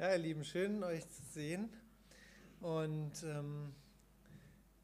Ja, 0.00 0.12
ihr 0.12 0.18
Lieben, 0.18 0.44
schön 0.46 0.82
euch 0.82 1.06
zu 1.10 1.22
sehen. 1.34 1.68
Und 2.62 3.22
ähm, 3.22 3.74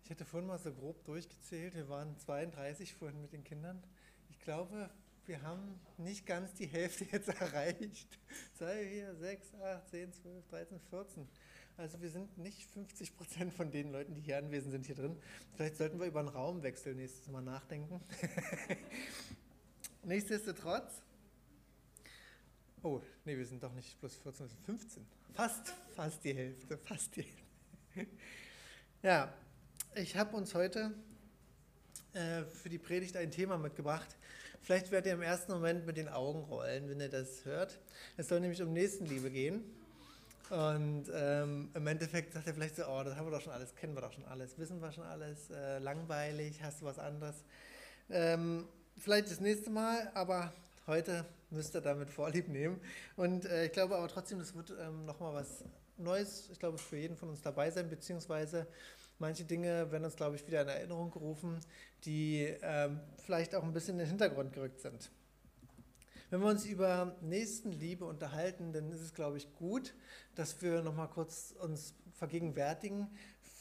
ich 0.04 0.10
hatte 0.10 0.26
vorhin 0.26 0.46
mal 0.46 0.58
so 0.58 0.70
grob 0.70 1.06
durchgezählt. 1.06 1.74
Wir 1.74 1.88
waren 1.88 2.18
32 2.18 2.92
vorhin 2.92 3.22
mit 3.22 3.32
den 3.32 3.42
Kindern. 3.42 3.82
Ich 4.28 4.38
glaube, 4.40 4.90
wir 5.24 5.40
haben 5.40 5.80
nicht 5.96 6.26
ganz 6.26 6.52
die 6.52 6.66
Hälfte 6.66 7.04
jetzt 7.10 7.28
erreicht. 7.28 8.18
2, 8.58 8.88
4, 8.88 9.14
6, 9.14 9.54
8, 9.54 9.88
10, 9.88 10.12
12, 10.12 10.48
13, 10.48 10.80
14. 10.80 11.28
Also 11.78 12.02
wir 12.02 12.10
sind 12.10 12.36
nicht 12.36 12.66
50 12.72 13.16
Prozent 13.16 13.54
von 13.54 13.70
den 13.70 13.92
Leuten, 13.92 14.12
die 14.12 14.20
hier 14.20 14.36
anwesend 14.36 14.72
sind, 14.72 14.84
hier 14.84 14.96
drin. 14.96 15.16
Vielleicht 15.54 15.78
sollten 15.78 15.98
wir 15.98 16.08
über 16.08 16.20
einen 16.20 16.28
Raumwechsel 16.28 16.94
nächstes 16.94 17.26
Mal 17.28 17.40
nachdenken. 17.40 18.02
Nichtsdestotrotz. 20.02 21.05
Oh, 22.86 23.02
nee, 23.24 23.36
wir 23.36 23.44
sind 23.44 23.60
doch 23.64 23.72
nicht 23.72 23.98
plus 23.98 24.14
14, 24.14 24.46
wir 24.46 24.48
sind 24.48 24.64
15. 24.64 25.06
Fast, 25.34 25.74
fast 25.96 26.22
die 26.22 26.32
Hälfte, 26.32 26.78
fast 26.78 27.16
die 27.16 27.26
Hälfte. 27.94 28.16
Ja, 29.02 29.34
ich 29.96 30.16
habe 30.16 30.36
uns 30.36 30.54
heute 30.54 30.94
äh, 32.12 32.44
für 32.44 32.68
die 32.68 32.78
Predigt 32.78 33.16
ein 33.16 33.32
Thema 33.32 33.58
mitgebracht. 33.58 34.06
Vielleicht 34.62 34.92
werdet 34.92 35.06
ihr 35.06 35.14
im 35.14 35.22
ersten 35.22 35.50
Moment 35.50 35.84
mit 35.84 35.96
den 35.96 36.08
Augen 36.08 36.44
rollen, 36.44 36.88
wenn 36.88 37.00
ihr 37.00 37.08
das 37.08 37.44
hört. 37.44 37.76
Es 38.16 38.28
soll 38.28 38.38
nämlich 38.38 38.62
um 38.62 38.72
Nächstenliebe 38.72 39.32
gehen. 39.32 39.64
Und 40.50 41.10
ähm, 41.12 41.70
im 41.74 41.86
Endeffekt 41.88 42.34
sagt 42.34 42.46
er 42.46 42.54
vielleicht 42.54 42.76
so, 42.76 42.86
oh, 42.86 43.02
das 43.02 43.16
haben 43.16 43.26
wir 43.26 43.32
doch 43.32 43.42
schon 43.42 43.52
alles, 43.52 43.74
kennen 43.74 43.96
wir 43.96 44.00
doch 44.02 44.12
schon 44.12 44.26
alles, 44.26 44.56
wissen 44.58 44.80
wir 44.80 44.92
schon 44.92 45.02
alles, 45.02 45.50
äh, 45.50 45.80
langweilig, 45.80 46.62
hast 46.62 46.82
du 46.82 46.84
was 46.84 47.00
anderes. 47.00 47.34
Ähm, 48.10 48.68
vielleicht 48.96 49.28
das 49.28 49.40
nächste 49.40 49.70
Mal, 49.70 50.08
aber 50.14 50.52
heute 50.86 51.26
müsst 51.50 51.74
ihr 51.74 51.80
damit 51.80 52.10
Vorlieb 52.10 52.48
nehmen. 52.48 52.80
Und 53.16 53.44
äh, 53.44 53.66
ich 53.66 53.72
glaube 53.72 53.96
aber 53.96 54.08
trotzdem, 54.08 54.38
das 54.38 54.54
wird 54.54 54.74
ähm, 54.80 55.04
nochmal 55.04 55.34
was 55.34 55.64
Neues, 55.98 56.50
ich 56.50 56.58
glaube, 56.58 56.78
für 56.78 56.96
jeden 56.96 57.16
von 57.16 57.30
uns 57.30 57.40
dabei 57.40 57.70
sein, 57.70 57.88
beziehungsweise 57.88 58.66
manche 59.18 59.44
Dinge 59.44 59.90
werden 59.90 60.04
uns, 60.04 60.16
glaube 60.16 60.36
ich, 60.36 60.46
wieder 60.46 60.62
in 60.62 60.68
Erinnerung 60.68 61.10
gerufen, 61.10 61.58
die 62.04 62.54
ähm, 62.62 63.00
vielleicht 63.24 63.54
auch 63.54 63.62
ein 63.62 63.72
bisschen 63.72 63.94
in 63.94 64.00
den 64.00 64.08
Hintergrund 64.08 64.52
gerückt 64.52 64.80
sind. 64.80 65.10
Wenn 66.28 66.40
wir 66.40 66.48
uns 66.48 66.66
über 66.66 67.16
Nächstenliebe 67.22 68.04
unterhalten, 68.04 68.72
dann 68.72 68.90
ist 68.90 69.00
es, 69.00 69.14
glaube 69.14 69.38
ich, 69.38 69.54
gut, 69.54 69.94
dass 70.34 70.60
wir 70.60 70.82
nochmal 70.82 71.08
kurz 71.08 71.54
uns 71.60 71.94
vergegenwärtigen, 72.12 73.08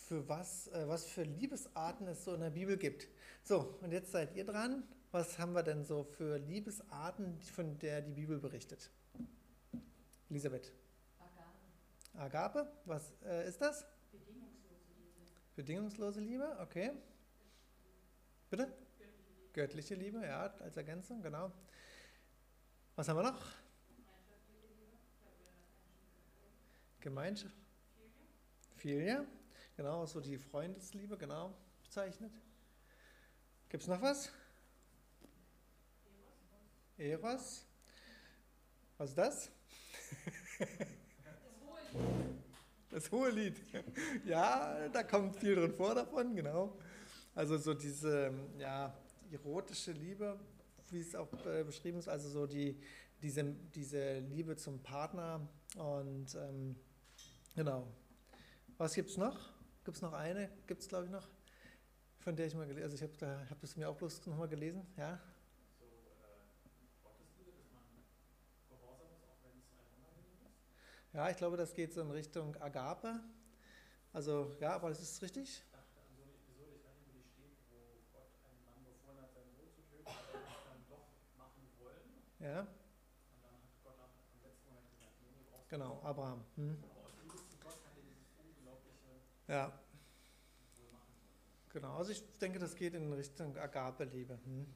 für 0.08 0.28
was, 0.28 0.68
äh, 0.70 0.88
was 0.88 1.06
für 1.06 1.24
Liebesarten 1.24 2.08
es 2.08 2.26
so 2.26 2.34
in 2.34 2.42
der 2.42 2.50
Bibel 2.50 2.78
gibt. 2.78 3.08
So, 3.44 3.78
und 3.82 3.92
jetzt 3.92 4.12
seid 4.12 4.36
ihr 4.36 4.46
dran. 4.46 4.84
Was 5.16 5.40
haben 5.40 5.54
wir 5.54 5.64
denn 5.64 5.86
so 5.86 6.04
für 6.04 6.38
Liebesarten, 6.40 7.40
von 7.40 7.80
der 7.80 8.02
die 8.02 8.12
Bibel 8.12 8.38
berichtet? 8.38 8.92
Elisabeth. 10.30 10.74
Agape. 12.18 12.60
Agape, 12.60 12.72
was 12.84 13.14
äh, 13.24 13.48
ist 13.48 13.62
das? 13.62 13.86
Bedingungslose 14.12 14.60
Liebe. 15.00 15.32
Bedingungslose 15.56 16.20
Liebe, 16.20 16.58
okay. 16.60 16.92
Bitte? 18.50 18.74
Göttliche 19.54 19.96
Liebe, 19.96 20.22
ja, 20.22 20.54
als 20.60 20.76
Ergänzung, 20.76 21.22
genau. 21.22 21.50
Was 22.98 23.08
haben 23.08 23.16
wir 23.16 23.32
noch? 23.32 23.42
Liebe. 23.88 24.12
Gemeinschaft. 27.00 27.56
Filia, 28.76 29.24
genau, 29.78 30.06
so 30.08 30.20
die 30.20 30.38
Freundesliebe, 30.38 31.18
genau, 31.18 31.56
bezeichnet. 31.84 32.34
Gibt 33.70 33.84
es 33.84 33.88
noch 33.88 34.02
was? 34.02 34.30
Eros. 36.98 37.66
Was 38.98 39.10
ist 39.10 39.18
das? 39.18 39.52
Das 41.24 41.62
hohe 41.62 41.80
Lied. 42.02 42.38
Das 42.90 43.12
hohe 43.12 43.30
Lied. 43.30 43.62
Ja, 44.26 44.88
da 44.90 45.04
kommt 45.04 45.36
viel 45.36 45.56
drin 45.56 45.74
vor 45.74 45.94
davon, 45.94 46.36
genau. 46.36 46.78
Also 47.34 47.58
so 47.58 47.74
diese 47.74 48.34
ja, 48.58 48.98
erotische 49.32 49.92
Liebe, 49.92 50.40
wie 50.90 51.02
es 51.02 51.16
auch 51.16 51.32
äh, 51.46 51.64
beschrieben 51.64 52.00
ist, 52.00 52.08
also 52.08 52.30
so 52.30 52.48
die, 52.48 52.80
diese, 53.22 53.44
diese 53.44 54.20
Liebe 54.20 54.56
zum 54.56 54.82
Partner 54.82 55.46
und 55.76 56.34
ähm, 56.36 56.78
genau. 57.56 57.88
Was 58.78 58.94
gibt 58.94 59.10
es 59.10 59.18
noch? 59.18 59.38
Gibt 59.84 59.98
es 59.98 60.02
noch 60.02 60.14
eine? 60.14 60.50
Gibt 60.68 60.82
es, 60.82 60.88
glaube 60.88 61.06
ich, 61.06 61.12
noch? 61.12 61.28
Von 62.20 62.36
der 62.36 62.48
ich 62.48 62.56
mal 62.56 62.66
gelesen 62.66 62.84
also 62.84 62.96
ich 62.96 63.04
habe 63.04 63.14
da, 63.20 63.46
hab 63.50 63.60
das 63.60 63.76
mir 63.76 63.90
auch 63.90 63.98
bloß 63.98 64.26
nochmal 64.28 64.48
gelesen, 64.48 64.86
ja? 64.98 65.20
so 65.78 65.86
äh, 65.86 66.36
Gottesliebe, 67.04 67.52
dass 67.52 67.72
man 67.72 67.84
gehorsam 68.70 69.08
ist, 69.14 69.24
auch 69.28 69.38
wenn 69.44 69.60
es 69.60 69.70
einem 69.72 69.92
unangenehm 70.00 70.48
ist. 70.48 70.58
Ja, 71.16 71.30
ich 71.30 71.38
glaube, 71.38 71.56
das 71.56 71.74
geht 71.74 71.94
so 71.94 72.02
in 72.02 72.12
Richtung 72.12 72.58
Agape. 72.58 73.22
Also, 74.12 74.52
ja, 74.60 74.76
aber 74.76 74.90
das 74.90 75.00
ist 75.00 75.22
richtig. 75.22 75.48
Ich 75.48 75.72
dachte 75.72 75.96
an 75.96 76.12
so 76.12 76.24
eine 76.24 76.34
Episode, 76.34 76.76
ich 76.76 76.84
weiß 76.84 77.00
nicht, 77.00 77.08
wo 77.08 77.14
die 77.16 77.24
steht, 77.24 77.56
wo 77.72 78.04
Gott 78.12 78.28
einem 78.44 78.60
Mann 78.68 78.84
befohlen 78.84 79.24
hat, 79.24 79.32
seinen 79.32 79.56
Sohn 79.56 79.72
zu 79.72 79.80
töten, 79.88 80.12
aber 80.12 80.44
es 80.44 80.68
dann 80.68 80.84
doch 80.92 81.08
machen 81.40 81.64
wollen. 81.80 82.20
Ja, 82.44 82.68
Und 82.68 83.40
dann 83.48 83.56
hat 83.64 83.72
Gott 83.82 83.96
am 83.96 84.12
letzten 84.44 84.68
Moment 84.68 84.92
gesagt, 84.92 85.16
nee, 85.24 85.64
genau. 85.70 86.04
Abraham. 86.04 86.44
Hm. 86.58 86.84
Aber 86.84 87.08
aus 87.08 87.48
zu 87.48 87.58
Gott 87.64 87.80
hat 87.80 87.96
er 87.96 88.04
dieses 88.04 88.36
unglaubliche 88.36 89.24
Ja, 89.48 89.72
genau. 91.72 91.96
Also 91.96 92.12
ich 92.12 92.28
denke, 92.40 92.60
das 92.60 92.76
geht 92.76 92.94
in 92.94 93.14
Richtung 93.14 93.56
Agape-Liebe. 93.56 94.38
Hm. 94.44 94.68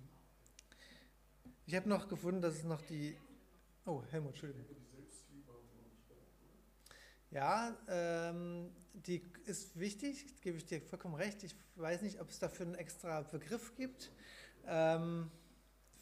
Ich 1.65 1.75
habe 1.75 1.89
noch 1.89 2.07
gefunden, 2.07 2.39
dass 2.39 2.53
es 2.53 2.63
noch 2.63 2.81
die. 2.83 3.17
Oh, 3.85 4.01
Helmut, 4.09 4.31
Entschuldigung. 4.31 4.88
Ja, 7.31 7.77
ähm, 7.87 8.71
die 8.93 9.21
ist 9.45 9.79
wichtig, 9.79 10.41
gebe 10.41 10.57
ich 10.57 10.65
dir 10.65 10.81
vollkommen 10.81 11.15
recht. 11.15 11.43
Ich 11.43 11.55
weiß 11.75 12.01
nicht, 12.01 12.19
ob 12.19 12.29
es 12.29 12.39
dafür 12.39 12.65
einen 12.65 12.75
extra 12.75 13.21
Begriff 13.21 13.75
gibt. 13.75 14.11
Ähm, 14.65 15.29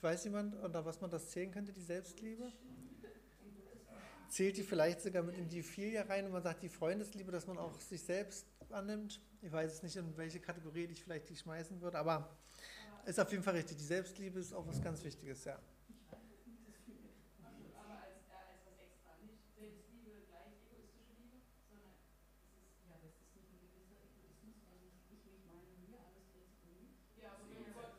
weiß 0.02 0.24
jemand, 0.24 0.56
unter 0.56 0.86
was 0.86 1.02
man 1.02 1.10
das 1.10 1.30
zählen 1.30 1.52
könnte, 1.52 1.74
die 1.74 1.82
Selbstliebe? 1.82 2.52
Zählt 4.30 4.58
die 4.58 4.64
vielleicht 4.64 5.02
sogar 5.02 5.24
mit 5.24 5.38
in 5.38 5.48
die 5.48 5.64
Filia 5.64 6.04
rein, 6.04 6.26
wenn 6.26 6.32
man 6.32 6.44
sagt, 6.44 6.64
die 6.64 6.70
Freundesliebe, 6.70 7.32
dass 7.32 7.48
man 7.48 7.58
auch 7.58 7.80
sich 7.80 8.02
selbst 8.04 8.46
annimmt? 8.70 9.22
Ich 9.42 9.52
weiß 9.52 9.72
es 9.72 9.84
nicht, 9.84 9.96
in 9.96 10.18
welche 10.18 10.40
Kategorie 10.40 10.86
ich 10.86 11.02
vielleicht 11.02 11.30
die 11.30 11.36
schmeißen 11.36 11.82
würde, 11.82 11.98
aber 11.98 12.38
ist 13.06 13.20
auf 13.20 13.32
jeden 13.32 13.44
Fall 13.44 13.56
richtig. 13.56 13.78
Die 13.78 13.86
Selbstliebe 13.86 14.40
ist 14.40 14.54
auch 14.54 14.68
was 14.68 14.82
ganz 14.82 15.04
Wichtiges, 15.04 15.46
ja. 15.46 15.58
Aber 17.80 18.04
als, 18.04 18.28
äh, 18.28 18.36
als 18.36 18.59
was 18.68 18.76
extra. 18.84 19.16
Nicht 19.24 19.40
Selbstliebe 19.56 20.28
gleich 20.28 20.59
egoistische 20.68 21.16
Liebe, 21.16 21.40
sondern 21.72 21.96
es 21.96 22.04
ist. 22.04 22.84
Ja, 22.84 23.00
aber 23.00 23.08
es 23.08 23.16
ist 23.16 23.32
nicht 23.32 23.48
ein 23.48 23.64
gewisser 23.64 23.96
Egoismus, 24.04 24.59
wenn 24.68 24.84
ich, 24.92 25.00
ich 25.08 25.24
mich 25.24 25.40
meine, 25.48 25.72
mir 25.88 26.04
alles 26.04 26.28
dreht 26.36 26.52
sich 26.52 26.68
um 26.68 26.76
mich. 26.84 26.92
Ja, 27.16 27.32
aber 27.32 27.48
wenn 27.48 27.72
Gott, 27.72 27.96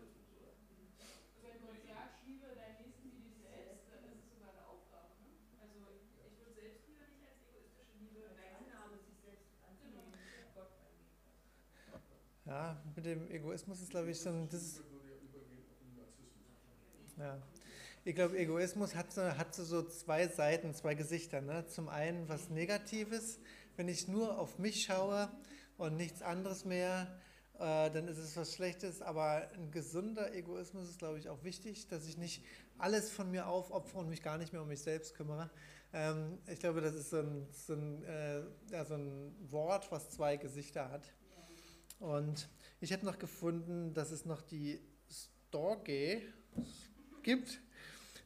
wenn 1.40 1.56
Gott 1.64 1.80
sagt, 1.88 2.20
liebe 2.28 2.52
deinen 2.52 2.76
Nächsten 2.84 3.08
wie 3.08 3.24
dich 3.32 3.40
selbst, 3.40 3.88
dann 3.88 4.04
ist 4.12 4.20
es 4.20 4.28
sogar 4.28 4.52
eine 4.52 4.60
Aufgabe. 4.68 5.16
Ne? 5.24 5.40
Also 5.56 5.88
ich 6.20 6.36
würde 6.36 6.52
Selbstliebe 6.52 7.00
nicht 7.16 7.24
als 7.24 7.40
egoistische 7.48 7.96
Liebe 7.96 8.28
Eine 8.28 8.44
wechseln. 8.44 8.76
Annahme, 8.76 9.00
sich 9.00 9.16
selbst 9.24 9.48
anzunehmen, 9.64 10.12
Gott 10.52 10.68
bei 10.84 10.92
mir. 10.92 11.08
Ja, 12.44 12.76
mit 12.92 12.97
dem 13.08 13.30
Egoismus 13.30 13.80
ist, 13.80 13.90
glaube 13.90 14.10
ich, 14.10 14.20
so 14.20 14.30
ein. 14.30 14.48
Das 14.48 14.82
Ja. 17.18 17.38
Ich 18.04 18.14
glaube, 18.14 18.38
Egoismus 18.38 18.94
hat 18.94 19.12
so, 19.12 19.22
hat 19.22 19.54
so 19.54 19.82
zwei 19.82 20.28
Seiten, 20.28 20.72
zwei 20.72 20.94
Gesichter. 20.94 21.40
Ne? 21.40 21.66
Zum 21.66 21.88
einen 21.88 22.28
was 22.28 22.48
Negatives, 22.48 23.38
wenn 23.76 23.88
ich 23.88 24.08
nur 24.08 24.38
auf 24.38 24.58
mich 24.58 24.84
schaue 24.84 25.28
und 25.76 25.96
nichts 25.96 26.22
anderes 26.22 26.64
mehr, 26.64 27.18
äh, 27.58 27.90
dann 27.90 28.08
ist 28.08 28.18
es 28.18 28.36
was 28.36 28.54
Schlechtes. 28.54 29.02
Aber 29.02 29.50
ein 29.52 29.70
gesunder 29.72 30.32
Egoismus 30.34 30.88
ist, 30.88 30.98
glaube 30.98 31.18
ich, 31.18 31.28
auch 31.28 31.42
wichtig, 31.42 31.88
dass 31.88 32.06
ich 32.06 32.16
nicht 32.16 32.44
alles 32.78 33.10
von 33.10 33.30
mir 33.30 33.48
aufopfere 33.48 33.98
und 34.00 34.08
mich 34.08 34.22
gar 34.22 34.38
nicht 34.38 34.52
mehr 34.52 34.62
um 34.62 34.68
mich 34.68 34.80
selbst 34.80 35.14
kümmere. 35.14 35.50
Ähm, 35.92 36.38
ich 36.46 36.60
glaube, 36.60 36.80
das 36.80 36.94
ist 36.94 37.10
so 37.10 37.18
ein, 37.18 37.46
so, 37.50 37.74
ein, 37.74 38.04
äh, 38.04 38.42
ja, 38.70 38.84
so 38.84 38.94
ein 38.94 39.34
Wort, 39.50 39.90
was 39.90 40.10
zwei 40.10 40.36
Gesichter 40.36 40.90
hat. 40.90 41.12
Und 41.98 42.48
ich 42.80 42.92
habe 42.92 43.04
noch 43.04 43.18
gefunden, 43.18 43.92
dass 43.94 44.10
es 44.10 44.24
noch 44.24 44.42
die 44.42 44.80
Storge 45.10 46.22
gibt. 47.22 47.60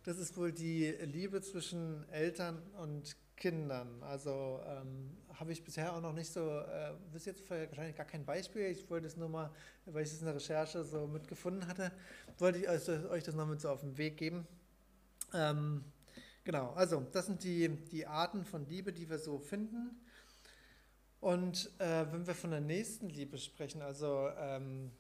Das 0.04 0.18
ist 0.18 0.36
wohl 0.36 0.52
die 0.52 0.90
Liebe 1.02 1.40
zwischen 1.42 2.08
Eltern 2.10 2.60
und 2.80 3.16
Kindern. 3.36 4.02
Also 4.02 4.60
ähm, 4.66 5.16
habe 5.34 5.52
ich 5.52 5.64
bisher 5.64 5.94
auch 5.94 6.00
noch 6.00 6.12
nicht 6.12 6.32
so, 6.32 6.60
äh, 6.60 6.92
bis 7.12 7.24
jetzt 7.24 7.48
wahrscheinlich 7.50 7.96
gar 7.96 8.06
kein 8.06 8.24
Beispiel. 8.24 8.66
Ich 8.66 8.88
wollte 8.90 9.06
es 9.06 9.16
nur 9.16 9.28
mal, 9.28 9.50
weil 9.86 10.04
ich 10.04 10.12
es 10.12 10.20
in 10.20 10.26
der 10.26 10.34
Recherche 10.34 10.84
so 10.84 11.06
mitgefunden 11.06 11.66
hatte, 11.66 11.90
wollte 12.38 12.58
ich 12.58 12.68
also 12.68 12.92
euch 13.10 13.24
das 13.24 13.34
noch 13.34 13.46
mit 13.46 13.60
so 13.60 13.70
auf 13.70 13.80
den 13.80 13.96
Weg 13.96 14.16
geben. 14.16 14.46
Ähm, 15.34 15.84
genau, 16.44 16.72
also 16.74 17.04
das 17.12 17.26
sind 17.26 17.42
die, 17.42 17.68
die 17.68 18.06
Arten 18.06 18.44
von 18.44 18.66
Liebe, 18.66 18.92
die 18.92 19.08
wir 19.08 19.18
so 19.18 19.38
finden. 19.38 20.00
Und 21.22 21.70
äh, 21.78 22.04
wenn 22.10 22.26
wir 22.26 22.34
von 22.34 22.50
der 22.50 22.60
nächsten 22.60 23.08
Liebe 23.08 23.38
sprechen, 23.38 23.80
also 23.80 24.28
ähm, 24.36 24.90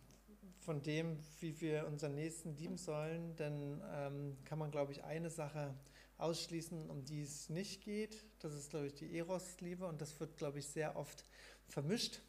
von 0.60 0.80
dem, 0.80 1.18
wie 1.40 1.60
wir 1.60 1.84
unseren 1.88 2.14
Nächsten 2.14 2.56
lieben 2.56 2.78
sollen, 2.78 3.34
dann 3.34 3.82
ähm, 3.92 4.36
kann 4.44 4.60
man, 4.60 4.70
glaube 4.70 4.92
ich, 4.92 5.02
eine 5.02 5.30
Sache 5.30 5.74
ausschließen, 6.18 6.88
um 6.88 7.04
die 7.04 7.22
es 7.22 7.48
nicht 7.48 7.82
geht. 7.82 8.24
Das 8.38 8.54
ist, 8.54 8.70
glaube 8.70 8.86
ich, 8.86 8.94
die 8.94 9.18
Eros-Liebe 9.18 9.84
und 9.84 10.00
das 10.00 10.20
wird, 10.20 10.36
glaube 10.36 10.60
ich, 10.60 10.68
sehr 10.68 10.94
oft 10.94 11.24
vermischt. 11.66 12.20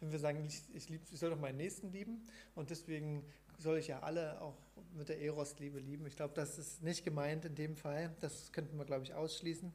Wenn 0.00 0.10
wir 0.10 0.18
sagen, 0.18 0.44
ich, 0.44 0.62
ich, 0.74 0.88
lieb, 0.88 1.02
ich 1.12 1.20
soll 1.20 1.30
doch 1.30 1.38
meinen 1.38 1.58
Nächsten 1.58 1.92
lieben 1.92 2.26
und 2.56 2.70
deswegen 2.70 3.24
soll 3.58 3.78
ich 3.78 3.86
ja 3.86 4.00
alle 4.00 4.40
auch 4.40 4.58
mit 4.92 5.08
der 5.08 5.20
Eros-Liebe 5.20 5.78
lieben. 5.78 6.04
Ich 6.06 6.16
glaube, 6.16 6.34
das 6.34 6.58
ist 6.58 6.82
nicht 6.82 7.04
gemeint 7.04 7.44
in 7.44 7.54
dem 7.54 7.76
Fall. 7.76 8.12
Das 8.18 8.50
könnten 8.50 8.76
wir, 8.76 8.86
glaube 8.86 9.04
ich, 9.04 9.14
ausschließen. 9.14 9.72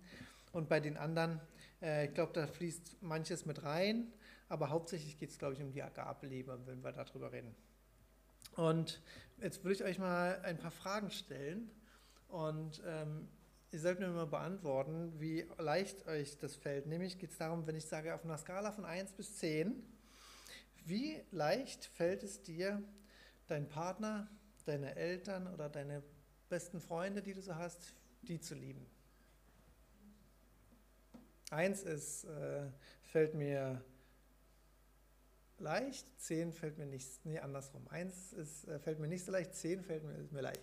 Und 0.52 0.68
bei 0.68 0.82
den 0.82 0.98
anderen, 0.98 1.40
äh, 1.82 2.06
ich 2.06 2.14
glaube, 2.14 2.34
da 2.34 2.48
fließt 2.48 3.02
manches 3.02 3.46
mit 3.46 3.64
rein, 3.64 4.12
aber 4.50 4.70
hauptsächlich 4.70 5.18
geht 5.18 5.30
es, 5.30 5.38
glaube 5.38 5.54
ich, 5.54 5.62
um 5.62 5.72
die 5.72 5.82
Agape-Liebe, 5.82 6.60
wenn 6.66 6.84
wir 6.84 6.92
darüber 6.92 7.32
reden. 7.32 7.56
Und 8.56 9.02
jetzt 9.40 9.64
würde 9.64 9.76
ich 9.76 9.84
euch 9.84 10.00
mal 10.00 10.40
ein 10.44 10.58
paar 10.58 10.72
Fragen 10.72 11.10
stellen 11.10 11.72
und 12.28 12.82
ähm, 12.86 13.28
ihr 13.72 13.80
sollt 13.80 14.00
mir 14.00 14.10
mal 14.10 14.28
beantworten, 14.28 15.14
wie 15.20 15.46
leicht 15.58 16.06
euch 16.08 16.38
das 16.38 16.56
fällt. 16.56 16.86
Nämlich 16.88 17.18
geht 17.18 17.32
es 17.32 17.38
darum, 17.38 17.66
wenn 17.68 17.76
ich 17.76 17.86
sage, 17.86 18.14
auf 18.14 18.26
einer 18.26 18.38
Skala 18.38 18.72
von 18.72 18.84
1 18.84 19.14
bis 19.14 19.38
10, 19.38 19.82
wie 20.86 21.22
leicht 21.32 21.86
fällt 21.86 22.24
es 22.24 22.42
dir, 22.42 22.84
deinen 23.48 23.68
Partner, 23.68 24.30
deine 24.66 24.96
Eltern 24.96 25.48
oder 25.48 25.70
deine 25.70 26.04
besten 26.50 26.82
Freunde, 26.82 27.22
die 27.22 27.34
du 27.34 27.42
so 27.42 27.56
hast, 27.56 27.94
die 28.24 28.40
zu 28.40 28.56
lieben? 28.56 28.86
Eins 31.52 31.84
ist, 31.84 32.24
äh, 32.26 32.64
fällt 33.04 33.36
mir 33.36 33.84
leicht, 35.60 36.08
zehn 36.20 36.52
fällt 36.54 36.78
mir 36.78 36.86
nicht, 36.86 37.26
nee, 37.26 37.40
andersrum. 37.40 37.88
Eins 37.90 38.34
ist, 38.34 38.68
äh, 38.68 38.80
fällt 38.80 39.00
mir 39.00 39.08
nicht 39.08 39.24
so 39.26 39.32
leicht, 39.32 39.54
zehn 39.56 39.82
fällt 39.84 40.04
mir, 40.04 40.18
mir 40.32 40.42
leicht. 40.42 40.60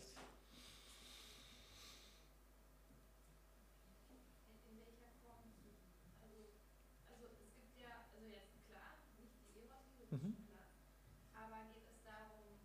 In, 4.09 4.59
in 4.71 4.79
welcher 4.79 5.13
Form? 5.23 5.53
Also, 6.21 6.37
also 7.07 7.25
es 7.41 7.55
gibt 7.55 7.77
ja, 7.79 8.05
also 8.15 8.27
jetzt 8.29 8.59
klar, 8.69 8.99
nicht 9.21 9.33
die 9.41 9.61
Eros-Liebe, 9.63 10.11
das 10.11 10.23
Mhm. 10.23 10.35
ist 10.35 10.49
klar. 10.51 10.69
Aber 11.35 11.59
geht 11.73 11.87
es 11.89 12.03
darum, 12.05 12.59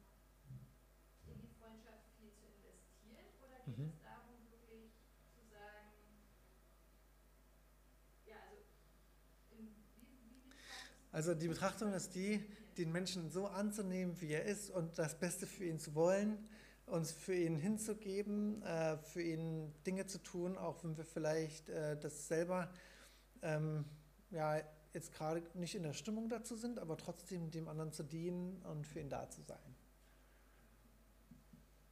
in 1.28 1.38
die 1.42 1.52
Freundschaft 1.60 2.08
viel 2.18 2.31
zu 2.34 2.46
investieren 2.48 3.28
oder 3.44 3.58
geht 3.66 3.78
Mhm. 3.78 3.92
es 3.94 4.02
darum, 4.02 4.36
wirklich 4.50 4.92
zu 5.36 5.42
sagen, 5.48 5.94
ja, 8.26 8.38
also 8.50 8.64
in, 9.52 9.69
wie, 9.96 10.18
wie 10.30 10.42
betrachtest 10.50 10.90
du 10.92 10.96
Also 11.13 11.33
die 11.33 11.48
Betrachtung 11.48 11.94
ist 11.94 12.15
die, 12.15 12.44
den 12.77 12.92
Menschen 12.92 13.30
so 13.30 13.48
anzunehmen, 13.48 14.19
wie 14.19 14.33
er 14.33 14.44
ist 14.44 14.69
und 14.69 15.00
das 15.00 15.18
Beste 15.18 15.48
für 15.48 15.63
ihn 15.63 15.80
zu 15.80 15.95
wollen, 15.95 16.38
uns 16.88 17.13
für 17.13 17.36
ihn 17.36 17.56
hinzugeben, 17.56 18.62
äh, 18.63 18.98
für 18.98 19.21
ihn 19.21 19.74
Dinge 19.86 20.06
zu 20.06 20.18
tun, 20.18 20.57
auch 20.57 20.83
wenn 20.83 20.98
wir 20.98 21.06
vielleicht 21.06 21.69
äh, 21.69 21.98
das 21.98 22.27
selber 22.27 22.69
ähm, 23.42 23.86
ja, 24.31 24.60
jetzt 24.94 25.13
gerade 25.13 25.42
nicht 25.54 25.75
in 25.75 25.83
der 25.83 25.94
Stimmung 25.94 26.30
dazu 26.30 26.56
sind, 26.56 26.80
aber 26.80 26.98
trotzdem 26.98 27.51
dem 27.51 27.68
anderen 27.68 27.94
zu 27.94 28.04
dienen 28.04 28.62
und 28.63 28.86
für 28.86 29.00
ihn 29.00 29.09
da 29.09 29.30
zu 29.30 29.42
sein. 29.42 29.57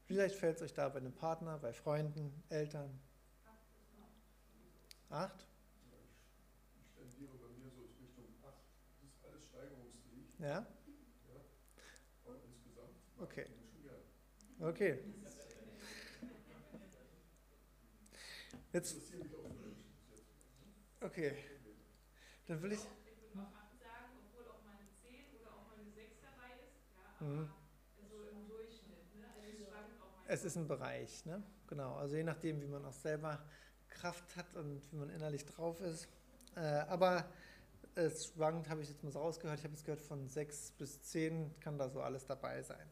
Vielleicht 0.06 0.36
fällt 0.36 0.58
es 0.58 0.64
euch 0.64 0.74
da 0.74 0.90
bei 0.90 1.00
einem 1.00 1.14
Partner, 1.14 1.58
bei 1.58 1.72
Freunden, 1.72 2.44
Eltern. 2.50 3.00
Acht? 5.10 5.48
Ich 6.76 6.92
tendiere 6.96 7.38
bei 7.38 7.48
mir 7.48 7.72
so 7.72 7.82
Richtung 8.00 8.26
8. 8.44 8.54
Das 9.02 9.10
ist 9.10 9.26
alles 9.26 9.46
steigerungsfähig, 9.46 10.28
Ja? 10.42 10.48
ja. 10.48 10.66
Insgesamt 12.26 12.96
Okay. 13.22 13.46
Okay. 14.60 15.00
Jetzt, 18.74 18.96
okay. 21.02 21.34
Dann 22.48 22.62
will 22.62 22.72
ich. 22.74 22.80
Ich 22.80 22.86
würde 23.36 23.48
auch 23.48 23.56
8 23.56 23.80
sagen, 23.80 24.14
obwohl 24.26 24.48
auch 24.48 24.64
mal 24.64 24.76
eine 24.78 24.88
10 25.02 25.26
oder 25.40 25.52
auch 25.52 25.68
mal 25.68 25.80
eine 25.80 25.92
6 25.92 26.16
dabei 26.22 26.52
ist. 26.62 27.20
Ja, 27.20 27.26
Mhm. 27.28 27.40
aber 27.40 27.46
mal. 27.46 27.62
Es 30.28 30.46
ist 30.46 30.56
ein 30.56 30.68
Bereich, 30.68 31.26
ne? 31.26 31.44
Genau. 31.68 31.96
Also 31.96 32.16
je 32.16 32.24
nachdem, 32.24 32.62
wie 32.62 32.68
man 32.68 32.86
auch 32.86 32.94
selber 32.94 33.44
Kraft 33.90 34.36
hat 34.36 34.56
und 34.56 34.82
wie 34.92 34.96
man 34.98 35.10
innerlich 35.10 35.46
drauf 35.46 35.82
ist. 35.82 36.08
Äh, 36.56 36.60
aber 36.60 37.26
es 37.96 38.28
schwankt, 38.28 38.70
habe 38.70 38.82
ich 38.82 38.90
jetzt 38.90 39.04
mal 39.04 39.12
so 39.12 39.20
rausgehört. 39.20 39.60
Ich 39.60 39.64
habe 39.64 39.74
jetzt 39.74 39.86
gehört, 39.86 40.02
von 40.02 40.28
6 40.28 40.72
bis 40.72 41.02
10 41.04 41.60
kann 41.60 41.78
da 41.78 41.90
so 41.90 42.02
alles 42.02 42.26
dabei 42.26 42.62
sein. 42.64 42.90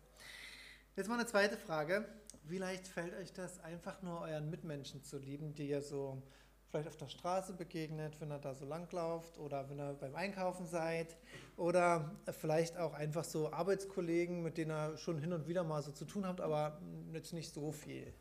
Jetzt 0.96 1.08
mal 1.08 1.16
eine 1.16 1.26
zweite 1.26 1.58
Frage. 1.58 2.06
Wie 2.44 2.58
leicht 2.58 2.88
fällt 2.88 3.14
euch 3.16 3.32
das, 3.32 3.60
einfach 3.60 4.02
nur 4.02 4.22
euren 4.22 4.50
Mitmenschen 4.50 5.04
zu 5.04 5.18
lieben, 5.18 5.54
die 5.54 5.70
ihr 5.70 5.82
so 5.82 6.22
vielleicht 6.70 6.88
auf 6.88 6.98
der 6.98 7.08
Straße 7.08 7.54
begegnet, 7.54 8.20
wenn 8.20 8.32
ihr 8.32 8.40
da 8.40 8.54
so 8.54 8.66
langlauft 8.66 9.38
oder 9.38 9.70
wenn 9.70 9.80
ihr 9.80 9.94
beim 9.94 10.16
Einkaufen 10.16 10.68
seid 10.68 11.18
oder 11.58 12.12
vielleicht 12.40 12.78
auch 12.78 12.94
einfach 12.94 13.24
so 13.24 13.52
Arbeitskollegen, 13.52 14.44
mit 14.44 14.58
denen 14.58 14.72
ihr 14.72 14.98
schon 14.98 15.18
hin 15.18 15.34
und 15.34 15.48
wieder 15.48 15.64
mal 15.64 15.82
so 15.82 15.92
zu 15.92 16.06
tun 16.06 16.26
habt, 16.26 16.42
aber 16.42 16.80
jetzt 17.14 17.34
nicht 17.34 17.54
so 17.54 17.72
viel. 17.72 18.14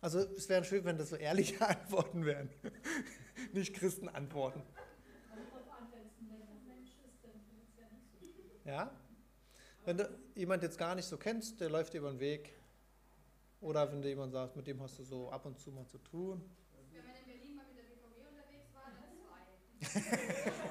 Also 0.00 0.18
es 0.18 0.48
wäre 0.48 0.64
schön, 0.64 0.84
wenn 0.84 0.98
das 0.98 1.10
so 1.10 1.16
ehrliche 1.16 1.60
Antworten 1.68 2.24
wären, 2.24 2.50
nicht 3.52 3.74
Christenantworten. 3.74 4.62
Kommt 4.62 5.50
drauf 5.52 5.78
an, 5.78 5.88
wenn 5.92 6.06
es 6.06 6.12
ein 6.20 6.26
netter 6.28 6.54
Mensch 6.66 6.90
ist, 7.04 7.22
dann 7.24 7.32
finde 7.48 7.62
ich 8.20 8.58
es 8.58 8.64
ja? 8.64 8.90
Wenn 9.84 9.96
du 9.96 10.08
jemand 10.34 10.62
jetzt 10.62 10.78
gar 10.78 10.94
nicht 10.94 11.06
so 11.06 11.16
kennst, 11.16 11.60
der 11.60 11.68
läuft 11.70 11.92
dir 11.92 11.98
über 11.98 12.10
den 12.10 12.20
Weg. 12.20 12.54
Oder 13.60 13.90
wenn 13.90 14.00
du 14.02 14.08
jemand 14.08 14.32
sagst, 14.32 14.56
mit 14.56 14.66
dem 14.66 14.80
hast 14.82 14.98
du 14.98 15.04
so 15.04 15.30
ab 15.30 15.44
und 15.46 15.58
zu 15.58 15.70
mal 15.72 15.86
zu 15.86 15.98
tun. 15.98 16.42
Wenn 16.92 17.04
man 17.04 17.14
in 17.16 17.24
Berlin 17.26 17.56
mal 17.56 17.64
mit 17.66 17.78
der 17.78 17.84
BVG 17.84 18.28
unterwegs 18.28 18.72
war, 18.74 18.90
dann 18.90 19.12
zwei. 19.22 19.42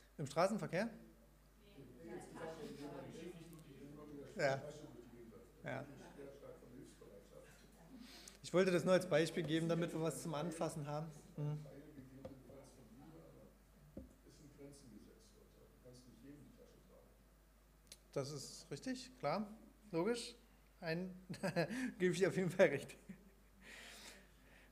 die 0.00 0.07
Gegend 3.12 3.40
mit 3.40 4.36
Ja. 4.36 4.62
Ja. 5.64 5.84
ich 8.42 8.52
wollte 8.52 8.72
das 8.72 8.84
nur 8.84 8.94
als 8.94 9.08
Beispiel 9.08 9.44
geben, 9.44 9.68
damit 9.68 9.92
wir 9.92 10.00
was 10.00 10.22
zum 10.22 10.34
Anfassen 10.34 10.86
haben. 10.88 11.06
Mhm. 11.36 11.58
Das 18.12 18.32
ist 18.32 18.68
richtig, 18.72 19.16
klar, 19.20 19.46
logisch. 19.92 20.34
Ein, 20.80 21.14
gebe 21.98 22.12
ich 22.12 22.18
dir 22.18 22.28
auf 22.28 22.36
jeden 22.36 22.50
Fall 22.50 22.66
recht. 22.66 22.96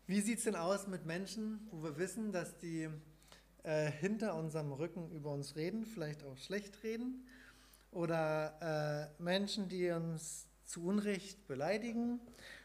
Wie 0.08 0.20
sieht 0.20 0.38
es 0.38 0.44
denn 0.44 0.56
aus 0.56 0.88
mit 0.88 1.06
Menschen, 1.06 1.68
wo 1.70 1.84
wir 1.84 1.96
wissen, 1.98 2.32
dass 2.32 2.56
die 2.58 2.88
äh, 3.66 3.90
hinter 3.90 4.36
unserem 4.36 4.70
Rücken 4.72 5.10
über 5.10 5.32
uns 5.32 5.56
reden, 5.56 5.84
vielleicht 5.84 6.22
auch 6.22 6.36
schlecht 6.38 6.84
reden? 6.84 7.26
Oder 7.90 9.10
äh, 9.18 9.22
Menschen, 9.22 9.68
die 9.68 9.90
uns 9.90 10.46
zu 10.64 10.86
Unrecht 10.86 11.48
beleidigen? 11.48 12.20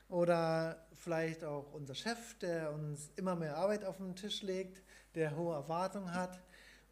Oder 0.09 0.85
vielleicht 0.93 1.43
auch 1.43 1.73
unser 1.73 1.95
Chef, 1.95 2.37
der 2.37 2.71
uns 2.71 3.09
immer 3.15 3.35
mehr 3.35 3.57
Arbeit 3.57 3.83
auf 3.83 3.97
den 3.97 4.15
Tisch 4.15 4.43
legt, 4.43 4.83
der 5.15 5.35
hohe 5.35 5.55
Erwartungen 5.55 6.13
hat? 6.13 6.39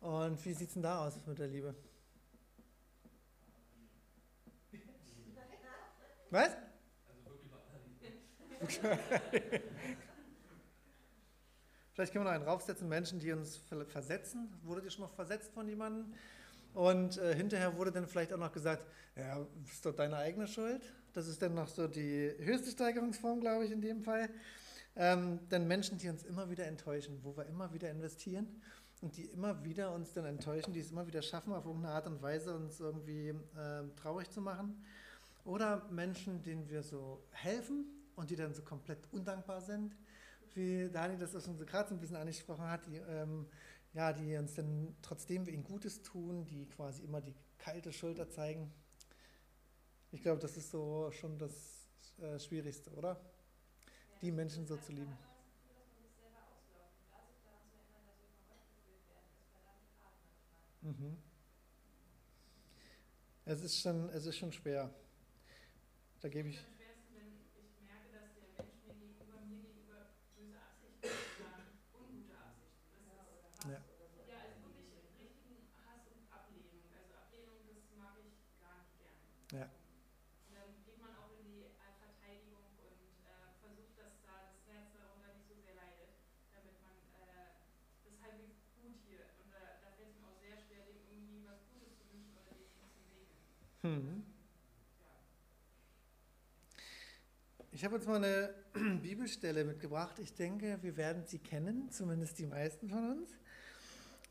Und 0.01 0.43
wie 0.43 0.53
sieht 0.53 0.69
es 0.69 0.73
denn 0.73 0.81
da 0.81 1.05
aus 1.05 1.13
mit 1.27 1.37
der 1.37 1.47
Liebe? 1.47 1.75
Was? 6.31 6.49
Vielleicht 11.99 12.13
können 12.13 12.23
wir 12.23 12.29
noch 12.29 12.35
einen 12.35 12.45
draufsetzen, 12.45 12.87
Menschen, 12.87 13.19
die 13.19 13.33
uns 13.33 13.57
ver- 13.57 13.85
versetzen. 13.85 14.47
Wurdet 14.63 14.85
ihr 14.85 14.89
schon 14.89 15.01
mal 15.01 15.09
versetzt 15.09 15.51
von 15.51 15.67
jemandem? 15.67 16.13
Und 16.73 17.17
äh, 17.17 17.35
hinterher 17.35 17.75
wurde 17.75 17.91
dann 17.91 18.07
vielleicht 18.07 18.31
auch 18.31 18.37
noch 18.37 18.53
gesagt, 18.53 18.85
ja, 19.17 19.45
ist 19.69 19.85
doch 19.85 19.93
deine 19.93 20.15
eigene 20.15 20.47
Schuld. 20.47 20.81
Das 21.11 21.27
ist 21.27 21.41
dann 21.41 21.55
noch 21.55 21.67
so 21.67 21.89
die 21.89 22.33
höchste 22.39 22.71
Steigerungsform, 22.71 23.41
glaube 23.41 23.65
ich, 23.65 23.71
in 23.73 23.81
dem 23.81 24.01
Fall. 24.01 24.29
Ähm, 24.95 25.41
dann 25.49 25.67
Menschen, 25.67 25.97
die 25.97 26.07
uns 26.07 26.23
immer 26.23 26.49
wieder 26.49 26.67
enttäuschen, 26.67 27.19
wo 27.21 27.35
wir 27.35 27.45
immer 27.47 27.73
wieder 27.73 27.91
investieren 27.91 28.47
und 29.01 29.17
die 29.17 29.25
immer 29.25 29.61
wieder 29.65 29.93
uns 29.93 30.13
dann 30.13 30.23
enttäuschen, 30.23 30.71
die 30.71 30.79
es 30.79 30.91
immer 30.91 31.05
wieder 31.05 31.21
schaffen, 31.21 31.51
auf 31.51 31.65
irgendeine 31.65 31.95
Art 31.95 32.07
und 32.07 32.21
Weise 32.21 32.55
uns 32.55 32.79
irgendwie 32.79 33.33
ähm, 33.57 33.93
traurig 33.97 34.31
zu 34.31 34.39
machen. 34.39 34.85
Oder 35.43 35.85
Menschen, 35.91 36.43
denen 36.43 36.69
wir 36.69 36.81
so 36.81 37.21
helfen 37.31 37.87
und 38.15 38.29
die 38.29 38.37
dann 38.37 38.53
so 38.53 38.61
komplett 38.61 38.99
undankbar 39.11 39.59
sind, 39.59 39.97
wie 40.55 40.89
Dani 40.89 41.17
das 41.17 41.35
auch 41.35 41.41
schon 41.41 41.57
so 41.57 41.65
gerade 41.65 41.89
so 41.89 41.95
ein 41.95 41.99
bisschen 41.99 42.15
angesprochen 42.17 42.65
hat, 42.65 42.85
die, 42.87 42.97
ähm, 42.97 43.47
ja, 43.93 44.13
die 44.13 44.35
uns 44.37 44.55
dann, 44.55 44.95
trotzdem 45.01 45.45
wir 45.45 45.53
ihnen 45.53 45.63
Gutes 45.63 46.01
tun, 46.01 46.45
die 46.45 46.65
quasi 46.67 47.03
immer 47.03 47.21
die 47.21 47.33
kalte 47.57 47.91
Schulter 47.93 48.29
zeigen. 48.29 48.71
Ich 50.11 50.21
glaube, 50.21 50.39
das 50.41 50.57
ist 50.57 50.71
so 50.71 51.11
schon 51.11 51.37
das 51.37 51.87
äh, 52.19 52.39
Schwierigste, 52.39 52.91
oder? 52.91 53.19
Die 54.21 54.31
Menschen 54.31 54.65
so 54.67 54.77
zu 54.77 54.91
lieben. 54.91 55.17
Mhm. 60.81 61.17
Es 63.45 63.61
ist 63.61 63.81
schon, 63.81 64.09
es 64.09 64.25
ist 64.25 64.37
schon 64.37 64.51
schwer. 64.51 64.89
Da 66.21 66.29
gebe 66.29 66.49
ich. 66.49 66.59
Am 66.59 66.65
schwersten, 66.75 67.15
wenn 67.15 67.31
ich 67.57 67.81
merke, 67.81 68.11
dass 68.13 68.31
der 68.35 68.45
Mensch 68.55 68.77
mir 68.85 68.93
gegenüber, 68.95 69.41
mir 69.47 69.59
gegenüber 69.63 70.13
böse 70.37 70.59
Absichten 70.59 71.09
hat 71.09 71.27
oder 71.39 71.63
ungute 71.95 72.35
Absichten. 72.37 73.07
Das 73.07 73.27
ist 73.33 73.65
Ja. 73.65 73.79
ja, 74.27 74.37
also 74.45 74.69
wirklich 74.69 75.09
richtigen 75.17 75.65
Hass 75.81 76.05
und 76.13 76.27
Ablehnung. 76.31 76.83
Also 76.93 77.11
Ablehnung, 77.17 77.57
das 77.67 77.79
mag 77.97 78.15
ich 78.21 78.35
gar 78.61 78.75
nicht 78.79 78.93
gern. 78.99 79.17
Ja. 79.55 79.67
Und 80.47 80.53
dann 80.53 80.69
geht 80.85 80.99
man 81.01 81.15
auch 81.17 81.33
in 81.39 81.43
die 81.49 81.65
äh, 81.73 81.91
Verteidigung 81.97 82.63
und 82.77 83.01
äh, 83.25 83.49
versucht, 83.63 83.95
dass 83.97 84.13
da 84.21 84.51
das 84.51 84.61
Herz 84.69 84.93
darunter 84.93 85.33
nicht 85.33 85.47
so 85.49 85.55
sehr 85.57 85.73
leidet, 85.73 86.13
damit 86.53 86.77
man 86.83 86.95
äh, 87.17 87.55
das 88.05 88.15
halbwegs 88.21 88.61
gut 88.77 88.99
hier. 89.07 89.25
Und 89.41 89.49
da, 89.49 89.79
da 89.81 89.89
fällt 89.97 90.13
es 90.13 90.19
mir 90.21 90.27
auch 90.29 90.39
sehr 90.43 90.57
schwer, 90.59 90.85
dem 90.85 90.99
irgendwie 91.07 91.41
was 91.47 91.63
Gutes 91.71 91.95
zu 91.97 92.05
wünschen 92.11 92.35
oder 92.37 92.51
dem 92.53 92.67
zu 92.67 93.01
segnen. 93.07 93.39
Mhm. 93.83 94.23
Ja. 94.99 95.15
Ich 97.79 97.86
habe 97.86 97.95
uns 97.95 98.05
mal 98.07 98.17
eine 98.17 98.53
Bibelstelle 99.01 99.63
mitgebracht. 99.63 100.19
Ich 100.19 100.33
denke, 100.33 100.79
wir 100.81 100.98
werden 100.98 101.25
sie 101.25 101.39
kennen, 101.39 101.89
zumindest 101.89 102.38
die 102.38 102.45
meisten 102.45 102.89
von 102.89 103.12
uns. 103.12 103.29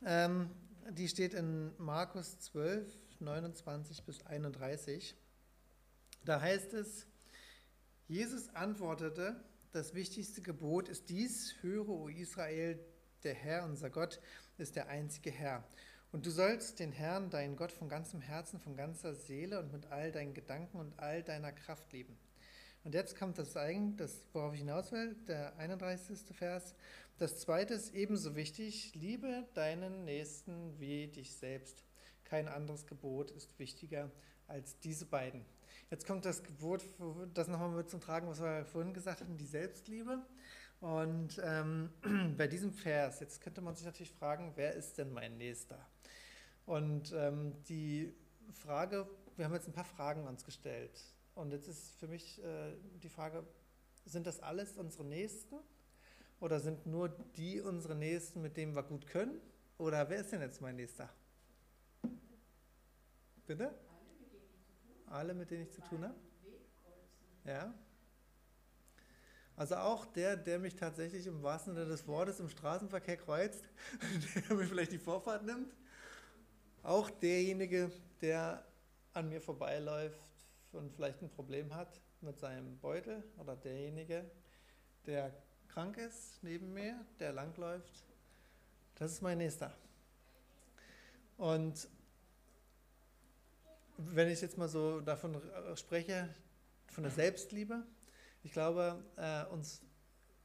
Ähm, 0.05 0.51
die 0.91 1.09
steht 1.09 1.33
in 1.33 1.73
Markus 1.79 2.39
12, 2.41 2.87
29 3.21 4.03
bis 4.03 4.21
31. 4.27 5.17
Da 6.27 6.43
heißt 6.43 6.75
es, 6.75 7.07
Jesus 8.07 8.55
antwortete, 8.55 9.43
das 9.73 9.95
wichtigste 9.95 10.43
Gebot 10.43 10.91
ist 10.91 11.09
dies, 11.09 11.55
höre, 11.63 11.89
o 11.89 12.09
Israel, 12.09 12.79
der 13.25 13.33
Herr, 13.33 13.65
unser 13.65 13.89
Gott, 13.89 14.21
ist 14.59 14.77
der 14.77 14.89
einzige 14.89 15.31
Herr. 15.31 15.65
Und 16.13 16.27
du 16.27 16.31
sollst 16.31 16.81
den 16.81 16.93
Herrn, 16.93 17.31
deinen 17.31 17.57
Gott, 17.57 17.73
von 17.73 17.89
ganzem 17.89 18.21
Herzen, 18.21 18.61
von 18.61 18.77
ganzer 18.77 19.15
Seele 19.15 19.59
und 19.59 19.73
mit 19.73 19.87
all 19.87 20.13
deinen 20.13 20.35
Gedanken 20.35 20.77
und 20.77 20.99
all 20.99 21.23
deiner 21.23 21.53
Kraft 21.53 21.91
lieben. 21.95 22.19
Und 22.89 22.95
jetzt 22.95 23.19
kommt 23.19 23.37
das 23.37 23.55
eigentlich, 23.55 23.97
das, 23.97 24.25
worauf 24.33 24.55
ich 24.55 24.61
hinaus 24.61 24.93
will, 24.93 25.15
der 25.27 25.55
31. 25.59 26.21
Vers. 26.35 26.75
Das 27.19 27.39
zweite 27.39 27.75
ist 27.75 27.95
ebenso 27.95 28.35
wichtig, 28.35 28.95
liebe 28.95 29.47
deinen 29.53 30.07
Nächsten 30.07 30.81
wie 30.81 31.07
dich 31.07 31.37
selbst. 31.37 31.85
Kein 32.25 32.49
anderes 32.49 32.87
Gebot 32.87 33.31
ist 33.31 33.59
wichtiger 33.59 34.11
als 34.47 34.79
diese 34.79 35.05
beiden. 35.05 35.45
Jetzt 35.91 36.07
kommt 36.07 36.25
das 36.25 36.43
Gebot, 36.43 36.83
das 37.35 37.49
nochmal 37.49 37.69
mit 37.73 37.91
zum 37.91 38.01
Tragen, 38.01 38.27
was 38.27 38.41
wir 38.41 38.65
vorhin 38.65 38.95
gesagt 38.95 39.21
hatten, 39.21 39.37
die 39.37 39.45
Selbstliebe. 39.45 40.25
Und 40.81 41.39
ähm, 41.45 41.91
bei 42.39 42.47
diesem 42.47 42.73
Vers, 42.73 43.21
jetzt 43.21 43.43
könnte 43.43 43.61
man 43.61 43.77
sich 43.77 43.85
natürlich 43.85 44.13
fragen, 44.13 44.53
wer 44.55 44.73
ist 44.73 44.97
denn 44.97 45.13
mein 45.13 45.37
Nächster? 45.37 45.87
Und 46.65 47.13
ähm, 47.13 47.53
die 47.65 48.15
Frage, 48.55 49.07
wir 49.37 49.45
haben 49.45 49.53
jetzt 49.53 49.69
ein 49.69 49.75
paar 49.75 49.85
Fragen 49.85 50.27
uns 50.27 50.43
gestellt. 50.43 50.99
Und 51.39 51.53
jetzt 51.53 51.69
ist 51.69 51.93
für 52.01 52.09
mich 52.09 52.43
äh, 52.43 52.75
die 53.01 53.09
Frage, 53.09 53.47
sind 54.05 54.27
das 54.27 54.41
alles 54.41 54.77
unsere 54.77 55.05
Nächsten? 55.05 55.55
Oder 56.41 56.59
sind 56.59 56.85
nur 56.85 57.11
die 57.37 57.61
unsere 57.61 57.95
Nächsten, 57.95 58.43
mit 58.43 58.57
denen 58.57 58.75
wir 58.75 58.83
gut 58.83 59.07
können? 59.07 59.41
Oder 59.79 60.11
wer 60.11 60.19
ist 60.19 60.33
denn 60.33 60.41
jetzt 60.41 60.61
mein 60.61 60.75
Nächster? 60.75 61.09
Bitte? 63.47 63.73
Alle, 65.07 65.33
mit 65.33 65.53
denen 65.53 65.63
ich 65.63 65.71
zu 65.71 65.81
tun 65.83 66.03
habe? 66.03 66.19
Ja. 67.45 67.73
Also 69.55 69.77
auch 69.77 70.07
der, 70.07 70.37
der 70.37 70.59
mich 70.59 70.75
tatsächlich 70.75 71.29
im 71.29 71.41
wahrsten 71.45 71.75
Sinne 71.75 71.87
des 71.87 72.05
Wortes 72.09 72.41
im 72.41 72.49
Straßenverkehr 72.49 73.17
kreuzt, 73.17 73.63
der 74.35 74.57
mir 74.57 74.67
vielleicht 74.67 74.91
die 74.91 74.99
Vorfahrt 74.99 75.45
nimmt. 75.45 75.73
Auch 76.83 77.09
derjenige, 77.11 77.93
der 78.21 78.65
an 79.13 79.29
mir 79.29 79.41
vorbeiläuft 79.41 80.28
und 80.73 80.93
vielleicht 80.93 81.23
ein 81.23 81.31
Problem 81.31 81.75
hat 81.75 82.01
mit 82.21 82.39
seinem 82.39 82.79
Beutel 82.79 83.23
oder 83.39 83.57
derjenige, 83.57 84.31
der 85.07 85.33
krank 85.69 85.97
ist 85.97 86.43
neben 86.43 86.73
mir, 86.73 86.99
der 87.19 87.33
langläuft. 87.33 88.05
Das 88.97 89.13
ist 89.13 89.23
mein 89.23 89.39
Nächster. 89.39 89.73
Und 91.37 91.89
wenn 93.97 94.29
ich 94.29 94.41
jetzt 94.41 94.59
mal 94.59 94.69
so 94.69 95.01
davon 95.01 95.35
äh, 95.35 95.77
spreche, 95.77 96.29
von 96.87 97.05
der 97.05 97.13
Selbstliebe, 97.13 97.85
ich 98.43 98.53
glaube, 98.53 99.05
äh, 99.17 99.45
uns, 99.53 99.83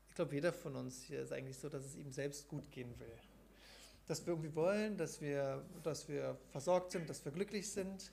ich 0.10 0.16
glaube, 0.16 0.36
jeder 0.36 0.54
von 0.54 0.76
uns 0.76 1.02
hier 1.02 1.22
ist 1.22 1.32
eigentlich 1.32 1.58
so, 1.58 1.70
dass 1.70 1.84
es 1.84 1.96
ihm 1.96 2.12
selbst 2.12 2.48
gut 2.48 2.70
gehen 2.72 3.00
will. 3.00 3.18
Dass 4.08 4.26
wir 4.26 4.34
irgendwie 4.34 4.54
wollen, 4.56 4.98
dass 4.98 5.22
wir, 5.22 5.66
dass 5.82 6.08
wir 6.08 6.38
versorgt 6.52 6.92
sind, 6.92 7.10
dass 7.10 7.24
wir 7.26 7.32
glücklich 7.32 7.72
sind 7.72 8.12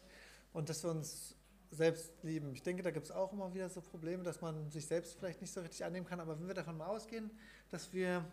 und 0.52 0.68
dass 0.68 0.84
wir 0.84 0.90
uns 0.90 1.34
selbst 1.70 2.12
lieben. 2.22 2.52
Ich 2.52 2.62
denke, 2.62 2.82
da 2.82 2.90
gibt 2.90 3.06
es 3.06 3.12
auch 3.12 3.32
immer 3.32 3.54
wieder 3.54 3.68
so 3.68 3.80
Probleme, 3.80 4.22
dass 4.22 4.40
man 4.40 4.70
sich 4.70 4.86
selbst 4.86 5.16
vielleicht 5.18 5.40
nicht 5.40 5.52
so 5.52 5.60
richtig 5.60 5.84
annehmen 5.84 6.06
kann, 6.06 6.20
aber 6.20 6.38
wenn 6.38 6.46
wir 6.46 6.54
davon 6.54 6.76
mal 6.76 6.86
ausgehen, 6.86 7.30
dass 7.70 7.92
wir 7.92 8.24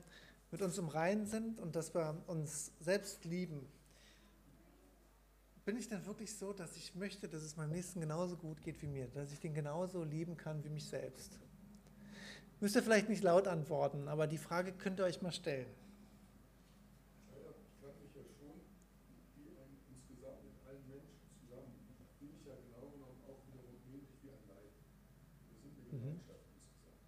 mit 0.52 0.62
uns 0.62 0.78
im 0.78 0.88
Reinen 0.88 1.26
sind 1.26 1.60
und 1.60 1.76
dass 1.76 1.94
wir 1.94 2.22
uns 2.28 2.72
selbst 2.80 3.26
lieben, 3.26 3.68
bin 5.68 5.76
ich 5.76 5.90
denn 5.90 6.06
wirklich 6.06 6.34
so, 6.34 6.54
dass 6.54 6.78
ich 6.78 6.96
möchte, 6.96 7.28
dass 7.28 7.44
es 7.44 7.58
meinem 7.58 7.72
Nächsten 7.72 8.00
genauso 8.00 8.38
gut 8.38 8.64
geht 8.64 8.82
wie 8.82 8.88
mir, 8.88 9.08
dass 9.10 9.34
ich 9.34 9.42
den 9.42 9.54
genauso 9.54 10.02
lieben 10.06 10.38
kann 10.38 10.64
wie 10.64 10.70
mich 10.70 10.86
selbst? 10.86 11.38
Müsst 12.62 12.78
ihr 12.78 12.84
vielleicht 12.84 13.10
nicht 13.10 13.22
laut 13.22 13.50
antworten, 13.50 14.08
aber 14.08 14.28
die 14.28 14.38
Frage 14.38 14.72
könnt 14.72 15.02
ihr 15.02 15.04
euch 15.04 15.22
mal 15.22 15.34
stellen. 15.34 15.68
Naja, 17.28 17.52
ich 17.52 17.82
kann 17.84 17.92
mich 18.00 18.16
ja 18.16 18.24
schon, 18.40 18.64
wie 19.36 19.60
ein, 19.60 19.76
insgesamt 19.92 20.40
mit 20.48 20.56
allen 20.64 20.88
Menschen 20.88 21.20
zusammen, 21.36 21.76
bin 22.22 22.30
ich 22.32 22.48
ja 22.48 22.56
genau 22.56 22.88
genommen 22.88 23.20
auch 23.28 23.44
wiederum 23.52 23.76
ähnlich 23.92 24.16
wie 24.24 24.32
ein 24.32 24.48
Leib. 24.48 24.72
Wir 24.72 25.60
sind 25.60 25.76
eine 25.84 26.00
Mhm. 26.00 26.16
Gemeinschaft 26.16 26.48
insgesamt. 26.48 27.04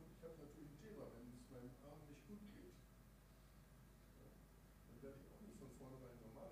Und 0.00 0.08
ich 0.08 0.24
habe 0.24 0.40
natürlich 0.40 0.72
ein 0.72 0.80
Thema, 0.80 1.04
wenn 1.20 1.28
es 1.36 1.44
meinem 1.52 1.76
Arm 1.84 2.00
nicht 2.08 2.24
gut 2.24 2.40
geht. 2.48 2.80
Ja, 4.16 4.24
dann 4.88 4.96
werde 5.04 5.20
ich 5.20 5.28
auch 5.28 5.42
nicht 5.44 5.60
von 5.60 5.68
vornherein 5.76 6.16
normal 6.16 6.48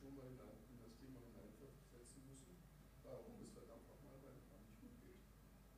Thema 0.00 0.24
hinein, 0.24 0.56
in 0.72 0.80
das 0.80 0.96
Thema 0.96 1.20
hineinversetzen 1.20 2.24
müssen, 2.24 2.56
warum 3.04 3.36
es 3.44 3.52
verdammt 3.52 3.84
nochmal 3.84 4.16
meinem 4.24 4.42
Mann 4.48 4.64
nicht 4.64 4.80
gut 4.80 4.96
geht. 5.04 5.20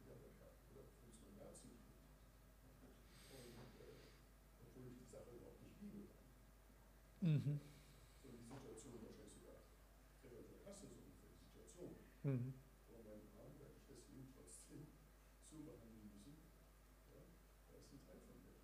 Oder, 0.06 0.14
oder 0.14 0.48
wo 0.70 0.78
es 0.80 0.94
meinem 1.02 1.36
Herzen 1.42 1.74
nicht 1.74 1.82
gut 1.90 2.06
geht. 2.06 2.96
Und 3.34 3.66
äh, 3.82 3.98
obwohl 4.62 4.86
ich 4.88 4.96
die 4.96 5.01
Sache 5.12 5.30
überhaupt 5.36 5.60
nicht 5.60 5.76
liebe. 5.84 6.08
Mhm. 7.20 7.60
So 8.24 8.32
die 8.32 8.40
Situation 8.48 8.96
wahrscheinlich 9.04 9.36
sogar 9.36 9.60
relativ 10.24 10.58
hasse, 10.64 10.88
so 10.88 10.96
ungefähr 10.96 11.28
die 11.36 11.44
Situation. 11.44 11.92
Mhm. 12.24 12.56
Aber 12.88 13.04
meinen 13.04 13.28
Arm 13.36 13.52
werde 13.60 13.76
ich 13.76 13.84
deswegen 13.84 14.24
trotzdem 14.32 14.88
so 15.52 15.60
behandeln 15.60 16.08
müssen. 16.16 16.40
Ja, 17.12 17.20
da 17.68 17.76
ist 17.76 17.92
ein 17.92 18.00
Teil 18.00 18.18
von 18.24 18.36
mir. 18.40 18.56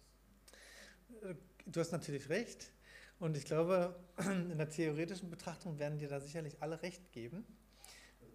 Das 1.21 1.37
Du 1.69 1.81
hast 1.81 1.93
natürlich 1.93 2.28
recht. 2.31 2.73
Und 3.21 3.37
ich 3.37 3.45
glaube, 3.45 3.95
in 4.19 4.57
der 4.57 4.71
theoretischen 4.71 5.28
Betrachtung 5.28 5.78
werden 5.78 5.99
dir 5.99 6.09
da 6.09 6.21
sicherlich 6.21 6.62
alle 6.62 6.81
recht 6.83 7.12
geben. 7.12 7.45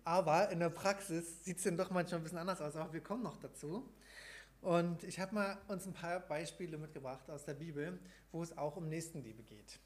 Aber 0.04 0.50
in 0.50 0.60
der 0.60 0.70
Praxis 0.70 1.44
sieht 1.44 1.58
es 1.58 1.64
dann 1.64 1.78
doch 1.78 1.90
manchmal 1.90 2.20
ein 2.20 2.24
bisschen 2.24 2.38
anders 2.38 2.62
aus. 2.62 2.76
Aber 2.76 2.94
wir 2.94 3.02
kommen 3.02 3.24
noch 3.24 3.38
dazu. 3.38 3.90
Und 4.64 5.04
ich 5.04 5.20
habe 5.20 5.36
mal 5.36 5.58
uns 5.68 5.86
ein 5.86 5.94
paar 5.94 6.22
Beispiele 6.22 6.78
mitgebracht 6.78 7.30
aus 7.30 7.44
der 7.44 7.54
Bibel, 7.54 8.00
wo 8.32 8.42
es 8.42 8.58
auch 8.58 8.78
um 8.78 8.88
Nächstenliebe 8.88 9.44
geht. 9.44 9.78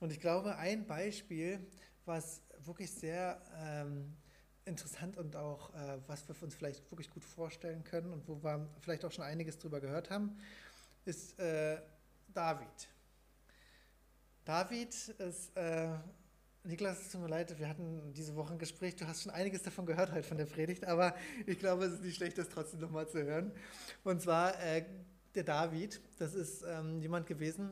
Und 0.00 0.10
ich 0.10 0.18
glaube, 0.18 0.56
ein 0.56 0.84
Beispiel, 0.84 1.64
was 2.06 2.42
wirklich 2.64 2.90
sehr 2.90 3.40
ähm, 3.56 4.16
interessant 4.64 5.16
und 5.16 5.36
auch, 5.36 5.72
äh, 5.74 5.98
was 6.08 6.26
wir 6.28 6.34
uns 6.42 6.56
vielleicht 6.56 6.90
wirklich 6.90 7.08
gut 7.08 7.24
vorstellen 7.24 7.84
können 7.84 8.12
und 8.12 8.26
wo 8.26 8.42
wir 8.42 8.68
vielleicht 8.80 9.04
auch 9.04 9.12
schon 9.12 9.24
einiges 9.24 9.58
drüber 9.58 9.80
gehört 9.80 10.10
haben, 10.10 10.36
ist 11.04 11.38
äh, 11.38 11.80
David. 12.34 12.88
David 14.44 14.92
ist, 14.92 15.56
äh, 15.56 15.90
Niklas, 16.66 17.00
es 17.00 17.12
tut 17.12 17.20
mir 17.20 17.28
leid, 17.28 17.56
wir 17.60 17.68
hatten 17.68 18.12
diese 18.12 18.34
Woche 18.34 18.52
ein 18.54 18.58
Gespräch, 18.58 18.96
du 18.96 19.06
hast 19.06 19.22
schon 19.22 19.30
einiges 19.30 19.62
davon 19.62 19.86
gehört 19.86 20.10
heute 20.10 20.24
von 20.26 20.36
der 20.36 20.46
Predigt, 20.46 20.84
aber 20.84 21.14
ich 21.46 21.60
glaube, 21.60 21.84
es 21.84 21.92
ist 21.92 22.02
nicht 22.02 22.16
schlecht, 22.16 22.36
das 22.38 22.48
trotzdem 22.48 22.80
nochmal 22.80 23.08
zu 23.08 23.22
hören. 23.22 23.52
Und 24.02 24.20
zwar 24.20 24.60
äh, 24.60 24.84
der 25.36 25.44
David, 25.44 26.00
das 26.18 26.34
ist 26.34 26.64
ähm, 26.66 27.00
jemand 27.00 27.28
gewesen, 27.28 27.70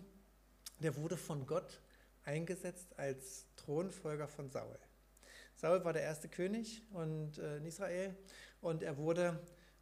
der 0.79 0.95
wurde 0.97 1.17
von 1.17 1.45
Gott 1.45 1.81
eingesetzt 2.25 2.97
als 2.97 3.47
Thronfolger 3.57 4.29
von 4.29 4.49
Saul. 4.49 4.79
Saul 5.57 5.85
war 5.85 5.93
der 5.93 6.03
erste 6.03 6.29
König 6.29 6.85
und, 6.93 7.39
äh, 7.39 7.57
in 7.57 7.67
Israel 7.67 8.15
und 8.61 8.85
er 8.85 8.97
wurde, 8.97 9.41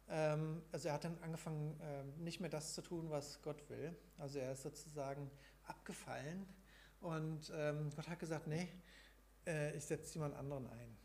ähm, 0.09 0.63
also 0.71 0.87
er 0.87 0.95
hat 0.95 1.03
dann 1.03 1.19
angefangen, 1.21 1.79
ähm, 1.83 2.23
nicht 2.23 2.39
mehr 2.39 2.49
das 2.49 2.73
zu 2.73 2.81
tun, 2.81 3.11
was 3.11 3.43
Gott 3.43 3.69
will. 3.69 3.95
Also 4.17 4.39
er 4.39 4.53
ist 4.53 4.63
sozusagen 4.63 5.29
abgefallen 5.65 6.47
und 6.99 7.51
ähm, 7.53 7.91
Gott 7.95 8.07
hat 8.07 8.17
gesagt, 8.17 8.47
nee, 8.47 8.69
äh, 9.45 9.75
ich 9.75 9.85
setze 9.85 10.15
jemand 10.15 10.35
anderen 10.35 10.67
ein. 10.67 10.97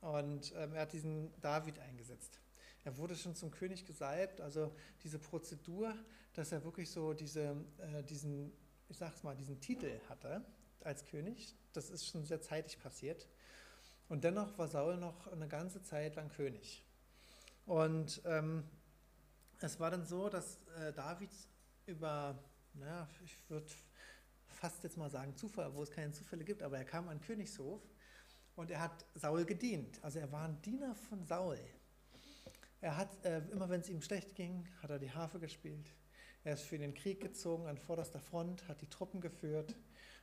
Und 0.00 0.52
ähm, 0.56 0.74
er 0.74 0.82
hat 0.82 0.92
diesen 0.92 1.32
David 1.40 1.78
eingesetzt. 1.78 2.40
Er 2.84 2.96
wurde 2.98 3.16
schon 3.16 3.34
zum 3.34 3.50
König 3.50 3.86
gesalbt, 3.86 4.40
also 4.40 4.74
diese 5.02 5.18
Prozedur, 5.18 5.94
dass 6.34 6.52
er 6.52 6.62
wirklich 6.64 6.90
so 6.90 7.14
diese, 7.14 7.56
äh, 7.78 8.02
diesen, 8.02 8.52
ich 8.88 8.98
sag's 8.98 9.22
mal, 9.22 9.34
diesen 9.34 9.60
Titel 9.60 9.98
hatte 10.08 10.44
als 10.80 11.04
König, 11.06 11.56
das 11.72 11.88
ist 11.88 12.06
schon 12.06 12.24
sehr 12.26 12.42
zeitig 12.42 12.78
passiert. 12.78 13.26
Und 14.08 14.24
dennoch 14.24 14.58
war 14.58 14.68
Saul 14.68 14.98
noch 14.98 15.26
eine 15.28 15.48
ganze 15.48 15.82
Zeit 15.82 16.16
lang 16.16 16.28
König. 16.28 16.84
Und 17.64 18.20
ähm, 18.26 18.64
es 19.60 19.80
war 19.80 19.90
dann 19.90 20.04
so, 20.04 20.28
dass 20.28 20.58
äh, 20.78 20.92
David 20.92 21.30
über, 21.86 22.38
naja, 22.74 23.08
ich 23.24 23.34
würde 23.48 23.66
fast 24.64 24.82
jetzt 24.82 24.96
mal 24.96 25.10
sagen 25.10 25.36
Zufall, 25.36 25.74
wo 25.74 25.82
es 25.82 25.90
keine 25.90 26.10
Zufälle 26.12 26.42
gibt, 26.42 26.62
aber 26.62 26.78
er 26.78 26.86
kam 26.86 27.06
an 27.08 27.20
Königshof 27.20 27.82
und 28.56 28.70
er 28.70 28.80
hat 28.80 29.04
Saul 29.14 29.44
gedient. 29.44 30.02
Also 30.02 30.20
er 30.20 30.32
war 30.32 30.48
ein 30.48 30.62
Diener 30.62 30.94
von 30.94 31.22
Saul. 31.22 31.58
Er 32.80 32.96
hat, 32.96 33.26
äh, 33.26 33.40
immer 33.50 33.68
wenn 33.68 33.82
es 33.82 33.90
ihm 33.90 34.00
schlecht 34.00 34.34
ging, 34.34 34.66
hat 34.80 34.88
er 34.88 34.98
die 34.98 35.10
Harfe 35.10 35.38
gespielt. 35.38 35.86
Er 36.44 36.54
ist 36.54 36.62
für 36.62 36.78
den 36.78 36.94
Krieg 36.94 37.20
gezogen 37.20 37.66
an 37.66 37.76
vorderster 37.76 38.20
Front, 38.20 38.66
hat 38.66 38.80
die 38.80 38.88
Truppen 38.88 39.20
geführt, 39.20 39.76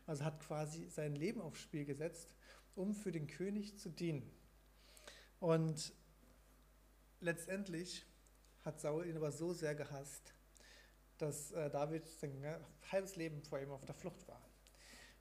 also 0.07 0.25
hat 0.25 0.39
quasi 0.39 0.89
sein 0.89 1.15
Leben 1.15 1.39
aufs 1.39 1.59
Spiel 1.59 1.85
gesetzt, 1.85 2.33
um 2.73 2.95
für 2.95 3.11
den 3.11 3.27
König 3.27 3.77
zu 3.77 3.89
dienen. 3.89 4.27
Und 5.39 5.93
letztendlich 7.19 8.07
hat 8.65 8.81
Saul 8.81 9.05
ihn 9.05 9.17
aber 9.17 9.31
so 9.31 9.53
sehr 9.53 9.75
gehasst, 9.75 10.33
dass 11.19 11.51
äh, 11.51 11.69
David 11.69 12.07
sein 12.07 12.43
halbes 12.91 13.15
Leben 13.15 13.41
vor 13.43 13.59
ihm 13.59 13.71
auf 13.71 13.85
der 13.85 13.95
Flucht 13.95 14.27
war. 14.27 14.40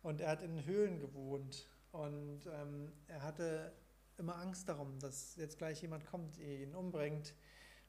Und 0.03 0.21
er 0.21 0.31
hat 0.31 0.43
in 0.43 0.65
Höhlen 0.65 0.99
gewohnt 0.99 1.69
und 1.93 2.47
ähm, 2.47 2.93
er 3.09 3.23
hatte 3.23 3.73
immer 4.17 4.37
Angst 4.37 4.69
darum, 4.69 4.99
dass 4.99 5.37
jetzt 5.37 5.59
gleich 5.59 5.83
jemand 5.83 6.07
kommt, 6.07 6.39
ihn 6.39 6.75
umbringt. 6.75 7.35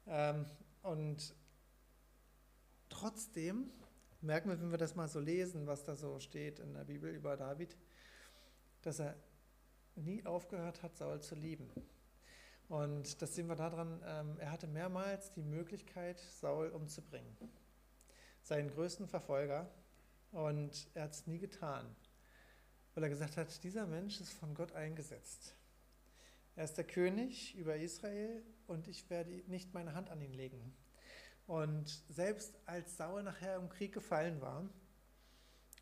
Ähm, 0.08 0.46
und 0.82 1.36
trotzdem 2.90 3.72
merken 4.22 4.50
wir, 4.50 4.60
wenn 4.60 4.72
wir 4.72 4.78
das 4.78 4.96
mal 4.96 5.08
so 5.08 5.20
lesen, 5.20 5.68
was 5.68 5.84
da 5.84 5.96
so 5.96 6.20
steht 6.20 6.60
in 6.60 6.74
der 6.74 6.86
Bibel 6.86 7.14
über 7.14 7.38
David, 7.38 7.78
dass 8.82 9.00
er 9.00 9.16
nie 9.96 10.26
aufgehört 10.26 10.82
hat, 10.84 10.96
Saul 10.98 11.22
zu 11.22 11.36
lieben. 11.36 11.70
Und 12.70 13.22
das 13.22 13.36
sehen 13.36 13.48
wir 13.48 13.56
daran, 13.56 14.02
ähm, 14.06 14.38
er 14.40 14.52
hatte 14.52 14.68
mehrmals 14.68 15.32
die 15.34 15.44
Möglichkeit, 15.44 16.20
Saul 16.20 16.70
umzubringen. 16.70 17.36
Seinen 18.42 18.70
größten 18.70 19.08
Verfolger. 19.08 19.70
Und 20.32 20.88
er 20.94 21.04
hat 21.04 21.12
es 21.12 21.28
nie 21.28 21.40
getan, 21.40 21.94
weil 22.94 23.04
er 23.04 23.10
gesagt 23.10 23.38
hat, 23.38 23.64
dieser 23.64 23.86
Mensch 23.86 24.22
ist 24.22 24.32
von 24.34 24.54
Gott 24.56 24.72
eingesetzt. 24.74 25.56
Er 26.56 26.66
ist 26.66 26.78
der 26.78 26.86
König 26.86 27.56
über 27.56 27.76
Israel 27.76 28.44
und 28.68 28.88
ich 28.88 29.10
werde 29.10 29.32
nicht 29.48 29.74
meine 29.74 29.94
Hand 29.94 30.10
an 30.10 30.22
ihn 30.22 30.34
legen. 30.34 30.74
Und 31.48 32.04
selbst 32.10 32.60
als 32.66 32.98
Saul 32.98 33.24
nachher 33.24 33.58
im 33.58 33.70
Krieg 33.70 33.94
gefallen 33.94 34.42
war, 34.42 34.70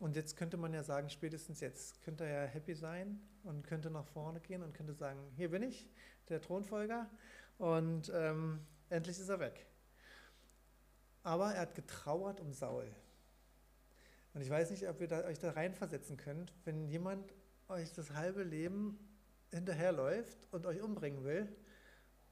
und 0.00 0.16
jetzt 0.16 0.36
könnte 0.36 0.56
man 0.56 0.72
ja 0.72 0.82
sagen, 0.82 1.10
spätestens 1.10 1.60
jetzt 1.60 2.00
könnte 2.00 2.24
er 2.24 2.44
ja 2.44 2.50
happy 2.50 2.74
sein 2.74 3.20
und 3.42 3.66
könnte 3.66 3.90
nach 3.90 4.06
vorne 4.06 4.40
gehen 4.40 4.62
und 4.62 4.72
könnte 4.72 4.94
sagen, 4.94 5.20
hier 5.36 5.50
bin 5.50 5.62
ich, 5.62 5.90
der 6.30 6.40
Thronfolger, 6.40 7.10
und 7.58 8.10
ähm, 8.14 8.66
endlich 8.88 9.18
ist 9.18 9.28
er 9.28 9.40
weg. 9.40 9.66
Aber 11.22 11.52
er 11.52 11.60
hat 11.60 11.74
getrauert 11.74 12.40
um 12.40 12.54
Saul. 12.54 12.90
Und 14.34 14.42
ich 14.42 14.50
weiß 14.50 14.70
nicht, 14.70 14.88
ob 14.88 15.00
ihr 15.00 15.08
da, 15.08 15.24
euch 15.24 15.38
da 15.38 15.50
reinversetzen 15.50 16.16
könnt, 16.16 16.52
wenn 16.64 16.86
jemand 16.88 17.32
euch 17.68 17.92
das 17.92 18.12
halbe 18.12 18.42
Leben 18.42 18.98
hinterherläuft 19.50 20.48
und 20.52 20.66
euch 20.66 20.80
umbringen 20.80 21.24
will, 21.24 21.48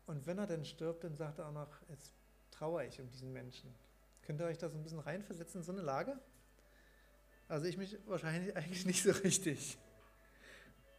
und 0.09 0.27
wenn 0.27 0.39
er 0.39 0.47
dann 0.47 0.65
stirbt, 0.65 1.05
dann 1.05 1.15
sagt 1.15 1.39
er 1.39 1.49
auch 1.49 1.53
noch, 1.53 1.69
jetzt 1.91 2.15
trauere 2.51 2.87
ich 2.87 2.99
um 2.99 3.11
diesen 3.11 3.31
Menschen. 3.31 3.75
Könnt 4.23 4.41
ihr 4.41 4.47
euch 4.47 4.57
da 4.57 4.71
so 4.71 4.79
ein 4.79 4.83
bisschen 4.83 5.01
reinversetzen 5.01 5.61
in 5.61 5.65
so 5.65 5.71
eine 5.71 5.83
Lage? 5.83 6.19
Also 7.47 7.67
ich 7.67 7.77
mich 7.77 7.99
wahrscheinlich 8.07 8.57
eigentlich 8.57 8.87
nicht 8.87 9.03
so 9.03 9.11
richtig. 9.11 9.77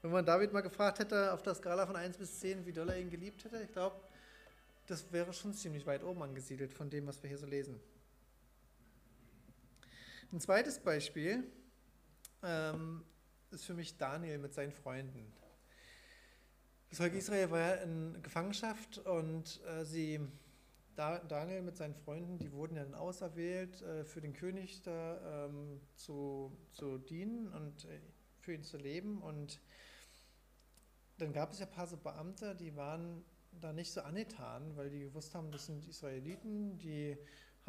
Wenn 0.04 0.12
man 0.12 0.26
David 0.26 0.54
mal 0.54 0.62
gefragt 0.62 1.00
hätte, 1.00 1.34
auf 1.34 1.42
der 1.42 1.56
Skala 1.56 1.88
von 1.88 1.96
1 1.96 2.18
bis 2.18 2.40
10, 2.40 2.68
wie 2.68 2.72
doll 2.72 2.88
er 2.88 3.00
ihn 3.00 3.10
geliebt 3.10 3.44
hätte, 3.44 3.60
ich 3.64 3.72
glaube, 3.72 4.00
das 4.86 5.12
wäre 5.12 5.34
schon 5.34 5.56
ziemlich 5.56 5.88
weit 5.88 6.04
oben 6.04 6.22
angesiedelt 6.22 6.72
von 6.72 6.92
dem, 6.92 7.08
was 7.08 7.22
wir 7.24 7.30
hier 7.30 7.40
so 7.40 7.48
lesen. 7.48 7.80
Ein 10.32 10.40
zweites 10.40 10.78
Beispiel 10.78 11.44
ähm, 12.44 13.04
ist 13.50 13.66
für 13.66 13.74
mich 13.74 13.98
Daniel 13.98 14.38
mit 14.38 14.54
seinen 14.54 14.72
Freunden. 14.72 15.34
Das 16.90 17.00
Volk 17.00 17.16
Israel 17.16 17.50
war 17.50 17.60
ja 17.60 17.74
in 17.78 18.22
Gefangenschaft 18.22 19.00
und 19.00 19.60
äh, 19.66 19.84
sie, 19.84 20.20
da, 20.96 21.18
Daniel 21.18 21.64
mit 21.64 21.78
seinen 21.78 21.96
Freunden, 21.96 22.38
die 22.38 22.52
wurden 22.52 22.76
ja 22.76 22.84
dann 22.84 22.94
auserwählt, 22.94 23.82
äh, 23.82 24.06
für 24.06 24.22
den 24.22 24.34
König 24.34 24.84
da 24.84 25.46
ähm, 25.48 25.82
zu, 25.96 26.56
zu 26.74 27.00
dienen 27.00 27.52
und 27.52 27.86
äh, 27.86 28.00
für 28.38 28.54
ihn 28.54 28.64
zu 28.64 28.78
leben. 28.78 29.24
Und 29.24 29.60
dann 31.18 31.34
gab 31.34 31.54
es 31.54 31.60
ja 31.60 31.66
ein 31.66 31.72
paar 31.72 31.88
so 31.88 31.98
Beamte, 31.98 32.54
die 32.54 32.76
waren 32.76 33.26
da 33.60 33.74
nicht 33.74 33.92
so 33.92 34.02
angetan, 34.02 34.78
weil 34.78 34.92
die 34.92 35.00
gewusst 35.00 35.34
haben, 35.34 35.52
das 35.52 35.66
sind 35.66 35.88
Israeliten, 35.88 36.78
die 36.78 37.18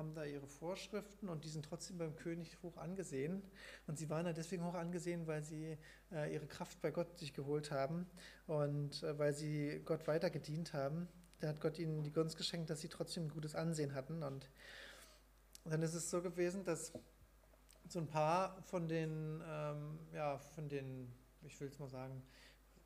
haben 0.01 0.15
da 0.15 0.25
ihre 0.25 0.47
Vorschriften 0.47 1.29
und 1.29 1.45
die 1.45 1.51
sind 1.51 1.67
trotzdem 1.67 1.99
beim 1.99 2.17
König 2.17 2.57
hoch 2.63 2.79
angesehen. 2.79 3.43
Und 3.87 3.99
sie 3.99 4.09
waren 4.09 4.25
da 4.25 4.33
deswegen 4.33 4.65
hoch 4.65 4.75
angesehen, 4.75 5.27
weil 5.27 5.45
sie 5.45 5.77
äh, 6.11 6.33
ihre 6.33 6.47
Kraft 6.47 6.81
bei 6.81 6.91
Gott 6.91 7.19
sich 7.19 7.35
geholt 7.35 7.71
haben 7.71 8.07
und 8.47 9.03
äh, 9.03 9.19
weil 9.19 9.35
sie 9.35 9.83
Gott 9.85 10.09
weiter 10.09 10.31
gedient 10.31 10.73
haben. 10.73 11.07
Da 11.41 11.49
hat 11.49 11.61
Gott 11.61 11.79
ihnen 11.79 12.03
die 12.03 12.13
Gunst 12.13 12.39
geschenkt, 12.39 12.71
dass 12.71 12.81
sie 12.81 12.89
trotzdem 12.89 13.27
ein 13.27 13.29
gutes 13.29 13.55
Ansehen 13.55 13.95
hatten. 13.95 14.23
Und 14.23 14.49
dann 15.65 15.83
ist 15.83 15.95
es 15.95 16.09
so 16.09 16.23
gewesen, 16.23 16.65
dass 16.65 16.93
so 17.87 17.99
ein 17.99 18.07
paar 18.07 18.63
von 18.63 18.89
den, 18.89 19.43
ähm, 19.47 19.99
ja, 20.15 20.39
von 20.39 20.69
den, 20.71 21.13
ich 21.43 21.61
will 21.61 21.69
es 21.69 21.79
mal 21.79 21.91
sagen, 21.91 22.23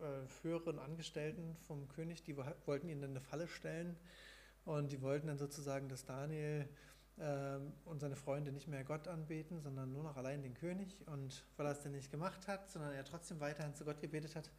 äh, 0.00 0.05
höheren 0.42 0.81
Angestellten 0.81 1.57
vom 1.68 1.87
König, 1.87 2.24
die 2.24 2.37
wollten 2.37 2.88
ihnen 2.88 3.03
dann 3.03 3.11
eine 3.11 3.20
Falle 3.20 3.46
stellen 3.46 3.96
und 4.64 4.92
die 4.92 5.03
wollten 5.03 5.27
dann 5.27 5.38
sozusagen, 5.38 5.88
dass 5.88 6.05
Daniel 6.05 6.68
und 7.16 8.00
seine 8.00 8.16
Freunde 8.16 8.50
nicht 8.50 8.66
mehr 8.66 8.83
Gott 8.83 9.07
anbeten, 9.07 9.61
sondern 9.61 9.92
nur 9.92 10.03
noch 10.03 10.16
allein 10.16 10.42
den 10.42 10.55
König. 10.55 11.07
Und 11.07 11.44
weil 11.57 11.66
er 11.66 11.72
es 11.72 11.81
dann 11.81 11.92
nicht 11.92 12.11
gemacht 12.11 12.48
hat, 12.48 12.70
sondern 12.70 12.92
er 12.92 13.05
trotzdem 13.05 13.38
weiterhin 13.40 13.74
zu 13.74 13.85
Gott 13.85 14.00
gebetet 14.00 14.35
hat, 14.35 14.50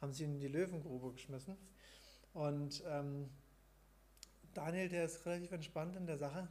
haben 0.00 0.12
sie 0.12 0.24
ihn 0.24 0.34
in 0.34 0.40
die 0.40 0.48
Löwengrube 0.48 1.12
geschmissen. 1.12 1.56
Und 2.32 2.82
ähm, 2.86 3.28
Daniel, 4.54 4.88
der 4.88 5.04
ist 5.04 5.24
relativ 5.26 5.52
entspannt 5.52 5.96
in 5.96 6.06
der 6.06 6.18
Sache, 6.18 6.48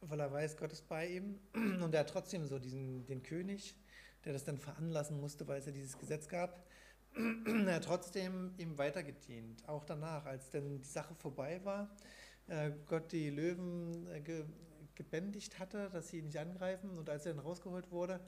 weil 0.00 0.20
er 0.20 0.32
weiß, 0.32 0.56
Gott 0.56 0.72
ist 0.72 0.88
bei 0.88 1.08
ihm. 1.08 1.38
Und 1.54 1.94
er 1.94 2.00
hat 2.00 2.10
trotzdem 2.10 2.46
so 2.46 2.58
diesen, 2.58 3.04
den 3.06 3.22
König, 3.22 3.74
der 4.24 4.32
das 4.32 4.44
dann 4.44 4.58
veranlassen 4.58 5.20
musste, 5.20 5.46
weil 5.46 5.58
es 5.58 5.66
ja 5.66 5.72
dieses 5.72 5.98
Gesetz 5.98 6.28
gab. 6.28 6.64
er 7.66 7.74
hat 7.74 7.84
trotzdem 7.84 8.54
ihm 8.56 8.78
weitergedient, 8.78 9.68
auch 9.68 9.84
danach, 9.84 10.24
als 10.26 10.50
dann 10.50 10.78
die 10.78 10.88
Sache 10.88 11.14
vorbei 11.16 11.60
war, 11.64 11.90
äh, 12.46 12.70
Gott 12.86 13.12
die 13.12 13.30
Löwen 13.30 14.06
äh, 14.08 14.44
gebändigt 15.00 15.58
hatte, 15.58 15.88
dass 15.90 16.08
sie 16.08 16.18
ihn 16.18 16.26
nicht 16.26 16.38
angreifen 16.38 16.90
und 16.98 17.08
als 17.08 17.24
er 17.24 17.32
dann 17.32 17.42
rausgeholt 17.42 17.90
wurde, 17.90 18.20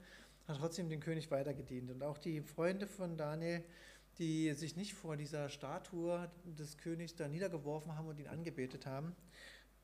hat 0.47 0.57
trotzdem 0.57 0.89
den 0.89 0.99
König 0.99 1.29
weitergedient. 1.29 1.91
Und 1.91 2.01
auch 2.01 2.17
die 2.17 2.41
Freunde 2.41 2.87
von 2.87 3.15
Daniel, 3.15 3.63
die 4.17 4.53
sich 4.53 4.75
nicht 4.75 4.95
vor 4.95 5.15
dieser 5.15 5.49
Statue 5.49 6.29
des 6.45 6.77
Königs 6.77 7.15
da 7.15 7.27
niedergeworfen 7.27 7.95
haben 7.95 8.07
und 8.07 8.19
ihn 8.19 8.27
angebetet 8.27 8.87
haben, 8.87 9.15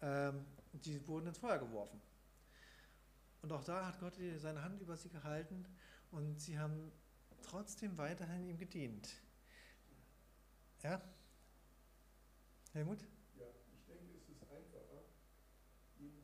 ähm, 0.02 0.46
die 0.74 1.08
wurden 1.08 1.28
ins 1.28 1.38
Feuer 1.38 1.60
geworfen. 1.60 2.02
Und 3.42 3.52
auch 3.52 3.64
da 3.64 3.86
hat 3.86 4.00
Gott 4.00 4.16
seine 4.38 4.64
Hand 4.64 4.82
über 4.82 4.98
sie 4.98 5.10
gehalten 5.10 5.66
und 6.12 6.42
sie 6.42 6.58
haben 6.58 6.92
trotzdem 7.44 7.98
weiterhin 7.98 8.50
ihm 8.50 8.58
gedient. 8.58 9.10
Ja? 10.84 11.02
Helmut? 12.74 13.02
Ja, 13.38 13.46
ich 13.74 13.86
denke, 13.86 14.16
es 14.18 14.30
ist 14.30 14.44
einfacher, 14.44 15.04
ihn 16.00 16.24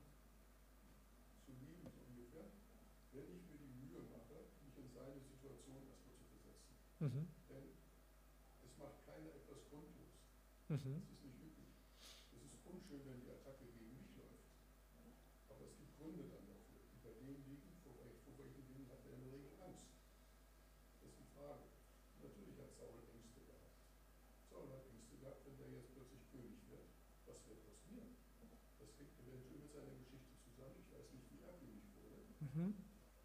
zu 1.46 1.52
lieben, 1.52 1.90
so 1.90 2.02
ungefähr, 2.08 2.46
wenn 3.12 3.32
ich 3.36 3.44
mir 3.50 3.58
die 3.58 3.74
Mühe 3.74 4.02
mache, 4.12 4.48
mich 4.64 4.78
in 4.78 4.90
seine 4.94 5.20
Situation 5.20 5.82
erstmal 5.90 6.16
zu 6.16 6.26
versetzen. 6.30 6.76
Mhm. 7.00 7.28
Denn 7.52 7.76
es 8.64 8.72
macht 8.80 9.04
keiner 9.04 9.28
etwas 9.36 9.68
grundlos. 9.68 10.16
Mhm. 10.72 11.04
Das 11.12 11.20
ist 11.20 11.28
nicht 11.28 11.44
üblich. 11.44 11.76
Es 12.32 12.40
ist 12.40 12.64
unschön, 12.64 13.04
wenn 13.04 13.20
die 13.20 13.36
Attacke 13.36 13.68
gegen 13.68 14.00
mich 14.00 14.16
läuft. 14.16 14.48
Aber 15.52 15.68
es 15.68 15.76
gibt 15.76 15.92
Gründe 16.00 16.24
dann 16.32 16.48
dafür, 16.48 16.80
die 16.88 17.00
bei 17.04 17.12
dem 17.20 17.36
liegen, 17.44 17.68
vor, 17.84 18.00
vor 18.00 18.34
welchen 18.40 18.64
Dingen 18.64 18.88
hat 18.88 19.04
er 19.04 19.12
in 19.12 19.28
der 19.28 19.32
Regel 19.36 19.60
Angst. 19.60 19.92
Das 21.04 21.12
ist 21.12 21.20
die 21.20 21.28
Frage. 21.36 21.68
Natürlich 22.24 22.56
hat 22.64 22.72
Saul 22.80 23.04
Ängste 23.12 23.44
gehabt. 23.44 23.76
Saul 24.48 24.72
hat 24.72 24.88
Ängste 24.88 25.20
gehabt, 25.20 25.44
wenn 25.44 25.60
der 25.60 25.76
jetzt 25.76 25.92
plötzlich 25.92 26.24
König 26.32 26.64
wird. 26.72 26.96
Was 27.28 27.44
wird 27.44 27.60
aus 27.60 27.84
mir? 27.92 28.08
Das 28.80 28.88
hängt 28.96 29.20
eventuell 29.20 29.68
mit 29.68 29.72
seiner 29.76 30.00
Geschichte 30.00 30.32
zusammen. 30.48 30.80
Ich 30.80 30.88
weiß 30.96 31.12
nicht, 31.12 31.28
wie 31.28 31.44
er 31.44 31.60
König 31.60 31.84
wurde. 31.92 32.24
Mhm. 32.40 32.72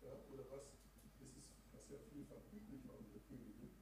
Ja, 0.02 0.18
oder 0.34 0.42
was, 0.50 0.74
das 1.22 1.30
ist, 1.38 1.54
was 1.70 1.86
ja 1.86 2.02
vielfach 2.10 2.42
üblich 3.36 3.74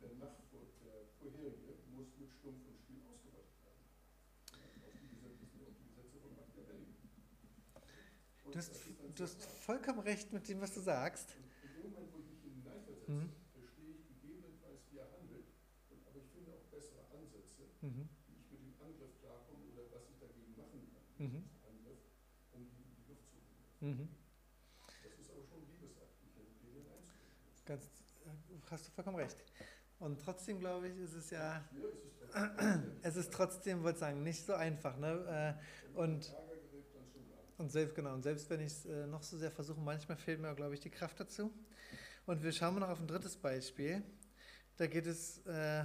war 0.00 0.10
unter 0.10 0.26
Königen, 0.50 0.80
der 0.84 0.92
der 0.92 1.06
vorherige 1.18 1.74
muss 1.94 2.08
mit 2.18 2.30
Stumpf 2.32 2.66
und 2.66 2.78
Stiel 2.78 3.02
ausgerottet 3.04 3.56
werden. 3.64 3.84
Auf 4.84 4.92
die 5.00 5.08
Gesetze, 5.08 5.44
auf 5.66 5.74
die 5.76 5.86
Gesetze 5.88 6.16
von 6.20 6.32
Machiavelli. 6.36 6.94
Und 8.44 8.54
Du 8.54 8.58
hast, 8.58 8.72
du 9.16 9.22
hast 9.22 9.42
vollkommen 9.42 10.00
recht 10.00 10.32
mit 10.32 10.48
dem, 10.48 10.60
was 10.60 10.72
du 10.72 10.80
sagst. 10.80 11.36
und 11.36 11.50
in 11.66 11.82
dem 11.82 11.90
Moment, 11.90 12.12
wo 12.12 12.18
ich 12.20 12.26
mich 12.30 12.42
hineinversetze, 12.42 13.10
Mhm. 13.12 13.30
verstehe 13.52 13.90
ich 13.96 14.06
gegebenenfalls, 14.08 14.80
wie 14.92 14.98
er 14.98 15.10
handelt, 15.12 15.46
und, 15.90 16.06
aber 16.06 16.18
ich 16.18 16.28
finde 16.30 16.52
auch 16.54 16.64
bessere 16.70 17.02
Ansätze, 17.10 17.62
Mhm. 17.82 18.08
wie 18.28 18.34
ich 18.40 18.50
mit 18.50 18.60
dem 18.62 18.74
Angriff 18.80 19.12
klarkomme 19.20 19.64
oder 19.74 19.90
was 19.92 20.08
ich 20.10 20.18
dagegen 20.18 20.54
machen 20.56 20.80
kann, 20.92 21.26
Mhm. 21.26 21.42
Angriff, 21.66 22.00
um 22.52 22.62
die 22.70 22.82
in 22.82 22.94
die 22.96 23.04
Luft 23.10 23.26
zu 23.28 23.36
bringen. 23.40 23.66
Mhm. 23.80 24.08
Das 25.02 25.18
ist 25.18 25.30
aber 25.30 25.42
schon 25.44 25.60
ein 25.62 25.68
Liebesakt, 25.70 26.14
mich 26.22 26.36
in 26.38 26.72
den 26.74 26.86
einzubringen. 26.86 27.50
Ganz, 27.66 27.84
äh, 28.24 28.55
hast 28.70 28.86
du 28.86 28.92
vollkommen 28.92 29.16
recht. 29.16 29.36
Und 29.98 30.20
trotzdem 30.20 30.58
glaube 30.58 30.88
ich, 30.88 30.98
ist 30.98 31.14
es 31.14 31.30
ja, 31.30 31.64
es 33.02 33.16
ist 33.16 33.32
trotzdem, 33.32 33.82
wollte 33.82 33.96
ich 33.96 34.00
sagen, 34.00 34.22
nicht 34.22 34.44
so 34.44 34.54
einfach. 34.54 34.96
Ne? 34.98 35.56
Äh, 35.94 35.98
und-. 35.98 36.34
Und 37.58 37.72
selbst, 37.72 37.94
genau, 37.94 38.12
und 38.12 38.22
selbst 38.22 38.50
wenn 38.50 38.60
ich 38.60 38.66
es 38.66 38.84
äh, 38.84 39.06
noch 39.06 39.22
so 39.22 39.38
sehr 39.38 39.50
versuche, 39.50 39.80
manchmal 39.80 40.18
fehlt 40.18 40.40
mir, 40.40 40.54
glaube 40.54 40.74
ich, 40.74 40.80
die 40.80 40.90
Kraft 40.90 41.18
dazu. 41.18 41.50
Und 42.26 42.42
wir 42.42 42.52
schauen 42.52 42.74
mal 42.74 42.80
noch 42.80 42.90
auf 42.90 43.00
ein 43.00 43.06
drittes 43.06 43.36
Beispiel. 43.36 44.02
Da 44.76 44.86
geht 44.86 45.06
es, 45.06 45.38
äh, 45.46 45.84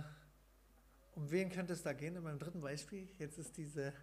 um 1.15 1.31
wen 1.31 1.49
könnte 1.49 1.71
es 1.71 1.81
da 1.81 1.93
gehen 1.93 2.15
in 2.17 2.23
meinem 2.23 2.39
dritten 2.39 2.59
Beispiel? 2.59 3.07
Jetzt 3.19 3.37
ist 3.37 3.55
diese 3.55 3.93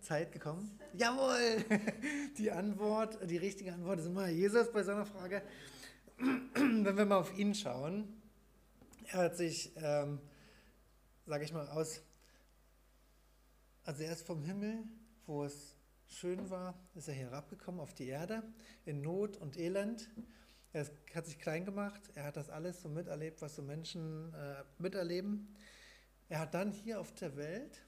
Zeit 0.00 0.32
gekommen. 0.32 0.78
Jawohl! 0.94 1.64
Die 2.38 2.50
Antwort, 2.50 3.18
die 3.28 3.38
richtige 3.38 3.72
Antwort 3.72 3.98
ist 3.98 4.06
immer 4.06 4.28
Jesus 4.28 4.70
bei 4.70 4.82
so 4.82 4.92
einer 4.92 5.06
Frage. 5.06 5.42
Wenn 6.54 6.96
wir 6.96 7.04
mal 7.04 7.18
auf 7.18 7.36
ihn 7.36 7.54
schauen, 7.54 8.22
er 9.08 9.24
hat 9.24 9.36
sich, 9.36 9.72
ähm, 9.76 10.18
sage 11.26 11.44
ich 11.44 11.52
mal, 11.52 11.68
aus, 11.68 12.00
also 13.84 14.02
er 14.02 14.12
ist 14.12 14.26
vom 14.26 14.42
Himmel, 14.42 14.84
wo 15.26 15.44
es 15.44 15.76
schön 16.06 16.48
war, 16.48 16.74
ist 16.94 17.08
er 17.08 17.14
herabgekommen 17.14 17.80
auf 17.80 17.92
die 17.92 18.06
Erde, 18.06 18.42
in 18.86 19.02
Not 19.02 19.36
und 19.36 19.58
Elend. 19.58 20.08
Er 20.72 20.86
hat 21.14 21.26
sich 21.26 21.38
klein 21.38 21.66
gemacht, 21.66 22.00
er 22.14 22.24
hat 22.24 22.36
das 22.36 22.48
alles 22.48 22.80
so 22.80 22.88
miterlebt, 22.88 23.42
was 23.42 23.56
so 23.56 23.62
Menschen 23.62 24.32
äh, 24.32 24.64
miterleben. 24.78 25.54
Er 26.30 26.38
hat 26.40 26.54
dann 26.54 26.72
hier 26.72 26.98
auf 26.98 27.12
der 27.12 27.36
Welt, 27.36 27.82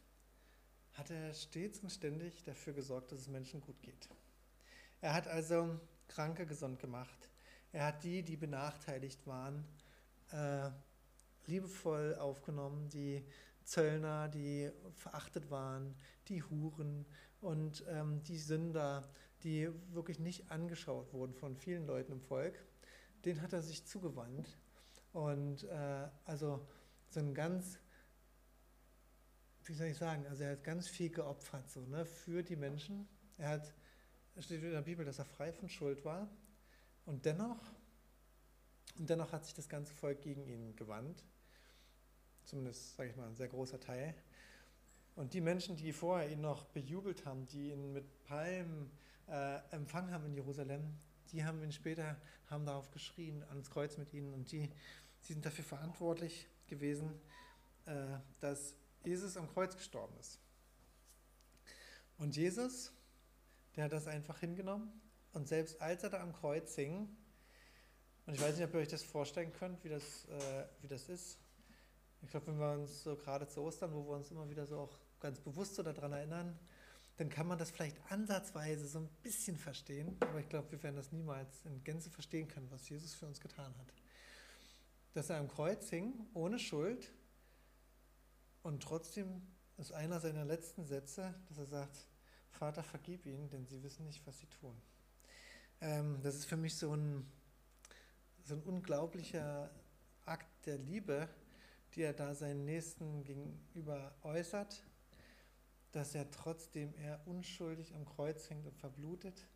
hat 0.92 1.10
er 1.10 1.32
stets 1.32 1.80
und 1.80 1.90
ständig 1.90 2.44
dafür 2.44 2.74
gesorgt, 2.74 3.10
dass 3.10 3.20
es 3.20 3.28
Menschen 3.28 3.62
gut 3.62 3.80
geht. 3.80 4.08
Er 5.00 5.14
hat 5.14 5.28
also 5.28 5.80
Kranke 6.08 6.44
gesund 6.44 6.78
gemacht. 6.78 7.27
Er 7.72 7.86
hat 7.86 8.02
die, 8.02 8.22
die 8.22 8.36
benachteiligt 8.36 9.26
waren, 9.26 9.64
äh, 10.32 10.70
liebevoll 11.46 12.14
aufgenommen, 12.16 12.88
die 12.88 13.24
Zöllner, 13.64 14.28
die 14.28 14.70
verachtet 14.94 15.50
waren, 15.50 15.94
die 16.28 16.42
Huren 16.42 17.04
und 17.40 17.84
ähm, 17.88 18.22
die 18.22 18.38
Sünder, 18.38 19.08
die 19.42 19.68
wirklich 19.92 20.18
nicht 20.18 20.50
angeschaut 20.50 21.12
wurden 21.12 21.34
von 21.34 21.56
vielen 21.56 21.86
Leuten 21.86 22.12
im 22.12 22.20
Volk, 22.20 22.58
den 23.24 23.42
hat 23.42 23.52
er 23.52 23.62
sich 23.62 23.84
zugewandt. 23.84 24.56
Und 25.12 25.64
äh, 25.64 26.08
also 26.24 26.66
so 27.08 27.20
ein 27.20 27.34
ganz, 27.34 27.78
wie 29.64 29.74
soll 29.74 29.88
ich 29.88 29.98
sagen, 29.98 30.26
also 30.26 30.44
er 30.44 30.52
hat 30.52 30.64
ganz 30.64 30.88
viel 30.88 31.10
geopfert 31.10 31.68
so, 31.68 31.80
ne, 31.80 32.04
für 32.04 32.42
die 32.42 32.56
Menschen. 32.56 33.08
Er 33.36 33.50
hat, 33.50 33.74
es 34.34 34.46
steht 34.46 34.62
in 34.62 34.72
der 34.72 34.82
Bibel, 34.82 35.04
dass 35.04 35.18
er 35.18 35.24
frei 35.24 35.52
von 35.52 35.68
Schuld 35.68 36.04
war. 36.04 36.28
Und 37.08 37.24
dennoch, 37.24 37.56
und 38.98 39.08
dennoch 39.08 39.32
hat 39.32 39.42
sich 39.46 39.54
das 39.54 39.66
ganze 39.66 39.94
Volk 39.94 40.20
gegen 40.20 40.46
ihn 40.46 40.76
gewandt. 40.76 41.24
Zumindest, 42.44 42.96
sage 42.96 43.08
ich 43.08 43.16
mal, 43.16 43.26
ein 43.26 43.34
sehr 43.34 43.48
großer 43.48 43.80
Teil. 43.80 44.14
Und 45.16 45.32
die 45.32 45.40
Menschen, 45.40 45.74
die 45.74 45.94
vorher 45.94 46.30
ihn 46.30 46.42
noch 46.42 46.66
bejubelt 46.66 47.24
haben, 47.24 47.46
die 47.46 47.70
ihn 47.70 47.94
mit 47.94 48.24
Palmen 48.24 48.90
äh, 49.26 49.58
empfangen 49.70 50.12
haben 50.12 50.26
in 50.26 50.34
Jerusalem, 50.34 50.98
die 51.32 51.42
haben 51.42 51.62
ihn 51.62 51.72
später, 51.72 52.20
haben 52.50 52.66
darauf 52.66 52.90
geschrien, 52.90 53.42
ans 53.44 53.70
Kreuz 53.70 53.96
mit 53.96 54.12
ihnen. 54.12 54.34
Und 54.34 54.52
die, 54.52 54.68
die 55.26 55.32
sind 55.32 55.46
dafür 55.46 55.64
verantwortlich 55.64 56.46
gewesen, 56.66 57.18
äh, 57.86 58.18
dass 58.40 58.74
Jesus 59.02 59.38
am 59.38 59.48
Kreuz 59.48 59.74
gestorben 59.74 60.14
ist. 60.20 60.38
Und 62.18 62.36
Jesus, 62.36 62.92
der 63.76 63.84
hat 63.84 63.92
das 63.92 64.06
einfach 64.08 64.40
hingenommen. 64.40 64.92
Und 65.32 65.48
selbst 65.48 65.80
als 65.80 66.02
er 66.02 66.10
da 66.10 66.20
am 66.20 66.32
Kreuz 66.32 66.74
hing, 66.74 67.08
und 68.26 68.34
ich 68.34 68.40
weiß 68.40 68.56
nicht, 68.56 68.64
ob 68.64 68.74
ihr 68.74 68.80
euch 68.80 68.88
das 68.88 69.02
vorstellen 69.02 69.52
könnt, 69.52 69.82
wie 69.84 69.88
das, 69.88 70.26
äh, 70.26 70.66
wie 70.82 70.88
das 70.88 71.08
ist. 71.08 71.38
Ich 72.20 72.28
glaube, 72.28 72.48
wenn 72.48 72.58
wir 72.58 72.72
uns 72.72 73.02
so 73.02 73.16
gerade 73.16 73.48
zu 73.48 73.62
Ostern, 73.62 73.94
wo 73.94 74.04
wir 74.04 74.16
uns 74.16 74.30
immer 74.30 74.48
wieder 74.50 74.66
so 74.66 74.78
auch 74.80 74.98
ganz 75.18 75.40
bewusst 75.40 75.76
so 75.76 75.82
daran 75.82 76.12
erinnern, 76.12 76.58
dann 77.16 77.30
kann 77.30 77.46
man 77.46 77.58
das 77.58 77.70
vielleicht 77.70 77.96
ansatzweise 78.10 78.86
so 78.86 78.98
ein 78.98 79.08
bisschen 79.22 79.56
verstehen. 79.56 80.16
Aber 80.20 80.40
ich 80.40 80.48
glaube, 80.48 80.70
wir 80.70 80.82
werden 80.82 80.96
das 80.96 81.10
niemals 81.10 81.64
in 81.64 81.82
Gänze 81.84 82.10
verstehen 82.10 82.48
können, 82.48 82.70
was 82.70 82.88
Jesus 82.88 83.14
für 83.14 83.26
uns 83.26 83.40
getan 83.40 83.74
hat. 83.78 83.94
Dass 85.14 85.30
er 85.30 85.38
am 85.38 85.48
Kreuz 85.48 85.88
hing, 85.88 86.28
ohne 86.34 86.58
Schuld, 86.58 87.12
und 88.62 88.82
trotzdem 88.82 89.40
ist 89.78 89.92
einer 89.92 90.20
seiner 90.20 90.44
letzten 90.44 90.84
Sätze, 90.84 91.34
dass 91.48 91.58
er 91.58 91.66
sagt, 91.66 92.06
Vater, 92.50 92.82
vergib 92.82 93.24
ihnen, 93.24 93.48
denn 93.48 93.66
sie 93.66 93.82
wissen 93.82 94.04
nicht, 94.04 94.26
was 94.26 94.38
sie 94.38 94.46
tun. 94.46 94.76
Ähm, 95.80 96.20
das 96.22 96.34
ist 96.34 96.46
für 96.46 96.56
mich 96.56 96.76
so 96.76 96.92
ein, 96.94 97.24
so 98.44 98.54
ein 98.54 98.62
unglaublicher 98.62 99.70
Akt 100.24 100.66
der 100.66 100.78
Liebe, 100.78 101.28
die 101.94 102.02
er 102.02 102.12
da 102.12 102.34
seinen 102.34 102.64
Nächsten 102.64 103.22
gegenüber 103.24 104.14
äußert, 104.22 104.82
dass 105.92 106.14
er 106.14 106.30
trotzdem 106.30 106.92
er 106.96 107.20
unschuldig 107.26 107.94
am 107.94 108.04
Kreuz 108.04 108.50
hängt 108.50 108.66
und 108.66 108.76
verblutet, 108.76 109.46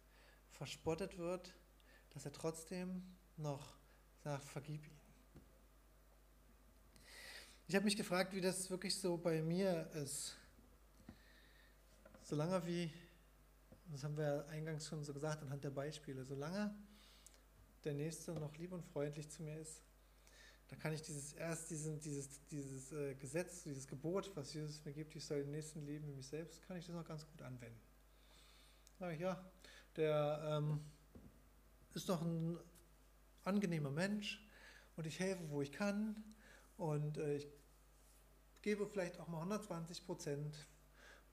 verspottet 0.50 1.18
wird, 1.18 1.54
dass 2.11 2.24
er 2.24 2.32
trotzdem 2.32 3.02
noch 3.37 3.74
sagt, 4.22 4.48
vergib 4.48 4.87
ihn. 4.87 5.00
Ich 7.66 7.74
habe 7.74 7.85
mich 7.85 7.96
gefragt, 7.96 8.32
wie 8.35 8.40
das 8.40 8.70
wirklich 8.70 8.94
so 8.98 9.16
bei 9.16 9.42
mir 9.42 9.90
ist. 9.94 10.37
Solange 12.22 12.64
wie, 12.66 12.92
das 13.92 14.05
haben 14.05 14.16
wir 14.16 14.46
eingangs 14.48 14.87
schon 14.88 15.05
so 15.05 15.12
gesagt 15.12 15.42
anhand 15.42 15.64
der 15.64 15.70
Beispiele, 15.70 16.24
solange 16.24 16.74
der 17.85 17.94
Nächste 17.94 18.33
noch 18.33 18.57
lieb 18.57 18.72
und 18.72 18.85
freundlich 18.85 19.28
zu 19.31 19.42
mir 19.42 19.59
ist, 19.59 19.83
da 20.68 20.76
kann 20.76 20.94
ich 20.94 21.02
dieses 21.02 21.35
erst 21.35 21.70
diesen, 21.70 22.00
dieses, 22.00 22.46
dieses 22.46 22.92
äh, 22.92 23.14
Gesetz, 23.14 23.64
dieses 23.64 23.87
Gebot, 23.87 24.31
was 24.35 24.55
Jesus 24.55 24.83
mir 24.85 24.92
gibt, 24.92 25.14
ich 25.14 25.24
soll 25.24 25.42
den 25.42 25.50
Nächsten 25.50 25.85
lieben 25.85 26.07
wie 26.09 26.14
mich 26.14 26.26
selbst, 26.26 26.62
kann 26.62 26.78
ich 26.78 26.87
das 26.87 26.94
noch 26.94 27.05
ganz 27.05 27.26
gut 27.26 27.42
anwenden. 27.42 27.78
Ich, 29.12 29.20
ja, 29.20 29.44
der 29.96 30.40
ähm, 30.46 30.81
ist 31.92 32.09
doch 32.09 32.22
ein 32.22 32.59
angenehmer 33.44 33.90
Mensch 33.90 34.46
und 34.96 35.07
ich 35.07 35.18
helfe, 35.18 35.50
wo 35.50 35.61
ich 35.61 35.72
kann 35.72 36.16
und 36.78 37.18
äh, 37.18 37.35
ich 37.37 37.48
gebe 38.62 38.87
vielleicht 38.87 39.18
auch 39.18 39.28
mal 39.28 39.38
120 39.38 40.07
Prozent, 40.07 40.57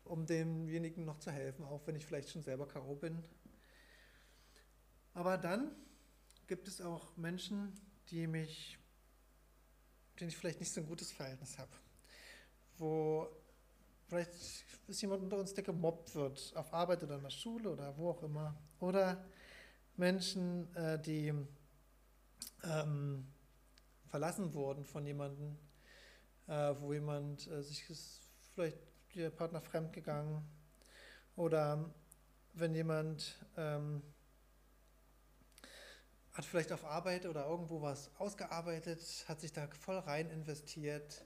um 0.03 0.25
demjenigen 0.25 1.05
noch 1.05 1.19
zu 1.19 1.31
helfen, 1.31 1.63
auch 1.65 1.85
wenn 1.85 1.95
ich 1.95 2.05
vielleicht 2.05 2.29
schon 2.29 2.41
selber 2.41 2.67
Karo 2.67 2.95
bin. 2.95 3.23
Aber 5.13 5.37
dann 5.37 5.75
gibt 6.47 6.67
es 6.67 6.81
auch 6.81 7.15
Menschen, 7.17 7.73
die 8.09 8.27
mich, 8.27 8.77
denen 10.19 10.29
ich 10.29 10.37
vielleicht 10.37 10.59
nicht 10.59 10.71
so 10.71 10.81
ein 10.81 10.87
gutes 10.87 11.11
Verhältnis 11.11 11.57
habe, 11.57 11.71
wo 12.77 13.27
vielleicht 14.07 14.31
ist 14.87 15.01
jemand 15.01 15.23
unter 15.23 15.37
uns, 15.37 15.53
der 15.53 15.63
gemobbt 15.63 16.15
wird, 16.15 16.53
auf 16.55 16.73
Arbeit 16.73 17.03
oder 17.03 17.17
in 17.17 17.23
der 17.23 17.29
Schule 17.29 17.71
oder 17.71 17.95
wo 17.97 18.09
auch 18.09 18.23
immer, 18.23 18.55
oder 18.79 19.23
Menschen, 19.95 20.73
äh, 20.75 20.99
die 20.99 21.33
ähm, 22.63 23.27
verlassen 24.07 24.53
wurden 24.53 24.85
von 24.85 25.05
jemandem, 25.05 25.57
äh, 26.47 26.73
wo 26.79 26.93
jemand 26.93 27.47
äh, 27.47 27.61
sich 27.61 27.83
vielleicht 28.55 28.79
der 29.15 29.29
Partner 29.29 29.61
fremd 29.61 29.93
gegangen 29.93 30.43
oder 31.35 31.93
wenn 32.53 32.75
jemand 32.75 33.37
ähm, 33.57 34.01
hat 36.33 36.45
vielleicht 36.45 36.71
auf 36.71 36.85
Arbeit 36.85 37.25
oder 37.25 37.47
irgendwo 37.47 37.81
was 37.81 38.11
ausgearbeitet, 38.17 39.25
hat 39.27 39.41
sich 39.41 39.51
da 39.51 39.67
voll 39.67 39.97
rein 39.97 40.29
investiert 40.29 41.25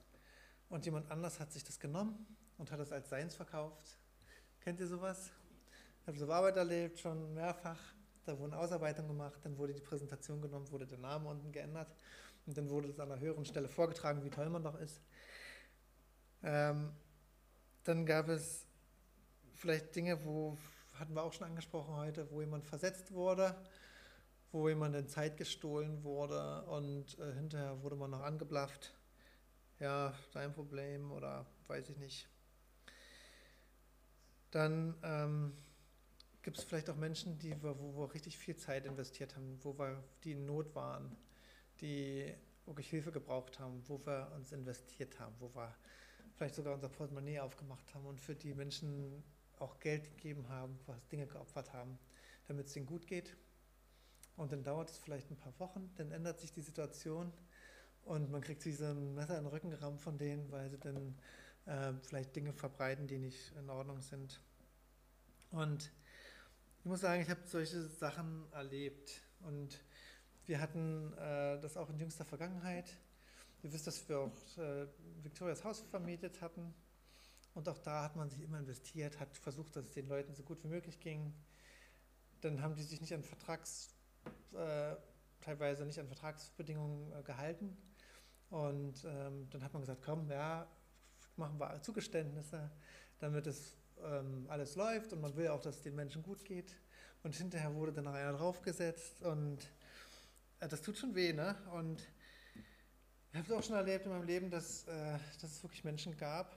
und 0.69 0.86
jemand 0.86 1.12
anders 1.12 1.39
hat 1.39 1.52
sich 1.52 1.63
das 1.63 1.80
genommen 1.80 2.26
und 2.58 2.72
hat 2.72 2.80
es 2.80 2.91
als 2.91 3.10
seins 3.10 3.36
verkauft. 3.36 4.00
Kennt 4.62 4.80
ihr 4.80 4.88
sowas? 4.88 5.32
Ich 6.02 6.08
habe 6.08 6.17
so 6.17 6.32
Arbeit 6.32 6.58
erlebt, 6.58 7.00
schon 7.00 7.34
mehrfach. 7.34 7.80
Da 8.26 8.38
wurden 8.39 8.54
Ausarbeitungen 8.54 9.10
gemacht, 9.10 9.39
dann 9.43 9.58
wurde 9.58 9.74
die 9.74 9.82
Präsentation 9.82 10.41
genommen, 10.41 10.69
wurde 10.72 10.88
der 10.88 10.98
Name 10.98 11.28
unten 11.30 11.52
geändert 11.52 11.93
und 12.46 12.58
dann 12.58 12.69
wurde 12.69 12.88
es 12.88 13.00
an 13.00 13.12
einer 13.12 13.19
höheren 13.19 13.46
Stelle 13.46 13.67
vorgetragen, 13.67 14.24
wie 14.24 14.30
toll 14.30 14.50
man 14.50 14.63
doch 14.63 14.80
ist. 14.80 15.02
Ähm, 16.41 16.91
dann 17.84 18.06
gab 18.06 18.30
es 18.30 18.65
vielleicht 19.56 19.96
Dinge, 19.96 20.24
wo, 20.26 20.58
hatten 20.96 21.13
wir 21.13 21.24
auch 21.24 21.34
schon 21.34 21.48
angesprochen 21.48 21.96
heute, 21.96 22.30
wo 22.32 22.41
jemand 22.41 22.65
versetzt 22.65 23.12
wurde, 23.12 23.56
wo 24.52 24.69
jemand 24.69 24.96
in 24.96 25.08
Zeit 25.08 25.38
gestohlen 25.38 26.04
wurde 26.04 26.63
und 26.63 27.17
äh, 27.19 27.34
hinterher 27.34 27.82
wurde 27.82 27.96
man 27.96 28.12
noch 28.12 28.22
angeblafft. 28.22 28.93
Ja, 29.80 30.13
dein 30.34 30.54
Problem 30.54 31.12
oder 31.12 31.46
weiß 31.67 31.89
ich 31.89 31.98
nicht. 31.98 32.30
Dann 34.52 34.96
ähm, 35.04 35.54
gibt 36.43 36.58
es 36.58 36.63
vielleicht 36.63 36.89
auch 36.89 36.96
Menschen, 36.96 37.39
die 37.39 37.62
wir, 37.63 37.80
wo 37.80 37.98
wir 37.98 38.13
richtig 38.13 38.38
viel 38.38 38.56
Zeit 38.56 38.86
investiert 38.86 39.36
haben, 39.36 39.58
wo 39.63 39.78
wir, 39.78 40.04
die 40.24 40.34
in 40.34 40.46
Not 40.46 40.76
waren, 40.76 41.17
die 41.82 42.34
wirklich 42.65 42.89
Hilfe 42.89 43.12
gebraucht 43.12 43.60
haben, 43.60 43.82
wo 43.88 44.06
wir 44.06 44.32
uns 44.36 44.52
investiert 44.52 45.19
haben, 45.19 45.36
wo 45.39 45.54
wir 45.56 45.74
vielleicht 46.43 46.56
sogar 46.56 46.73
unser 46.73 46.89
Portemonnaie 46.89 47.39
aufgemacht 47.39 47.95
haben 47.95 48.06
und 48.06 48.19
für 48.19 48.36
die 48.36 48.53
Menschen 48.53 49.23
auch 49.60 49.79
Geld 49.79 50.03
gegeben 50.17 50.49
haben, 50.49 50.77
was 50.88 51.08
Dinge 51.08 51.25
geopfert 51.25 51.71
haben, 51.71 51.97
damit 52.49 52.67
es 52.67 52.75
ihnen 52.75 52.86
gut 52.86 53.08
geht. 53.08 53.38
Und 54.36 54.51
dann 54.51 54.62
dauert 54.62 54.89
es 54.89 54.97
vielleicht 54.97 55.32
ein 55.32 55.38
paar 55.38 55.58
Wochen, 55.60 55.89
dann 55.95 56.12
ändert 56.12 56.41
sich 56.41 56.51
die 56.51 56.60
Situation 56.60 57.32
und 58.03 58.29
man 58.29 58.41
kriegt 58.41 58.65
wie 58.65 58.73
so 58.73 58.84
ein 58.84 59.15
Messer 59.15 59.38
in 59.38 59.45
den 59.45 59.53
Rücken 59.53 59.69
gerammt 59.69 60.01
von 60.01 60.17
denen, 60.17 60.51
weil 60.51 60.69
sie 60.69 60.79
dann 60.79 61.17
äh, 61.65 61.93
vielleicht 62.01 62.36
Dinge 62.36 62.51
verbreiten, 62.51 63.08
die 63.08 63.19
nicht 63.19 63.53
in 63.58 63.69
Ordnung 63.69 64.01
sind. 64.01 64.41
Und 65.49 65.93
ich 66.79 66.86
muss 66.86 66.99
sagen, 66.99 67.21
ich 67.21 67.29
habe 67.29 67.39
solche 67.45 67.84
Sachen 67.84 68.51
erlebt 68.51 69.21
und 69.39 69.82
wir 70.45 70.60
hatten 70.60 71.13
äh, 71.13 71.58
das 71.62 71.77
auch 71.77 71.89
in 71.89 71.99
jüngster 71.99 72.25
Vergangenheit. 72.25 72.97
Ihr 73.63 73.71
wisst, 73.71 73.88
dass 73.88 74.08
wir 74.10 74.19
auch 74.19 74.58
äh, 74.58 74.88
Victorias 75.23 75.63
Haus 75.63 75.80
vermietet 75.89 76.41
hatten 76.41 76.73
und 77.54 77.69
auch 77.69 77.80
da 77.80 78.04
hat 78.04 78.17
man 78.17 78.30
sich 78.30 78.41
immer 78.41 78.60
investiert, 78.60 79.21
hat 79.21 79.38
versucht, 79.38 79.76
dass 79.78 79.86
es 79.86 79.91
den 79.91 80.08
Leuten 80.08 80.34
so 80.34 80.43
gut 80.43 80.62
wie 80.65 80.67
möglich 80.67 80.99
ging. 80.99 81.34
Dann 82.41 82.62
haben 82.62 82.76
die 82.76 82.84
sich 82.84 82.99
nicht 82.99 83.13
an 83.13 83.23
Vertrags, 83.23 83.95
äh, 84.54 84.95
teilweise 85.39 85.86
nicht 85.86 85.97
an 85.97 86.08
Vertragsbedingungen 86.08 87.13
äh, 87.13 87.23
gehalten 87.23 87.78
und 88.49 89.06
ähm, 89.06 89.49
dann 89.49 89.63
hat 89.63 89.71
man 89.71 89.82
gesagt, 89.82 90.02
komm, 90.04 90.30
ja, 90.30 90.67
machen 91.38 91.58
wir 91.58 91.82
Zugeständnisse, 91.82 92.69
damit 93.19 93.47
es 93.47 93.78
ähm, 94.04 94.45
alles 94.49 94.76
läuft 94.76 95.13
und 95.13 95.21
man 95.21 95.38
will 95.38 95.47
auch, 95.47 95.62
dass 95.62 95.78
es 95.78 95.82
den 95.84 95.95
Menschen 95.95 96.21
gut 96.21 96.43
geht. 96.43 96.76
Und 97.23 97.34
hinterher 97.34 97.73
wurde 97.73 97.93
dann 97.93 98.04
noch 98.04 98.13
einer 98.13 98.34
draufgesetzt 98.34 99.21
und 99.21 99.60
äh, 100.60 100.67
das 100.67 100.82
tut 100.82 100.97
schon 100.97 101.15
weh, 101.15 101.32
ne? 101.32 101.56
Und 101.71 102.06
ich 103.34 103.39
habe 103.39 103.52
es 103.52 103.52
auch 103.52 103.63
schon 103.63 103.76
erlebt 103.76 104.06
in 104.06 104.12
meinem 104.12 104.28
Leben, 104.28 104.52
dass, 104.52 104.84
äh, 104.84 105.17
dass 105.41 105.52
es 105.52 105.63
wirklich 105.63 105.84
Menschen 105.84 106.15
gab, 106.15 106.56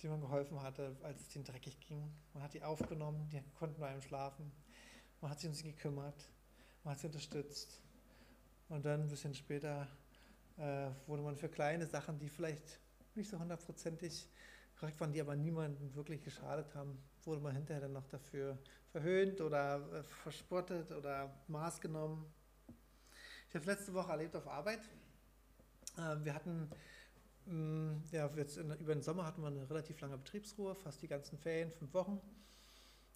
die 0.00 0.06
man 0.06 0.20
geholfen 0.20 0.62
hatte, 0.62 0.96
als 1.02 1.20
es 1.20 1.34
ihnen 1.34 1.44
dreckig 1.44 1.80
ging. 1.80 2.08
Man 2.32 2.44
hat 2.44 2.54
die 2.54 2.62
aufgenommen, 2.62 3.28
die 3.32 3.42
konnten 3.58 3.80
bei 3.80 3.88
einem 3.88 4.00
schlafen. 4.00 4.52
Man 5.20 5.32
hat 5.32 5.40
sich 5.40 5.48
um 5.48 5.54
sie 5.54 5.64
gekümmert, 5.64 6.30
man 6.84 6.92
hat 6.92 7.00
sie 7.00 7.08
unterstützt. 7.08 7.80
Und 8.68 8.84
dann 8.84 9.00
ein 9.00 9.08
bisschen 9.08 9.34
später 9.34 9.88
äh, 10.58 10.90
wurde 11.08 11.24
man 11.24 11.36
für 11.36 11.48
kleine 11.48 11.86
Sachen, 11.86 12.20
die 12.20 12.28
vielleicht 12.28 12.78
nicht 13.16 13.28
so 13.28 13.40
hundertprozentig 13.40 14.28
korrekt 14.78 15.00
waren, 15.00 15.12
die 15.12 15.20
aber 15.20 15.34
niemandem 15.34 15.92
wirklich 15.96 16.22
geschadet 16.22 16.72
haben, 16.76 17.02
wurde 17.24 17.40
man 17.40 17.56
hinterher 17.56 17.80
dann 17.80 17.94
noch 17.94 18.06
dafür 18.06 18.56
verhöhnt 18.92 19.40
oder 19.40 19.92
äh, 19.92 20.02
verspottet 20.04 20.92
oder 20.92 21.34
Maß 21.48 21.80
genommen. 21.80 22.32
Ich 23.48 23.56
habe 23.56 23.58
es 23.58 23.66
letzte 23.66 23.92
Woche 23.92 24.12
erlebt 24.12 24.36
auf 24.36 24.46
Arbeit. 24.46 24.78
Äh, 25.96 26.24
wir 26.24 26.34
hatten, 26.34 26.70
mh, 27.46 28.02
ja, 28.12 28.30
jetzt 28.36 28.56
in, 28.56 28.70
über 28.72 28.94
den 28.94 29.02
Sommer 29.02 29.26
hatten 29.26 29.42
wir 29.42 29.48
eine 29.48 29.68
relativ 29.68 30.00
lange 30.00 30.18
Betriebsruhe, 30.18 30.74
fast 30.74 31.02
die 31.02 31.08
ganzen 31.08 31.38
Ferien, 31.38 31.70
fünf 31.70 31.92
Wochen. 31.94 32.20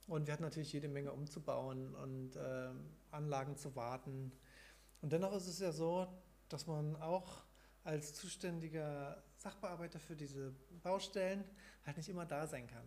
Und 0.07 0.27
wir 0.27 0.35
hatten 0.35 0.43
natürlich 0.43 0.73
jede 0.73 0.89
Menge 0.89 1.13
umzubauen 1.13 1.95
und 1.95 2.37
äh, 2.37 2.69
Anlagen 3.11 3.57
zu 3.57 3.75
warten. 3.75 4.33
Und 5.01 5.13
dennoch 5.13 5.35
ist 5.35 5.47
es 5.47 5.61
ja 5.61 5.73
so, 5.73 6.07
dass 6.49 6.67
man 6.67 6.97
auch 6.97 7.43
als 7.85 8.15
zuständiger 8.15 9.23
Sachbearbeiter 9.37 9.99
für 9.99 10.17
diese 10.17 10.55
Baustellen 10.83 11.45
halt 11.85 11.97
nicht 11.97 12.09
immer 12.09 12.27
da 12.27 12.47
sein 12.47 12.67
kann. 12.67 12.85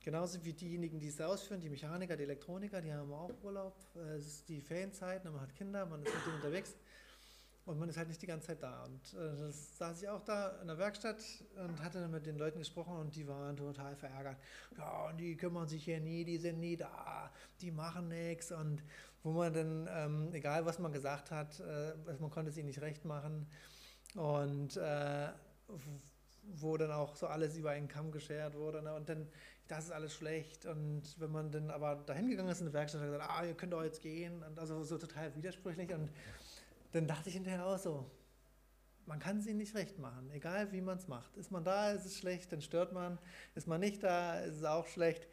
Genauso 0.00 0.44
wie 0.44 0.52
diejenigen, 0.52 0.98
die 0.98 1.08
es 1.08 1.20
ausführen, 1.20 1.60
die 1.60 1.68
Mechaniker, 1.68 2.16
die 2.16 2.24
Elektroniker, 2.24 2.80
die 2.80 2.92
haben 2.92 3.12
auch 3.12 3.30
Urlaub. 3.42 3.76
Es 4.16 4.26
ist 4.26 4.48
die 4.48 4.60
Ferienzeit, 4.60 5.24
man 5.24 5.40
hat 5.40 5.54
Kinder, 5.54 5.86
man 5.86 6.02
ist 6.02 6.12
mit 6.12 6.26
denen 6.26 6.36
unterwegs 6.36 6.74
und 7.64 7.78
man 7.78 7.88
ist 7.88 7.96
halt 7.96 8.08
nicht 8.08 8.20
die 8.20 8.26
ganze 8.26 8.48
Zeit 8.48 8.62
da. 8.62 8.84
Und 8.84 9.14
äh, 9.14 9.36
das 9.36 9.78
saß 9.78 10.02
ich 10.02 10.08
auch 10.08 10.22
da 10.24 10.60
in 10.60 10.66
der 10.66 10.78
Werkstatt 10.78 11.22
und 11.56 11.82
hatte 11.82 12.00
dann 12.00 12.10
mit 12.10 12.26
den 12.26 12.36
Leuten 12.36 12.58
gesprochen 12.58 12.96
und 12.96 13.14
die 13.14 13.26
waren 13.28 13.56
total 13.56 13.94
verärgert. 13.96 14.36
Ja, 14.76 15.08
und 15.08 15.18
die 15.18 15.36
kümmern 15.36 15.68
sich 15.68 15.84
hier 15.84 16.00
nie, 16.00 16.24
die 16.24 16.38
sind 16.38 16.58
nie 16.58 16.76
da, 16.76 17.30
die 17.60 17.70
machen 17.70 18.08
nichts. 18.08 18.50
Und 18.50 18.82
wo 19.22 19.32
man 19.32 19.52
dann, 19.52 19.88
ähm, 19.90 20.28
egal 20.32 20.66
was 20.66 20.78
man 20.78 20.92
gesagt 20.92 21.30
hat, 21.30 21.60
äh, 21.60 21.94
man 22.18 22.30
konnte 22.30 22.50
es 22.50 22.56
ihnen 22.56 22.66
nicht 22.66 22.80
recht 22.80 23.04
machen. 23.04 23.46
Und 24.16 24.76
äh, 24.76 25.28
wo 26.54 26.76
dann 26.76 26.90
auch 26.90 27.14
so 27.16 27.26
alles 27.28 27.56
über 27.56 27.70
einen 27.70 27.88
Kamm 27.88 28.10
geschert 28.10 28.54
wurde. 28.54 28.82
Ne? 28.82 28.92
Und 28.94 29.08
dann, 29.08 29.28
das 29.68 29.84
ist 29.84 29.92
alles 29.92 30.14
schlecht. 30.14 30.66
Und 30.66 31.02
wenn 31.18 31.30
man 31.30 31.50
dann 31.52 31.70
aber 31.70 31.96
dahin 32.06 32.28
gegangen 32.28 32.48
ist 32.48 32.60
in 32.60 32.66
die 32.66 32.72
Werkstatt, 32.72 33.00
hat 33.00 33.10
gesagt, 33.10 33.30
ah, 33.30 33.44
ihr 33.44 33.54
könnt 33.54 33.72
doch 33.72 33.84
jetzt 33.84 34.02
gehen. 34.02 34.42
Und 34.42 34.58
also 34.58 34.82
so 34.82 34.98
total 34.98 35.34
widersprüchlich. 35.36 35.92
Und 35.94 36.10
dann 36.92 37.06
dachte 37.06 37.28
ich 37.28 37.34
hinterher 37.34 37.66
auch 37.66 37.78
so, 37.78 38.10
man 39.06 39.18
kann 39.18 39.38
es 39.38 39.46
ihnen 39.46 39.58
nicht 39.58 39.74
recht 39.74 39.98
machen, 39.98 40.30
egal 40.30 40.72
wie 40.72 40.80
man 40.80 40.98
es 40.98 41.08
macht. 41.08 41.36
Ist 41.36 41.50
man 41.50 41.64
da, 41.64 41.90
ist 41.90 42.04
es 42.04 42.18
schlecht, 42.18 42.52
dann 42.52 42.62
stört 42.62 42.92
man. 42.92 43.18
Ist 43.54 43.66
man 43.66 43.80
nicht 43.80 44.02
da, 44.02 44.38
ist 44.40 44.56
es 44.56 44.64
auch 44.64 44.86
schlecht. 44.86 45.26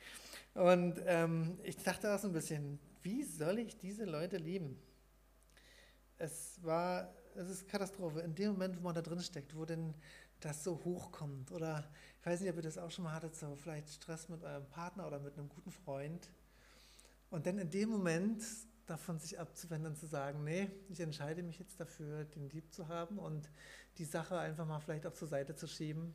Und 0.56 1.02
ähm, 1.06 1.60
ich 1.64 1.78
dachte 1.78 2.14
auch 2.14 2.20
so 2.20 2.28
ein 2.28 2.34
bisschen, 2.34 2.80
wie 3.04 3.24
soll 3.24 3.60
ich 3.60 3.78
diese 3.78 4.06
Leute 4.06 4.38
lieben? 4.38 4.82
Es 6.18 6.60
war, 6.64 7.14
es 7.36 7.50
ist 7.50 7.68
Katastrophe. 7.68 8.22
In 8.22 8.36
dem 8.36 8.52
Moment, 8.54 8.78
wo 8.78 8.82
man 8.82 8.96
da 8.96 9.02
drin 9.02 9.22
steckt, 9.22 9.56
wo 9.56 9.66
denn 9.66 9.94
das 10.40 10.64
so 10.64 10.84
hochkommt. 10.84 11.52
Oder 11.52 11.90
ich 12.20 12.26
weiß 12.26 12.42
nicht, 12.42 12.50
ob 12.50 12.58
ihr 12.58 12.64
das 12.64 12.78
auch 12.78 12.92
schon 12.92 13.06
mal 13.06 13.14
hattet, 13.14 13.36
so 13.36 13.56
vielleicht 13.56 13.90
Stress 13.90 14.30
mit 14.30 14.44
eurem 14.44 14.68
Partner 14.68 15.08
oder 15.08 15.20
mit 15.20 15.38
einem 15.38 15.50
guten 15.50 15.72
Freund. 15.72 16.30
Und 17.30 17.46
dann 17.46 17.60
in 17.60 17.70
dem 17.70 17.90
Moment 17.90 18.44
davon 18.90 19.20
sich 19.20 19.40
abzuwenden 19.40 19.92
und 19.92 19.98
zu 19.98 20.08
sagen, 20.08 20.44
nee, 20.44 20.70
ich 20.90 21.00
entscheide 21.00 21.44
mich 21.44 21.60
jetzt 21.60 21.80
dafür, 21.80 22.26
den 22.26 22.50
Lieb 22.50 22.74
zu 22.74 22.88
haben 22.88 23.20
und 23.20 23.50
die 23.98 24.06
Sache 24.06 24.38
einfach 24.38 24.66
mal 24.66 24.80
vielleicht 24.80 25.06
auch 25.06 25.14
zur 25.14 25.28
Seite 25.28 25.56
zu 25.56 25.68
schieben 25.68 26.14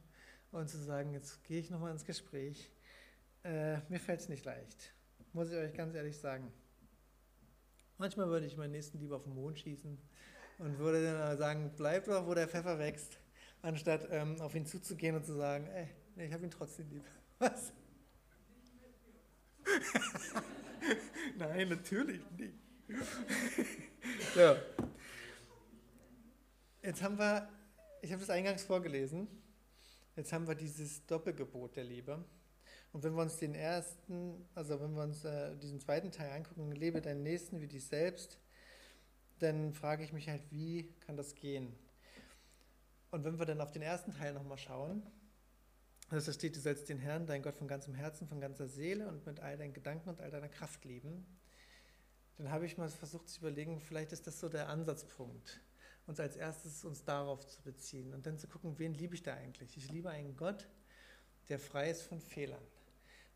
und 0.50 0.68
zu 0.68 0.78
sagen, 0.78 1.12
jetzt 1.12 1.44
gehe 1.44 1.60
ich 1.60 1.70
nochmal 1.70 1.92
ins 1.92 2.04
Gespräch. 2.04 2.70
Äh, 3.42 3.78
mir 3.88 4.00
fällt 4.00 4.20
es 4.20 4.28
nicht 4.28 4.44
leicht, 4.44 4.94
muss 5.32 5.50
ich 5.50 5.56
euch 5.56 5.74
ganz 5.74 5.94
ehrlich 5.94 6.18
sagen. 6.18 6.52
Manchmal 7.98 8.28
würde 8.28 8.46
ich 8.46 8.56
meinen 8.56 8.72
nächsten 8.72 8.98
lieber 8.98 9.16
auf 9.16 9.24
den 9.24 9.34
Mond 9.34 9.58
schießen, 9.58 9.98
und 10.58 10.78
würde 10.78 11.12
dann 11.12 11.37
sagen, 11.37 11.72
bleib 11.76 12.04
doch, 12.04 12.26
wo 12.26 12.34
der 12.34 12.48
Pfeffer 12.48 12.78
wächst, 12.78 13.18
anstatt 13.62 14.06
ähm, 14.10 14.40
auf 14.40 14.54
ihn 14.54 14.66
zuzugehen 14.66 15.16
und 15.16 15.24
zu 15.24 15.34
sagen, 15.34 15.66
ey, 15.68 15.88
nee, 16.16 16.26
ich 16.26 16.32
habe 16.32 16.44
ihn 16.44 16.50
trotzdem 16.50 16.88
lieb. 16.90 17.04
Was? 17.38 17.72
Nein, 21.38 21.68
natürlich 21.68 22.20
nicht. 22.32 22.63
so. 24.34 24.56
Jetzt 26.82 27.02
haben 27.02 27.18
wir, 27.18 27.48
ich 28.02 28.10
habe 28.12 28.20
das 28.20 28.30
eingangs 28.30 28.62
vorgelesen, 28.62 29.26
jetzt 30.16 30.32
haben 30.32 30.46
wir 30.46 30.54
dieses 30.54 31.06
Doppelgebot 31.06 31.76
der 31.76 31.84
Liebe. 31.84 32.24
Und 32.92 33.02
wenn 33.02 33.14
wir 33.14 33.22
uns 33.22 33.38
den 33.38 33.54
ersten, 33.54 34.46
also 34.54 34.80
wenn 34.80 34.94
wir 34.94 35.02
uns 35.02 35.24
äh, 35.24 35.56
diesen 35.56 35.80
zweiten 35.80 36.12
Teil 36.12 36.30
angucken, 36.30 36.70
lebe 36.72 37.00
deinen 37.00 37.22
Nächsten 37.22 37.60
wie 37.60 37.66
dich 37.66 37.87
selbst, 37.87 38.38
dann 39.40 39.72
frage 39.72 40.04
ich 40.04 40.12
mich 40.12 40.28
halt, 40.28 40.42
wie 40.50 40.94
kann 41.00 41.16
das 41.16 41.34
gehen? 41.34 41.74
Und 43.10 43.24
wenn 43.24 43.38
wir 43.38 43.46
dann 43.46 43.60
auf 43.60 43.72
den 43.72 43.82
ersten 43.82 44.12
Teil 44.12 44.32
nochmal 44.32 44.58
schauen, 44.58 45.02
also 46.10 46.26
da 46.26 46.32
steht, 46.32 46.54
du 46.54 46.60
sollst 46.60 46.88
den 46.88 46.98
Herrn, 46.98 47.26
dein 47.26 47.42
Gott, 47.42 47.56
von 47.56 47.66
ganzem 47.66 47.94
Herzen, 47.94 48.28
von 48.28 48.40
ganzer 48.40 48.68
Seele 48.68 49.08
und 49.08 49.26
mit 49.26 49.40
all 49.40 49.56
deinen 49.56 49.72
Gedanken 49.72 50.10
und 50.10 50.20
all 50.20 50.30
deiner 50.30 50.48
Kraft 50.48 50.84
lieben, 50.84 51.26
dann 52.37 52.51
habe 52.51 52.66
ich 52.66 52.77
mal 52.77 52.88
versucht 52.88 53.29
zu 53.29 53.40
überlegen, 53.40 53.81
vielleicht 53.81 54.12
ist 54.12 54.27
das 54.27 54.40
so 54.40 54.49
der 54.49 54.68
Ansatzpunkt, 54.68 55.61
uns 56.07 56.18
als 56.18 56.37
erstes 56.37 56.85
uns 56.85 57.05
darauf 57.05 57.47
zu 57.47 57.62
beziehen 57.62 58.12
und 58.12 58.27
dann 58.27 58.38
zu 58.38 58.49
gucken, 58.49 58.79
wen 58.79 58.94
liebe 58.94 59.14
ich 59.14 59.23
da 59.23 59.35
eigentlich? 59.35 59.77
Ich 59.77 59.90
liebe 59.90 60.11
einen 60.11 60.37
Gott, 60.37 60.68
der 61.49 61.59
frei 61.59 61.90
ist 61.90 62.03
von 62.03 62.20
Fehlern. 62.20 62.62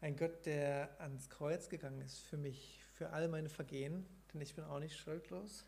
Ein 0.00 0.16
Gott, 0.16 0.46
der 0.46 1.00
ans 1.00 1.28
Kreuz 1.28 1.68
gegangen 1.68 2.00
ist 2.00 2.18
für 2.18 2.36
mich, 2.36 2.80
für 2.94 3.10
all 3.10 3.28
meine 3.28 3.48
Vergehen, 3.48 4.06
denn 4.32 4.40
ich 4.40 4.54
bin 4.54 4.64
auch 4.64 4.78
nicht 4.78 4.96
schuldlos. 4.96 5.64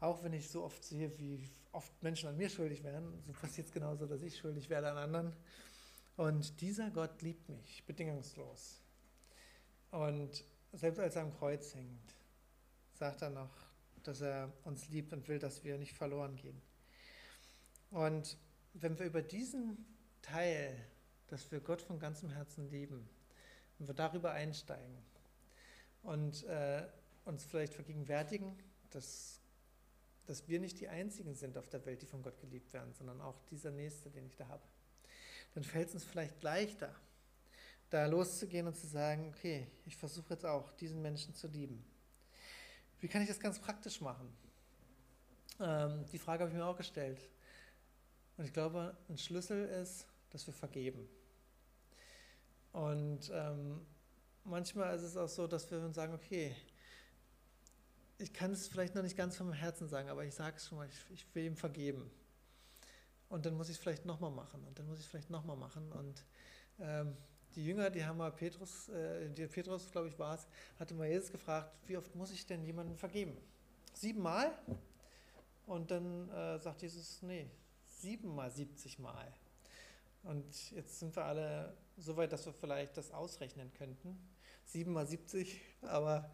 Auch 0.00 0.22
wenn 0.22 0.32
ich 0.32 0.48
so 0.48 0.64
oft 0.64 0.82
sehe, 0.82 1.16
wie 1.18 1.48
oft 1.72 2.02
Menschen 2.02 2.28
an 2.28 2.36
mir 2.36 2.48
schuldig 2.48 2.82
werden, 2.82 3.20
so 3.22 3.32
passiert 3.32 3.66
es 3.66 3.72
genauso, 3.72 4.06
dass 4.06 4.22
ich 4.22 4.38
schuldig 4.38 4.70
werde 4.70 4.90
an 4.90 4.96
anderen. 4.96 5.36
Und 6.16 6.60
dieser 6.60 6.90
Gott 6.90 7.22
liebt 7.22 7.48
mich 7.48 7.84
bedingungslos. 7.86 8.80
Und 9.90 10.44
selbst 10.72 11.00
als 11.00 11.16
er 11.16 11.22
am 11.22 11.36
Kreuz 11.36 11.74
hängt, 11.74 12.14
sagt 12.92 13.22
er 13.22 13.30
noch, 13.30 13.50
dass 14.02 14.20
er 14.20 14.52
uns 14.64 14.88
liebt 14.88 15.12
und 15.12 15.26
will, 15.28 15.38
dass 15.38 15.64
wir 15.64 15.78
nicht 15.78 15.94
verloren 15.94 16.36
gehen. 16.36 16.60
Und 17.90 18.38
wenn 18.74 18.98
wir 18.98 19.06
über 19.06 19.22
diesen 19.22 19.84
Teil, 20.22 20.76
dass 21.26 21.50
wir 21.50 21.60
Gott 21.60 21.82
von 21.82 21.98
ganzem 21.98 22.30
Herzen 22.30 22.70
lieben, 22.70 23.08
wenn 23.78 23.88
wir 23.88 23.94
darüber 23.94 24.32
einsteigen 24.32 24.98
und 26.02 26.44
äh, 26.44 26.86
uns 27.24 27.44
vielleicht 27.44 27.74
vergegenwärtigen, 27.74 28.56
dass, 28.90 29.40
dass 30.26 30.48
wir 30.48 30.60
nicht 30.60 30.80
die 30.80 30.88
Einzigen 30.88 31.34
sind 31.34 31.58
auf 31.58 31.68
der 31.68 31.84
Welt, 31.86 32.02
die 32.02 32.06
von 32.06 32.22
Gott 32.22 32.38
geliebt 32.40 32.72
werden, 32.72 32.92
sondern 32.92 33.20
auch 33.20 33.40
dieser 33.50 33.70
Nächste, 33.70 34.10
den 34.10 34.26
ich 34.26 34.36
da 34.36 34.48
habe, 34.48 34.62
dann 35.54 35.64
fällt 35.64 35.88
es 35.88 35.94
uns 35.94 36.04
vielleicht 36.04 36.42
leichter, 36.42 36.94
da 37.90 38.06
loszugehen 38.06 38.66
und 38.66 38.76
zu 38.76 38.86
sagen, 38.86 39.32
okay, 39.34 39.66
ich 39.84 39.96
versuche 39.96 40.30
jetzt 40.30 40.46
auch, 40.46 40.70
diesen 40.72 41.02
Menschen 41.02 41.34
zu 41.34 41.48
lieben. 41.48 41.84
Wie 43.00 43.08
kann 43.08 43.22
ich 43.22 43.28
das 43.28 43.40
ganz 43.40 43.58
praktisch 43.58 44.00
machen? 44.00 44.32
Ähm, 45.58 46.06
die 46.12 46.18
Frage 46.18 46.44
habe 46.44 46.52
ich 46.52 46.56
mir 46.56 46.64
auch 46.64 46.76
gestellt. 46.76 47.20
Und 48.36 48.44
ich 48.44 48.52
glaube, 48.52 48.96
ein 49.08 49.18
Schlüssel 49.18 49.66
ist, 49.66 50.06
dass 50.30 50.46
wir 50.46 50.54
vergeben. 50.54 51.08
Und 52.72 53.30
ähm, 53.32 53.84
manchmal 54.44 54.94
ist 54.96 55.02
es 55.02 55.16
auch 55.16 55.28
so, 55.28 55.46
dass 55.46 55.70
wir 55.70 55.80
uns 55.80 55.96
sagen, 55.96 56.14
okay, 56.14 56.54
ich 58.18 58.32
kann 58.32 58.52
es 58.52 58.68
vielleicht 58.68 58.94
noch 58.94 59.02
nicht 59.02 59.16
ganz 59.16 59.38
meinem 59.40 59.52
Herzen 59.52 59.88
sagen, 59.88 60.08
aber 60.08 60.24
ich 60.24 60.34
sage 60.34 60.56
es 60.56 60.68
schon 60.68 60.78
mal, 60.78 60.88
ich, 60.88 61.10
ich, 61.10 61.34
will 61.34 61.44
ihm 61.44 61.56
vergeben. 61.56 62.10
Und 63.28 63.46
dann 63.46 63.54
muss 63.54 63.68
ich 63.68 63.76
es 63.76 63.82
vielleicht 63.82 64.04
nochmal 64.04 64.30
machen 64.30 64.62
und 64.66 64.78
dann 64.78 64.86
muss 64.86 64.98
ich 64.98 65.04
es 65.04 65.10
vielleicht 65.10 65.30
nochmal 65.30 65.56
machen. 65.56 65.90
Und 65.92 66.24
ähm, 66.78 67.16
die 67.54 67.64
Jünger, 67.64 67.90
die 67.90 68.04
haben 68.04 68.18
mal 68.18 68.30
Petrus, 68.30 68.88
äh, 68.88 69.28
die 69.30 69.46
Petrus, 69.46 69.90
glaube 69.90 70.08
ich, 70.08 70.18
war 70.18 70.34
es, 70.34 70.46
hatte 70.78 70.94
mal 70.94 71.08
Jesus 71.08 71.30
gefragt, 71.30 71.72
wie 71.86 71.96
oft 71.96 72.14
muss 72.14 72.30
ich 72.30 72.46
denn 72.46 72.64
jemandem 72.64 72.96
vergeben? 72.96 73.36
Siebenmal? 73.92 74.52
Und 75.66 75.90
dann 75.90 76.28
äh, 76.30 76.58
sagt 76.58 76.82
Jesus, 76.82 77.22
nee, 77.22 77.50
siebenmal, 77.84 78.50
siebzig 78.50 78.98
Mal. 78.98 79.32
Und 80.22 80.72
jetzt 80.72 80.98
sind 80.98 81.14
wir 81.16 81.24
alle 81.24 81.76
so 81.96 82.16
weit, 82.16 82.32
dass 82.32 82.46
wir 82.46 82.52
vielleicht 82.52 82.96
das 82.96 83.10
ausrechnen 83.10 83.72
könnten. 83.72 84.18
Sieben 84.64 84.92
mal 84.92 85.06
70, 85.06 85.60
aber 85.82 86.30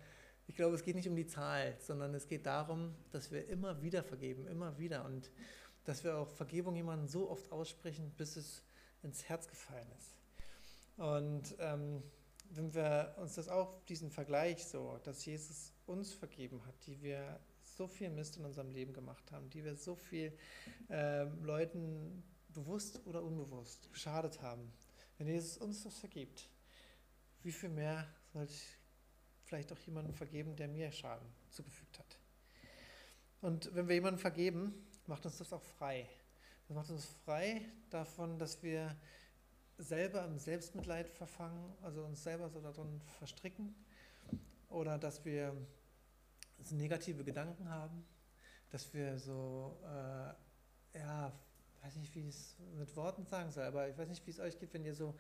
ich 0.46 0.56
glaube, 0.56 0.74
es 0.74 0.82
geht 0.82 0.96
nicht 0.96 1.08
um 1.08 1.16
die 1.16 1.26
Zahl, 1.26 1.76
sondern 1.80 2.14
es 2.14 2.28
geht 2.28 2.46
darum, 2.46 2.94
dass 3.10 3.30
wir 3.30 3.48
immer 3.48 3.82
wieder 3.82 4.02
vergeben, 4.02 4.46
immer 4.46 4.78
wieder. 4.78 5.04
Und 5.04 5.30
dass 5.84 6.04
wir 6.04 6.16
auch 6.16 6.30
Vergebung 6.30 6.74
jemandem 6.76 7.08
so 7.08 7.30
oft 7.30 7.50
aussprechen, 7.52 8.12
bis 8.16 8.36
es 8.36 8.62
ins 9.02 9.28
Herz 9.28 9.48
gefallen 9.48 9.88
ist. 9.96 10.16
Und 10.96 11.54
ähm, 11.58 12.02
wenn 12.50 12.72
wir 12.74 13.14
uns 13.18 13.34
das 13.34 13.48
auch, 13.48 13.84
diesen 13.86 14.10
Vergleich 14.10 14.64
so, 14.64 14.98
dass 15.04 15.24
Jesus 15.24 15.72
uns 15.86 16.12
vergeben 16.12 16.64
hat, 16.66 16.74
die 16.86 17.00
wir 17.02 17.38
so 17.62 17.86
viel 17.86 18.10
Mist 18.10 18.36
in 18.36 18.44
unserem 18.44 18.72
Leben 18.72 18.92
gemacht 18.92 19.30
haben, 19.32 19.50
die 19.50 19.64
wir 19.64 19.76
so 19.76 19.94
viel 19.94 20.32
äh, 20.88 21.24
Leuten 21.42 22.22
bewusst 22.48 23.00
oder 23.04 23.22
unbewusst 23.22 23.92
geschadet 23.92 24.40
haben, 24.40 24.72
wenn 25.18 25.26
Jesus 25.28 25.58
uns 25.58 25.82
das 25.82 25.98
vergibt, 25.98 26.48
wie 27.42 27.52
viel 27.52 27.68
mehr 27.68 28.06
sollte 28.32 28.52
ich 28.52 28.78
vielleicht 29.44 29.72
auch 29.72 29.78
jemandem 29.78 30.14
vergeben, 30.14 30.56
der 30.56 30.68
mir 30.68 30.90
Schaden 30.90 31.28
zugefügt 31.50 31.98
hat? 31.98 32.18
Und 33.40 33.74
wenn 33.74 33.88
wir 33.88 33.94
jemandem 33.94 34.18
vergeben, 34.18 34.74
macht 35.06 35.24
uns 35.26 35.38
das 35.38 35.52
auch 35.52 35.62
frei. 35.62 36.08
Das 36.66 36.74
macht 36.74 36.90
uns 36.90 37.06
frei 37.24 37.62
davon, 37.90 38.38
dass 38.38 38.62
wir 38.62 38.96
selber 39.78 40.24
im 40.24 40.38
Selbstmitleid 40.38 41.08
verfangen, 41.08 41.74
also 41.82 42.04
uns 42.04 42.22
selber 42.22 42.48
so 42.48 42.60
darin 42.60 43.00
verstricken? 43.18 43.74
Oder 44.68 44.98
dass 44.98 45.24
wir 45.24 45.54
so 46.62 46.74
negative 46.74 47.24
Gedanken 47.24 47.68
haben, 47.68 48.04
dass 48.70 48.92
wir 48.92 49.18
so, 49.18 49.78
äh, 49.84 50.98
ja, 50.98 51.32
weiß 51.82 51.96
nicht, 51.96 52.14
wie 52.14 52.28
ich 52.28 52.34
es 52.34 52.56
mit 52.76 52.94
Worten 52.96 53.26
sagen 53.26 53.50
soll, 53.50 53.64
aber 53.64 53.88
ich 53.88 53.96
weiß 53.96 54.08
nicht, 54.08 54.26
wie 54.26 54.30
es 54.30 54.40
euch 54.40 54.58
geht, 54.58 54.72
wenn 54.74 54.84
ihr 54.84 54.94
so, 54.94 55.14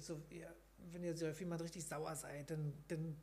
so 0.00 0.22
ihr, 0.30 0.54
wenn 0.92 1.04
ihr 1.04 1.16
so 1.16 1.28
auf 1.28 1.38
jemand 1.40 1.62
richtig 1.62 1.84
sauer 1.84 2.14
seid, 2.16 2.50
dann, 2.50 2.72
dann 2.88 3.16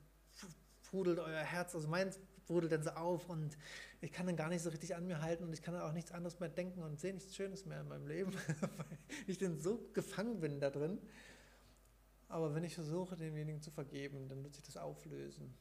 sprudelt 0.84 1.20
euer 1.20 1.42
Herz, 1.42 1.74
also 1.74 1.88
meins 1.88 2.20
sprudelt 2.46 2.72
dann 2.72 2.84
so 2.84 2.92
auf 2.92 3.28
und 3.28 3.58
ich 4.02 4.12
kann 4.12 4.28
dann 4.28 4.36
gar 4.36 4.50
nicht 4.50 4.62
so 4.62 4.70
richtig 4.70 4.96
an 4.96 5.08
mir 5.08 5.20
halten 5.20 5.44
und 5.44 5.54
ich 5.54 5.64
kann 5.64 5.74
dann 5.74 5.82
auch 5.82 5.94
nichts 5.94 6.12
anderes 6.12 6.40
mehr 6.40 6.50
denken 6.50 6.84
und 6.84 7.00
sehe 7.00 7.12
nichts 7.12 7.36
Schönes 7.36 7.66
mehr 7.66 7.82
in 7.82 7.88
meinem 7.88 8.06
Leben, 8.06 8.32
weil 8.78 9.00
ich 9.26 9.40
dann 9.40 9.58
so 9.58 9.90
gefangen 9.94 10.40
bin 10.40 10.60
da 10.60 10.70
drin. 10.70 11.00
Aber 12.30 12.54
wenn 12.54 12.64
ich 12.64 12.76
versuche, 12.76 13.16
demjenigen 13.16 13.62
zu 13.62 13.72
vergeben, 13.72 14.28
dann 14.28 14.44
wird 14.44 14.54
sich 14.54 14.64
das 14.64 14.78
auflösen. 14.78 15.58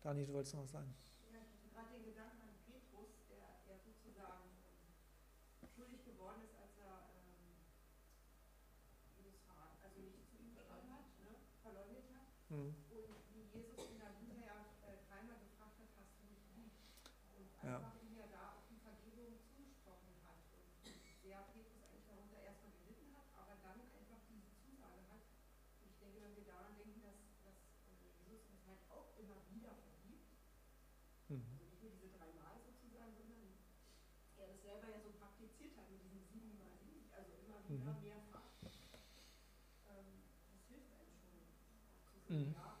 Dani, 0.00 0.24
du 0.24 0.32
wolltest 0.32 0.54
noch 0.54 0.62
was 0.62 0.70
sagen? 0.70 0.94
Ja, 1.30 1.38
ich 1.44 1.52
hatte 1.52 1.68
gerade 1.68 1.92
den 1.96 2.04
Gedanken 2.04 2.40
an 2.40 2.56
Petrus, 2.64 3.20
der, 3.28 3.60
der 3.68 3.76
sozusagen 3.84 4.56
ähm, 4.64 5.68
schuldig 5.76 6.00
geworden 6.04 6.40
ist, 6.44 6.56
als 6.56 6.72
er 6.80 7.12
ähm, 7.12 7.60
Jesus 9.20 9.36
verraten, 9.44 9.76
also 9.84 10.00
nicht 10.00 10.24
zu 10.32 10.36
ihm 10.40 10.54
gestanden 10.56 10.92
hat, 10.96 11.12
ne, 11.20 11.36
verleugnet 11.60 12.08
hat. 12.16 12.28
Und 12.48 12.76
wie 13.34 13.42
Jesus 13.50 13.78
ihn 13.90 13.98
dann 13.98 14.14
hinterher 14.20 14.68
äh, 14.86 15.00
dreimal 15.08 15.40
gefragt 15.40 15.80
hat, 15.80 15.90
hast 15.98 16.12
du 16.20 16.28
mich 16.28 16.38
lieb? 16.54 16.70
Und 17.34 17.48
Ja. 17.64 17.80
einfach 17.80 17.96
ihm 17.98 18.14
ja 18.14 18.28
da 18.30 18.54
auch 18.54 18.64
die 18.68 18.78
Vergebung 18.78 19.40
zugesprochen 19.48 20.12
hat. 20.22 20.38
Und 20.84 20.94
der 21.24 21.40
Petrus 21.50 21.82
eigentlich 21.88 22.06
darunter 22.06 22.38
erstmal 22.44 22.70
gelitten 22.84 23.10
hat, 23.16 23.26
aber 23.34 23.56
dann 23.64 23.80
einfach 23.96 24.20
diese 24.28 24.52
Zusage 24.60 25.02
hat. 25.10 25.24
Und 25.82 25.88
ich 25.90 25.98
denke, 25.98 26.20
wenn 26.20 26.36
wir 26.36 26.46
daran 26.46 26.76
denken, 26.76 27.00
dass, 27.02 27.18
dass 27.42 27.58
äh, 27.88 27.96
Jesus 28.22 28.46
uns 28.52 28.62
halt 28.68 28.84
auch 28.92 29.13
immer 29.24 29.40
wieder 29.48 29.72
vergibt, 29.88 30.28
Mhm. 31.28 31.40
also 31.58 31.64
nicht 31.70 31.82
nur 31.82 31.90
diese 31.96 32.12
dreimal 32.12 32.60
sozusagen, 32.60 33.16
sondern 33.16 33.56
er 34.36 34.46
das 34.48 34.60
selber 34.62 34.88
ja 34.90 35.00
so 35.00 35.10
praktiziert 35.16 35.76
hat 35.76 35.88
mit 35.88 36.02
diesen 36.04 36.20
sieben 36.28 36.58
mal 36.58 36.70
sieben, 36.84 37.08
also 37.16 37.32
immer 37.40 37.58
wieder 37.64 37.94
Mhm. 37.94 38.02
mehrfach. 38.04 38.44
Ähm, 39.88 40.20
das 40.52 40.60
hilft 40.68 40.92
einem 40.92 41.14
schon 41.16 41.40
auch 41.40 42.12
zu 42.12 42.18
sehen, 42.20 42.50
Mhm. 42.50 42.52
ja, 42.52 42.76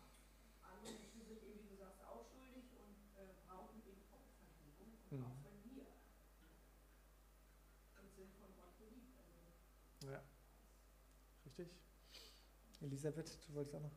andere 0.62 0.92
Menschen 0.92 1.24
sind 1.26 1.40
eben, 1.42 1.60
wie 1.64 1.68
du 1.72 1.76
sagst, 1.76 2.00
auch 2.04 2.24
schuldig 2.32 2.64
und 2.80 2.96
äh, 3.16 3.32
brauchen 3.46 3.80
eben 3.86 4.02
auch 4.12 4.24
Vergebung 4.40 4.92
und 5.08 5.16
Mhm. 5.16 5.24
auch 5.24 5.36
von 5.42 5.54
mir. 5.64 5.84
Und 8.00 8.12
sind 8.14 8.32
von 8.36 8.54
Gott 8.56 8.76
geliebt. 8.78 9.16
Also, 9.16 10.10
Ja, 10.10 10.22
richtig. 11.46 11.68
Elisabeth, 12.82 13.38
du 13.48 13.54
wolltest 13.54 13.74
auch 13.76 13.80
noch? 13.80 13.92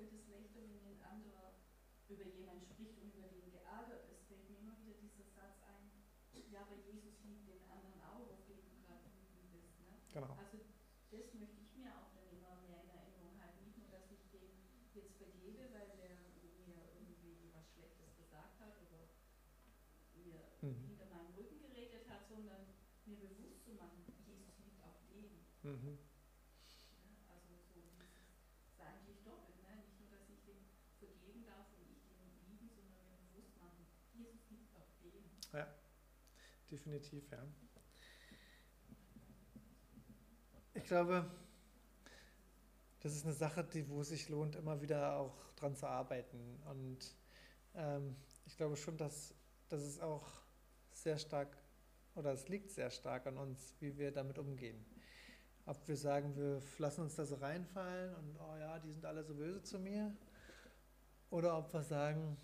fällt 0.00 0.16
es 0.16 0.28
leichter, 0.32 0.64
wenn 0.64 0.80
ein 0.80 1.02
anderer 1.04 1.60
über 2.08 2.24
jemanden 2.24 2.64
spricht 2.64 2.96
und 3.04 3.12
über 3.12 3.28
den 3.28 3.52
geärgert 3.52 4.08
ist. 4.08 4.24
Fällt 4.32 4.48
mir 4.48 4.56
immer 4.56 4.72
wieder 4.80 4.96
dieser 4.96 5.28
Satz 5.36 5.60
ein, 5.68 5.92
ja, 6.48 6.64
aber 6.64 6.80
Jesus 6.88 7.20
liebt 7.20 7.44
den 7.44 7.60
anderen 7.68 8.00
auch, 8.00 8.24
auf 8.32 8.40
den 8.48 8.64
du 8.64 8.72
gerade 8.80 9.04
wütend 9.12 9.52
bist. 9.52 9.76
Ne? 9.84 9.92
Genau. 10.08 10.32
Also 10.40 10.56
das 11.12 11.28
möchte 11.36 11.60
ich 11.60 11.76
mir 11.76 11.92
auch 11.92 12.08
dann 12.16 12.32
immer 12.32 12.56
mehr 12.64 12.80
in 12.80 12.88
Erinnerung 12.88 13.36
halten. 13.36 13.60
Nicht 13.60 13.76
nur, 13.76 13.92
dass 13.92 14.08
ich 14.08 14.24
dem 14.32 14.56
jetzt 14.96 15.20
vergebe, 15.20 15.68
weil 15.68 15.92
der 16.00 16.32
mir 16.64 16.80
irgendwie 16.96 17.52
was 17.52 17.68
Schlechtes 17.76 18.16
gesagt 18.16 18.56
hat 18.56 18.80
oder 18.88 19.04
mir 20.16 20.48
mhm. 20.64 20.96
hinter 20.96 21.12
meinem 21.12 21.36
Rücken 21.36 21.60
geredet 21.60 22.08
hat, 22.08 22.24
sondern 22.24 22.72
mir 23.04 23.20
bewusst 23.20 23.68
zu 23.68 23.76
machen, 23.76 24.00
Jesus 24.24 24.56
liebt 24.64 24.80
auch 24.80 25.04
den. 25.12 25.44
Mhm. 25.60 26.09
Den. 35.52 35.66
Definitiv, 36.70 37.30
ja. 37.30 37.44
Ich 40.74 40.84
glaube, 40.84 41.28
das 43.00 43.14
ist 43.14 43.24
eine 43.24 43.34
Sache, 43.34 43.64
die, 43.64 43.88
wo 43.88 44.02
es 44.02 44.10
sich 44.10 44.28
lohnt, 44.28 44.56
immer 44.56 44.80
wieder 44.80 45.16
auch 45.16 45.34
dran 45.56 45.74
zu 45.74 45.86
arbeiten. 45.86 46.60
Und 46.66 46.98
ähm, 47.74 48.14
ich 48.46 48.56
glaube 48.56 48.76
schon, 48.76 48.96
dass, 48.96 49.34
dass 49.68 49.82
es 49.82 50.00
auch 50.00 50.26
sehr 50.92 51.18
stark, 51.18 51.56
oder 52.14 52.32
es 52.32 52.48
liegt 52.48 52.70
sehr 52.70 52.90
stark 52.90 53.26
an 53.26 53.36
uns, 53.36 53.74
wie 53.80 53.96
wir 53.96 54.12
damit 54.12 54.38
umgehen. 54.38 54.84
Ob 55.66 55.86
wir 55.88 55.96
sagen, 55.96 56.36
wir 56.36 56.60
lassen 56.78 57.02
uns 57.02 57.16
da 57.16 57.24
so 57.24 57.36
reinfallen 57.36 58.14
und, 58.14 58.36
oh 58.38 58.56
ja, 58.56 58.78
die 58.78 58.92
sind 58.92 59.04
alle 59.04 59.24
so 59.24 59.34
böse 59.34 59.62
zu 59.62 59.78
mir. 59.78 60.14
Oder 61.30 61.56
ob 61.58 61.72
wir 61.72 61.82
sagen, 61.82 62.36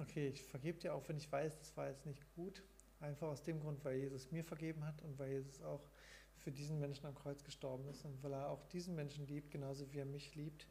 okay, 0.00 0.28
ich 0.28 0.42
vergebe 0.42 0.78
dir 0.78 0.94
auch, 0.94 1.08
wenn 1.08 1.16
ich 1.16 1.30
weiß, 1.30 1.58
das 1.58 1.76
war 1.76 1.88
jetzt 1.88 2.06
nicht 2.06 2.22
gut. 2.34 2.62
Einfach 3.00 3.28
aus 3.28 3.42
dem 3.42 3.60
Grund, 3.60 3.84
weil 3.84 3.96
Jesus 3.96 4.30
mir 4.30 4.44
vergeben 4.44 4.84
hat 4.84 5.00
und 5.02 5.18
weil 5.18 5.30
Jesus 5.30 5.62
auch 5.62 5.88
für 6.36 6.50
diesen 6.50 6.78
Menschen 6.80 7.06
am 7.06 7.14
Kreuz 7.14 7.44
gestorben 7.44 7.88
ist 7.88 8.04
und 8.04 8.22
weil 8.22 8.32
er 8.32 8.48
auch 8.48 8.64
diesen 8.66 8.94
Menschen 8.94 9.26
liebt, 9.26 9.50
genauso 9.50 9.92
wie 9.92 9.98
er 9.98 10.06
mich 10.06 10.34
liebt. 10.34 10.66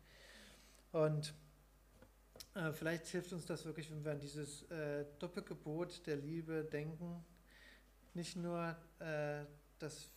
Und 0.92 1.34
äh, 2.56 2.72
vielleicht 2.72 3.08
hilft 3.08 3.34
uns 3.34 3.46
das 3.46 3.66
wirklich, 3.66 3.90
wenn 3.92 4.04
wir 4.04 4.12
an 4.12 4.20
dieses 4.20 4.64
äh, 4.72 5.06
Doppelgebot 5.20 6.06
der 6.08 6.18
Liebe 6.18 6.64
denken. 6.64 7.24
Nicht 8.14 8.36
nur, 8.36 8.76
äh, 9.00 9.46
dass 9.78 10.10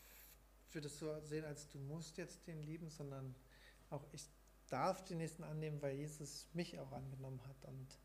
wir 0.73 0.81
das 0.81 0.99
so 0.99 1.21
sehen, 1.21 1.45
als 1.45 1.69
du 1.69 1.79
musst 1.79 2.17
jetzt 2.17 2.47
den 2.47 2.63
lieben, 2.63 2.89
sondern 2.89 3.35
auch 3.91 4.07
ich 4.13 4.27
darf 4.69 5.05
den 5.05 5.19
nächsten 5.19 5.45
annehmen, 5.45 5.83
weil 5.83 5.97
Jesus 5.97 6.47
mich 6.55 6.79
auch 6.79 6.93
angenommen 6.93 7.41
hat. 7.47 7.65
Und 7.65 7.99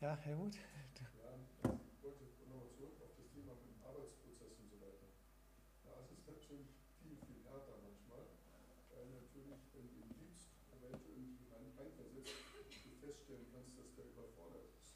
ja, 0.00 0.16
Helmut? 0.22 0.54
Ja, 0.54 1.34
ich 1.86 2.02
wollte 2.02 2.24
nochmal 2.48 2.68
zurück 2.76 3.00
auf 3.02 3.10
das 3.16 3.28
Thema 3.32 3.54
mit 3.54 3.70
dem 3.70 3.82
Arbeitsprozess 3.82 4.58
und 4.58 4.68
so 4.68 4.80
weiter. 4.80 5.06
Ja, 5.84 5.92
es 6.00 6.10
ist 6.10 6.26
natürlich 6.26 6.68
viel, 7.00 7.16
viel 7.26 7.42
härter 7.44 7.76
manchmal, 7.82 8.26
weil 8.90 9.06
natürlich, 9.10 9.60
wenn 9.72 9.88
du 9.88 9.94
ihn 9.96 10.10
liebst, 10.18 10.48
eventuell 10.70 11.16
nicht 11.16 11.40
rein, 11.50 11.70
reinversetzt, 11.76 12.44
du 12.84 12.90
feststellen 13.00 13.46
kannst, 13.52 13.76
dass 13.78 13.94
der 13.94 14.04
überfordert 14.06 14.64
ist. 14.72 14.94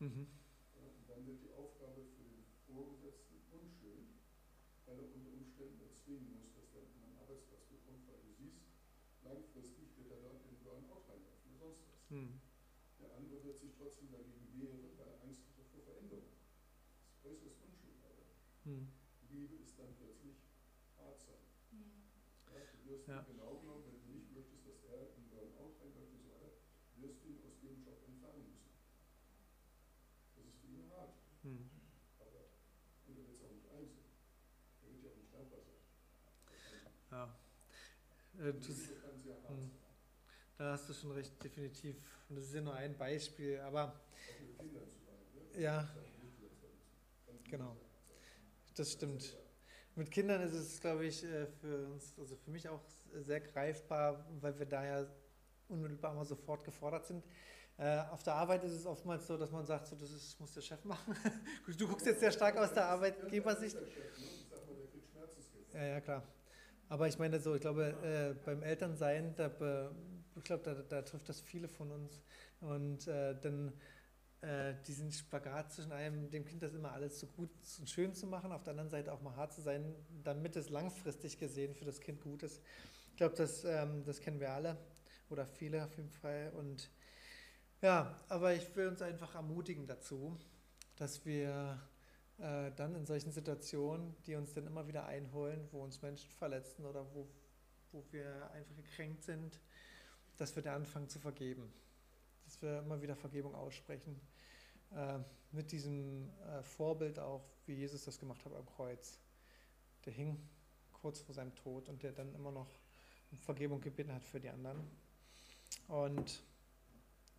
Mhm. 0.00 0.26
Ja, 0.74 0.82
und 0.84 1.08
dann 1.08 1.24
wird 1.26 1.40
die 1.40 1.50
Aufgabe 1.52 2.02
für 2.14 2.22
den 2.22 2.44
Vorgesetzten 2.66 3.40
unschön, 3.50 4.06
weil 4.84 4.98
er 4.98 5.12
unter 5.12 5.30
Umständen 5.32 5.80
erzwingen 5.80 6.32
muss, 6.32 6.52
dass 6.52 6.72
er 6.74 6.82
einen 6.82 7.16
Arbeitsplatz 7.16 7.64
bekommt, 7.66 8.06
weil 8.06 8.18
du 8.20 8.28
siehst, 8.30 8.62
langfristig 9.22 9.96
wird 9.96 10.10
er 10.10 10.18
dort 10.18 10.44
in 10.44 10.58
Burnout 10.62 11.02
reinlaufen 11.08 11.50
oder 11.54 11.72
sonst 11.72 11.86
was. 11.86 12.00
Mhm. 12.10 12.45
Der 13.06 13.14
andere 13.16 13.38
wird 13.44 13.60
sich 13.60 13.70
trotzdem 13.78 14.10
dagegen 14.10 14.50
wehren, 14.58 14.82
weil 14.98 15.06
er 15.08 15.22
Angst 15.22 15.42
hat 15.46 15.66
vor 15.70 15.80
Veränderung. 15.86 16.34
Das 16.34 17.14
ist 17.14 17.46
äußerst 17.46 17.62
unschön. 17.62 17.94
Aber 18.02 18.26
Mhm. 18.66 18.90
Liebe 19.30 19.54
ist 19.62 19.78
dann 19.78 19.94
plötzlich 19.94 20.42
hart 20.98 21.20
sein. 21.22 21.38
Ja, 22.50 22.60
du 22.66 22.90
wirst 22.90 23.06
Ja. 23.06 23.22
genau 23.22 23.58
genommen, 23.62 23.84
wenn 23.86 24.00
du 24.02 24.10
nicht 24.18 24.32
möchtest, 24.34 24.66
dass 24.66 24.82
er 24.90 25.14
in 25.14 25.28
Burnout 25.30 25.78
reinläuft 25.78 26.10
und 26.12 26.22
so 26.26 26.30
weiter, 26.34 26.50
wirst 26.98 27.22
du 27.22 27.28
ihn 27.30 27.42
aus 27.46 27.54
dem 27.62 27.84
Job 27.86 28.02
entfernen 28.06 28.50
müssen. 28.50 28.74
Das 30.34 30.44
ist 30.46 30.58
für 30.60 30.66
ihn 30.66 30.90
hart. 30.90 31.14
Mhm. 31.44 31.70
Aber 32.18 32.50
und 33.06 33.16
er 33.18 33.26
wird 33.28 33.38
es 33.38 33.42
auch 33.46 33.52
nicht 33.54 33.68
einsehen. 33.70 34.10
Er 34.82 34.88
wird 34.90 35.04
ja 35.04 35.10
auch 35.10 35.16
nicht 35.16 35.32
dankbar 35.34 35.60
sein. 35.62 35.78
Ja. 37.10 37.38
Äh, 38.38 38.52
Die 38.52 38.60
du, 38.60 38.72
Liebe 38.72 38.94
kann 39.00 39.22
sehr 39.22 39.42
hart 39.42 39.50
Mhm. 39.56 39.70
sein. 39.70 39.94
Da 40.56 40.72
hast 40.72 40.88
du 40.88 40.94
schon 40.94 41.12
recht, 41.12 41.32
definitiv. 41.42 41.96
Und 42.28 42.36
das 42.36 42.46
ist 42.46 42.54
ja 42.54 42.60
nur 42.60 42.74
ein 42.74 42.96
Beispiel, 42.96 43.60
aber? 43.60 43.92
Ja. 45.56 45.88
Genau. 47.50 47.76
das 48.74 48.92
stimmt. 48.92 49.36
Mit 49.94 50.10
Kindern 50.10 50.42
ist 50.42 50.52
es, 50.52 50.80
glaube 50.80 51.06
ich, 51.06 51.24
äh, 51.24 51.46
für 51.46 51.86
uns, 51.86 52.18
also 52.18 52.36
für 52.36 52.50
mich 52.50 52.68
auch 52.68 52.82
sehr 53.14 53.40
greifbar, 53.40 54.26
weil 54.40 54.58
wir 54.58 54.66
da 54.66 54.84
ja 54.84 55.06
unmittelbar 55.68 56.14
mal 56.14 56.24
sofort 56.24 56.64
gefordert 56.64 57.06
sind. 57.06 57.24
Äh, 57.78 58.00
Auf 58.10 58.22
der 58.22 58.34
Arbeit 58.34 58.64
ist 58.64 58.72
es 58.72 58.86
oftmals 58.86 59.26
so, 59.26 59.36
dass 59.36 59.50
man 59.50 59.64
sagt, 59.64 59.86
so, 59.86 59.96
das 59.96 60.10
ist, 60.10 60.38
muss 60.40 60.52
der 60.52 60.62
Chef 60.62 60.84
machen. 60.84 61.14
Du 61.78 61.86
guckst 61.86 62.06
jetzt 62.06 62.20
sehr 62.20 62.32
stark 62.32 62.56
aus 62.56 62.72
der 62.72 62.86
Arbeitgebersicht. 62.86 63.76
Ja, 65.72 65.84
ja, 65.84 66.00
klar. 66.00 66.22
Aber 66.88 67.08
ich 67.08 67.18
meine 67.18 67.38
so, 67.40 67.54
ich 67.54 67.60
glaube, 67.60 67.94
äh, 68.02 68.34
beim 68.44 68.62
Elternsein, 68.62 69.34
da, 69.36 69.50
ich 70.36 70.44
glaube, 70.44 70.62
da, 70.62 70.74
da 70.74 71.02
trifft 71.02 71.28
das 71.28 71.40
viele 71.40 71.68
von 71.68 71.90
uns. 71.90 72.20
Und 72.60 73.06
äh, 73.08 73.38
dann 73.40 73.72
äh, 74.42 74.74
diesen 74.86 75.10
Spagat 75.12 75.72
zwischen 75.72 75.92
einem, 75.92 76.30
dem 76.30 76.44
Kind 76.44 76.62
das 76.62 76.74
immer 76.74 76.92
alles 76.92 77.18
so 77.18 77.26
gut 77.26 77.50
und 77.78 77.88
schön 77.88 78.14
zu 78.14 78.26
machen, 78.26 78.52
auf 78.52 78.62
der 78.62 78.72
anderen 78.72 78.90
Seite 78.90 79.12
auch 79.12 79.22
mal 79.22 79.34
hart 79.34 79.52
zu 79.52 79.62
sein, 79.62 79.94
damit 80.22 80.56
es 80.56 80.68
langfristig 80.70 81.38
gesehen 81.38 81.74
für 81.74 81.84
das 81.84 82.00
Kind 82.00 82.20
gut 82.20 82.42
ist. 82.42 82.62
Ich 83.10 83.16
glaube, 83.16 83.34
das, 83.34 83.64
ähm, 83.64 84.04
das 84.04 84.20
kennen 84.20 84.40
wir 84.40 84.52
alle 84.52 84.76
oder 85.30 85.46
viele 85.46 85.84
auf 85.84 85.96
jeden 85.96 86.10
Fall. 86.10 86.52
Und 86.56 86.90
ja, 87.82 88.20
aber 88.28 88.54
ich 88.54 88.74
will 88.76 88.88
uns 88.88 89.02
einfach 89.02 89.34
ermutigen 89.34 89.86
dazu, 89.86 90.38
dass 90.96 91.24
wir 91.24 91.80
äh, 92.38 92.70
dann 92.76 92.94
in 92.94 93.06
solchen 93.06 93.32
Situationen, 93.32 94.14
die 94.26 94.34
uns 94.34 94.52
dann 94.52 94.66
immer 94.66 94.86
wieder 94.86 95.06
einholen, 95.06 95.66
wo 95.72 95.82
uns 95.82 96.02
Menschen 96.02 96.30
verletzen 96.30 96.84
oder 96.84 97.06
wo, 97.14 97.26
wo 97.92 98.04
wir 98.10 98.50
einfach 98.52 98.76
gekränkt 98.76 99.24
sind, 99.24 99.58
dass 100.36 100.54
wir 100.56 100.62
da 100.62 100.74
anfangen 100.74 101.08
zu 101.08 101.18
vergeben. 101.18 101.72
Dass 102.44 102.60
wir 102.62 102.80
immer 102.80 103.00
wieder 103.02 103.16
Vergebung 103.16 103.54
aussprechen. 103.54 104.20
Äh, 104.94 105.18
mit 105.52 105.72
diesem 105.72 106.30
äh, 106.40 106.62
Vorbild 106.62 107.18
auch, 107.18 107.44
wie 107.66 107.74
Jesus 107.74 108.04
das 108.04 108.18
gemacht 108.18 108.44
hat 108.44 108.54
am 108.54 108.66
Kreuz. 108.66 109.18
Der 110.04 110.12
hing 110.12 110.38
kurz 110.92 111.20
vor 111.20 111.34
seinem 111.34 111.54
Tod 111.54 111.88
und 111.88 112.02
der 112.02 112.12
dann 112.12 112.34
immer 112.34 112.52
noch 112.52 112.68
um 113.30 113.38
Vergebung 113.38 113.80
gebeten 113.80 114.12
hat 114.12 114.24
für 114.24 114.40
die 114.40 114.48
anderen. 114.48 114.88
Und 115.88 116.42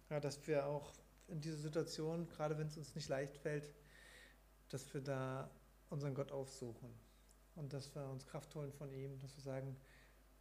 ja, 0.10 0.20
dass 0.20 0.45
wir 0.48 0.66
auch 0.66 0.93
in 1.28 1.41
dieser 1.41 1.58
Situation, 1.58 2.28
gerade 2.28 2.58
wenn 2.58 2.68
es 2.68 2.78
uns 2.78 2.95
nicht 2.95 3.10
leicht 3.10 3.38
fällt, 3.38 3.70
dass 4.70 4.93
wir 4.93 5.02
da 5.02 5.50
unseren 5.89 6.14
Gott 6.14 6.32
aufsuchen 6.32 6.93
und 7.56 7.74
dass 7.74 7.93
wir 7.95 8.06
uns 8.10 8.26
Kraft 8.26 8.54
holen 8.56 8.72
von 8.72 8.91
ihm, 8.91 9.20
dass 9.20 9.36
wir 9.36 9.43
sagen, 9.43 9.76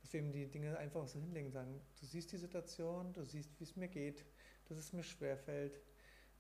dass 0.07 0.13
wir 0.13 0.21
ihm 0.21 0.31
die 0.31 0.47
Dinge 0.47 0.79
einfach 0.79 1.09
so 1.09 1.19
hinlegen, 1.19 1.51
sagen, 1.51 1.81
du 1.99 2.07
siehst 2.07 2.31
die 2.31 2.37
Situation, 2.37 3.13
du 3.13 3.25
siehst, 3.25 3.59
wie 3.59 3.65
es 3.65 3.75
mir 3.75 3.89
geht, 3.89 4.25
dass 4.69 4.79
es 4.79 4.93
mir 4.93 5.03
schwer 5.03 5.37
fällt, 5.37 5.81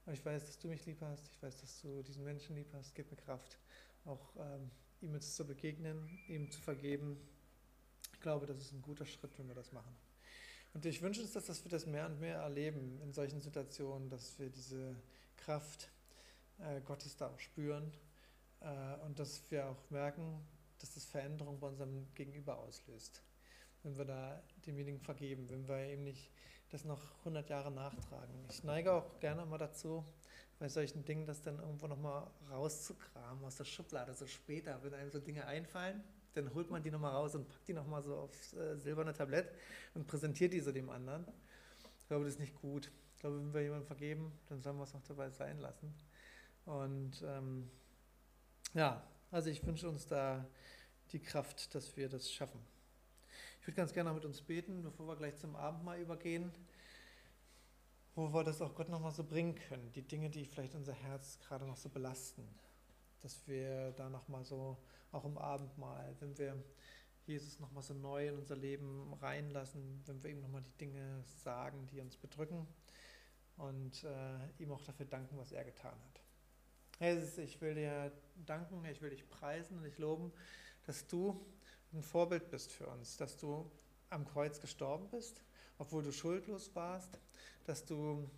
aber 0.04 0.12
ich 0.12 0.24
weiß, 0.24 0.46
dass 0.46 0.56
du 0.60 0.68
mich 0.68 0.86
lieb 0.86 1.00
hast, 1.00 1.26
ich 1.26 1.42
weiß, 1.42 1.62
dass 1.62 1.80
du 1.80 2.00
diesen 2.04 2.22
Menschen 2.22 2.54
lieb 2.54 2.68
hast, 2.74 2.94
gib 2.94 3.10
mir 3.10 3.16
Kraft, 3.16 3.58
auch 4.04 4.36
ähm, 4.36 4.70
ihm 5.00 5.14
jetzt 5.14 5.34
zu 5.34 5.44
begegnen, 5.44 6.08
ihm 6.28 6.48
zu 6.48 6.60
vergeben. 6.60 7.18
Ich 8.12 8.20
glaube, 8.20 8.46
das 8.46 8.58
ist 8.58 8.72
ein 8.72 8.82
guter 8.82 9.04
Schritt, 9.04 9.36
wenn 9.36 9.48
wir 9.48 9.56
das 9.56 9.72
machen. 9.72 9.96
Und 10.72 10.86
ich 10.86 11.02
wünsche 11.02 11.20
uns, 11.20 11.32
dass, 11.32 11.46
dass 11.46 11.64
wir 11.64 11.70
das 11.72 11.86
mehr 11.86 12.06
und 12.06 12.20
mehr 12.20 12.36
erleben 12.36 13.00
in 13.02 13.12
solchen 13.12 13.40
Situationen, 13.40 14.10
dass 14.10 14.38
wir 14.38 14.48
diese 14.48 14.94
Kraft 15.38 15.90
äh, 16.60 16.80
Gottes 16.82 17.16
da 17.16 17.30
auch 17.30 17.40
spüren 17.40 17.92
äh, 18.60 19.04
und 19.04 19.18
dass 19.18 19.50
wir 19.50 19.66
auch 19.66 19.90
merken, 19.90 20.46
dass 20.78 20.94
das 20.94 21.04
Veränderung 21.04 21.58
bei 21.58 21.66
unserem 21.66 22.06
Gegenüber 22.14 22.58
auslöst. 22.58 23.25
Wenn 23.86 23.96
wir 23.98 24.04
da 24.04 24.42
demjenigen 24.66 24.98
vergeben, 24.98 25.48
wenn 25.48 25.68
wir 25.68 25.92
ihm 25.92 26.02
nicht 26.02 26.32
das 26.70 26.84
noch 26.84 27.00
100 27.20 27.48
Jahre 27.48 27.70
nachtragen. 27.70 28.34
Ich 28.50 28.64
neige 28.64 28.92
auch 28.92 29.20
gerne 29.20 29.46
mal 29.46 29.58
dazu, 29.58 30.04
bei 30.58 30.68
solchen 30.68 31.04
Dingen 31.04 31.24
das 31.24 31.40
dann 31.40 31.60
irgendwo 31.60 31.86
nochmal 31.86 32.26
rauszukramen 32.50 33.44
aus 33.44 33.54
der 33.54 33.64
Schublade, 33.64 34.12
so 34.12 34.26
später, 34.26 34.82
wenn 34.82 34.92
einem 34.92 35.12
so 35.12 35.20
Dinge 35.20 35.46
einfallen, 35.46 36.02
dann 36.34 36.52
holt 36.52 36.68
man 36.68 36.82
die 36.82 36.90
nochmal 36.90 37.12
raus 37.12 37.36
und 37.36 37.48
packt 37.48 37.68
die 37.68 37.74
nochmal 37.74 38.02
so 38.02 38.16
aufs 38.16 38.54
äh, 38.54 38.76
silberne 38.76 39.12
Tablett 39.12 39.52
und 39.94 40.08
präsentiert 40.08 40.52
die 40.52 40.58
so 40.58 40.72
dem 40.72 40.90
anderen. 40.90 41.24
Ich 42.00 42.08
glaube, 42.08 42.24
das 42.24 42.32
ist 42.32 42.40
nicht 42.40 42.56
gut. 42.60 42.90
Ich 43.14 43.20
glaube, 43.20 43.38
wenn 43.38 43.54
wir 43.54 43.62
jemandem 43.62 43.86
vergeben, 43.86 44.32
dann 44.48 44.60
sollen 44.62 44.78
wir 44.78 44.82
es 44.82 44.96
auch 44.96 45.02
dabei 45.06 45.30
sein 45.30 45.60
lassen. 45.60 45.94
Und 46.64 47.22
ähm, 47.24 47.70
ja, 48.74 49.00
also 49.30 49.48
ich 49.48 49.64
wünsche 49.64 49.88
uns 49.88 50.06
da 50.06 50.44
die 51.12 51.20
Kraft, 51.20 51.72
dass 51.72 51.96
wir 51.96 52.08
das 52.08 52.32
schaffen. 52.32 52.58
Ich 53.66 53.68
würde 53.68 53.78
ganz 53.78 53.92
gerne 53.92 54.12
mit 54.12 54.24
uns 54.24 54.40
beten, 54.42 54.80
bevor 54.84 55.08
wir 55.08 55.16
gleich 55.16 55.36
zum 55.38 55.56
Abendmahl 55.56 55.98
übergehen, 55.98 56.52
wo 58.14 58.32
wir 58.32 58.44
das 58.44 58.62
auch 58.62 58.76
Gott 58.76 58.88
nochmal 58.88 59.10
so 59.10 59.24
bringen 59.24 59.56
können, 59.56 59.90
die 59.92 60.02
Dinge, 60.06 60.30
die 60.30 60.44
vielleicht 60.44 60.76
unser 60.76 60.92
Herz 60.92 61.40
gerade 61.40 61.66
noch 61.66 61.76
so 61.76 61.88
belasten, 61.88 62.46
dass 63.22 63.44
wir 63.48 63.90
da 63.96 64.08
nochmal 64.08 64.44
so, 64.44 64.76
auch 65.10 65.24
im 65.24 65.36
Abendmahl, 65.36 66.14
wenn 66.20 66.38
wir 66.38 66.62
Jesus 67.26 67.58
nochmal 67.58 67.82
so 67.82 67.92
neu 67.92 68.28
in 68.28 68.38
unser 68.38 68.54
Leben 68.54 69.12
reinlassen, 69.14 70.00
wenn 70.06 70.22
wir 70.22 70.30
ihm 70.30 70.42
nochmal 70.42 70.62
die 70.62 70.78
Dinge 70.78 71.24
sagen, 71.42 71.88
die 71.88 72.00
uns 72.00 72.16
bedrücken 72.16 72.68
und 73.56 74.04
äh, 74.04 74.62
ihm 74.62 74.70
auch 74.70 74.82
dafür 74.82 75.06
danken, 75.06 75.38
was 75.38 75.50
er 75.50 75.64
getan 75.64 75.98
hat. 76.04 76.22
Jesus, 77.00 77.36
ich 77.38 77.60
will 77.60 77.74
dir 77.74 78.12
danken, 78.46 78.84
ich 78.84 79.02
will 79.02 79.10
dich 79.10 79.28
preisen 79.28 79.78
und 79.78 79.82
dich 79.82 79.98
loben, 79.98 80.32
dass 80.84 81.08
du 81.08 81.44
ein 81.96 82.02
Vorbild 82.02 82.50
bist 82.50 82.72
für 82.72 82.86
uns, 82.86 83.16
dass 83.16 83.36
du 83.36 83.70
am 84.10 84.26
Kreuz 84.26 84.60
gestorben 84.60 85.08
bist, 85.08 85.42
obwohl 85.78 86.02
du 86.02 86.12
schuldlos 86.12 86.74
warst, 86.74 87.18
dass 87.64 87.84
du 87.84 88.28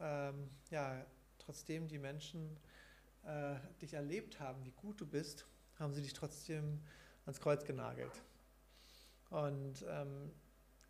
ähm, 0.00 0.50
ja, 0.70 1.04
trotzdem 1.38 1.88
die 1.88 1.98
Menschen 1.98 2.56
äh, 3.24 3.56
dich 3.80 3.94
erlebt 3.94 4.40
haben, 4.40 4.64
wie 4.64 4.72
gut 4.72 5.00
du 5.00 5.06
bist, 5.06 5.46
haben 5.78 5.92
sie 5.92 6.02
dich 6.02 6.12
trotzdem 6.12 6.80
ans 7.24 7.40
Kreuz 7.40 7.64
genagelt. 7.64 8.22
Und 9.30 9.84
ähm, 9.88 10.32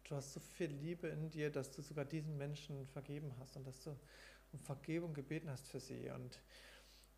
du 0.05 0.15
hast 0.15 0.33
so 0.33 0.41
viel 0.41 0.71
Liebe 0.71 1.09
in 1.09 1.31
dir, 1.31 1.51
dass 1.51 1.71
du 1.73 1.83
sogar 1.83 2.05
diesen 2.05 2.37
Menschen 2.37 2.87
vergeben 2.89 3.35
hast 3.41 3.57
und 3.57 3.67
dass 3.67 3.83
du 3.83 3.97
um 4.53 4.59
Vergebung 4.61 5.15
gebeten 5.15 5.51
hast 5.51 5.67
für 5.67 5.81
sie. 5.81 6.11
Und 6.11 6.41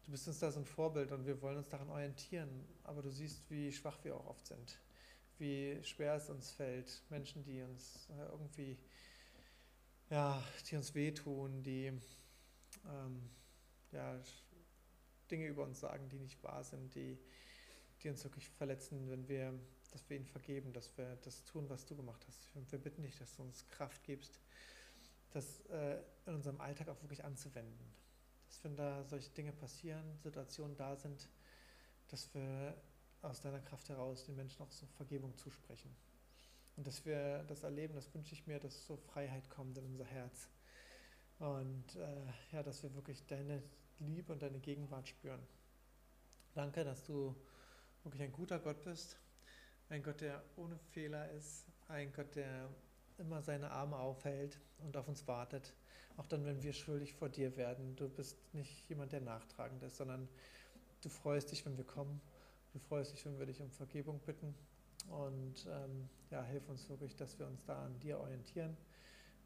du 0.05 0.11
bist 0.11 0.27
uns 0.27 0.39
da 0.39 0.51
so 0.51 0.61
ein 0.61 0.65
Vorbild 0.65 1.13
und 1.13 1.27
wir 1.27 1.41
wollen 1.43 1.59
uns 1.59 1.69
daran 1.69 1.91
orientieren. 1.91 2.49
Aber 2.85 3.03
du 3.03 3.11
siehst, 3.11 3.43
wie 3.51 3.73
schwach 3.73 3.99
wir 4.03 4.17
auch 4.17 4.27
oft 4.27 4.47
sind, 4.47 4.79
wie 5.41 5.83
schwer 5.83 6.15
es 6.15 6.29
uns 6.29 6.51
fällt, 6.51 7.03
Menschen, 7.09 7.43
die 7.43 7.63
uns 7.63 8.09
äh, 8.11 8.27
irgendwie, 8.31 8.79
ja, 10.11 10.43
die 10.71 10.77
uns 10.77 10.95
wehtun, 10.95 11.63
die 11.63 11.87
ähm, 12.87 13.31
ja, 13.93 14.21
Dinge 15.31 15.47
über 15.47 15.65
uns 15.65 15.81
sagen, 15.81 16.09
die 16.09 16.19
nicht 16.19 16.43
wahr 16.43 16.63
sind, 16.63 16.95
die, 16.95 17.19
die 18.03 18.09
uns 18.11 18.23
wirklich 18.25 18.49
verletzen, 18.51 19.11
wenn 19.11 19.27
wir, 19.29 19.59
dass 19.91 20.09
wir 20.09 20.17
ihnen 20.17 20.27
vergeben, 20.27 20.73
dass 20.73 20.97
wir 20.97 21.17
das 21.23 21.45
tun, 21.45 21.69
was 21.69 21.87
du 21.87 21.97
gemacht 21.97 22.25
hast. 22.27 22.71
Wir 22.71 22.79
bitten 22.79 23.03
dich, 23.03 23.17
dass 23.17 23.35
du 23.37 23.43
uns 23.43 23.67
Kraft 23.69 24.05
gibst, 24.05 24.41
das 25.31 25.61
äh, 25.67 26.03
in 26.27 26.35
unserem 26.35 26.61
Alltag 26.61 26.89
auch 26.89 27.01
wirklich 27.03 27.25
anzuwenden. 27.25 27.93
Dass 28.49 28.65
wenn 28.65 28.77
da 28.77 29.05
solche 29.05 29.31
Dinge 29.31 29.53
passieren, 29.53 30.19
Situationen 30.23 30.77
da 30.77 30.97
sind, 30.97 31.29
dass 32.09 32.35
wir 32.35 32.77
aus 33.23 33.41
deiner 33.41 33.61
Kraft 33.61 33.89
heraus 33.89 34.25
den 34.25 34.37
Menschen 34.37 34.63
auch 34.63 34.71
so 34.71 34.87
Vergebung 34.97 35.37
zusprechen. 35.37 35.95
Und 36.77 36.87
dass 36.87 37.05
wir 37.05 37.45
das 37.45 37.63
erleben, 37.63 37.95
das 37.95 38.13
wünsche 38.15 38.35
ich 38.35 38.47
mir, 38.47 38.59
dass 38.59 38.87
so 38.87 38.97
Freiheit 38.97 39.49
kommt 39.51 39.77
in 39.77 39.85
unser 39.85 40.05
Herz. 40.05 40.49
Und 41.39 41.97
äh, 41.97 42.55
ja, 42.55 42.63
dass 42.63 42.83
wir 42.83 42.95
wirklich 42.95 43.27
deine 43.27 43.63
Liebe 43.99 44.33
und 44.33 44.43
deine 44.43 44.59
Gegenwart 44.61 45.09
spüren. 45.09 45.41
Danke, 46.55 46.85
dass 46.85 47.05
du 47.05 47.35
wirklich 48.03 48.23
ein 48.23 48.33
guter 48.33 48.59
Gott 48.59 48.83
bist, 48.83 49.19
ein 49.89 50.03
Gott, 50.03 50.21
der 50.21 50.43
ohne 50.57 50.79
Fehler 50.79 51.31
ist, 51.33 51.67
ein 51.89 52.13
Gott, 52.13 52.35
der 52.35 52.69
immer 53.19 53.43
seine 53.43 53.71
Arme 53.71 53.97
aufhält 53.97 54.59
und 54.79 54.97
auf 54.97 55.07
uns 55.09 55.27
wartet, 55.29 55.75
auch 56.17 56.27
dann, 56.27 56.45
wenn 56.45 56.63
wir 56.63 56.73
schuldig 56.73 57.13
vor 57.13 57.29
dir 57.29 57.57
werden. 57.57 57.95
Du 57.97 58.09
bist 58.09 58.37
nicht 58.55 58.89
jemand, 58.89 59.13
der 59.13 59.21
nachtragend 59.21 59.83
ist, 59.83 59.97
sondern 59.97 60.29
du 61.03 61.09
freust 61.09 61.53
dich, 61.53 61.65
wenn 61.67 61.77
wir 61.77 61.85
kommen. 61.85 62.21
Du 62.73 62.79
freust 62.79 63.13
dich, 63.13 63.25
wenn 63.27 63.39
wir 63.39 63.47
dich 63.47 63.61
um 63.61 63.71
Vergebung 63.71 64.21
bitten. 64.21 64.55
Und 65.09 65.67
ähm, 65.69 66.09
ja, 66.31 66.43
hilf 66.45 66.69
uns 66.69 66.89
wirklich, 66.89 67.17
dass 67.17 67.39
wir 67.39 67.47
uns 67.47 67.65
da 67.65 67.85
an 67.85 67.99
dir 68.01 68.19
orientieren, 68.19 68.77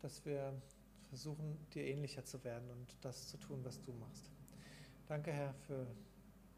dass 0.00 0.24
wir 0.24 0.52
versuchen, 1.08 1.58
dir 1.72 1.84
ähnlicher 1.84 2.24
zu 2.24 2.42
werden 2.44 2.70
und 2.70 2.96
das 3.02 3.28
zu 3.28 3.38
tun, 3.38 3.64
was 3.64 3.80
du 3.80 3.92
machst. 3.92 4.30
Danke, 5.06 5.32
Herr, 5.32 5.54
für, 5.66 5.86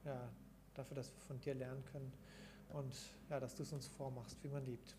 ja, 0.05 0.29
dafür, 0.75 0.97
dass 0.97 1.13
wir 1.13 1.21
von 1.21 1.41
dir 1.41 1.55
lernen 1.55 1.85
können 1.85 2.13
und 2.71 2.95
ja, 3.29 3.39
dass 3.39 3.55
du 3.55 3.63
es 3.63 3.73
uns 3.73 3.87
vormachst, 3.87 4.43
wie 4.43 4.49
man 4.49 4.65
liebt. 4.65 4.97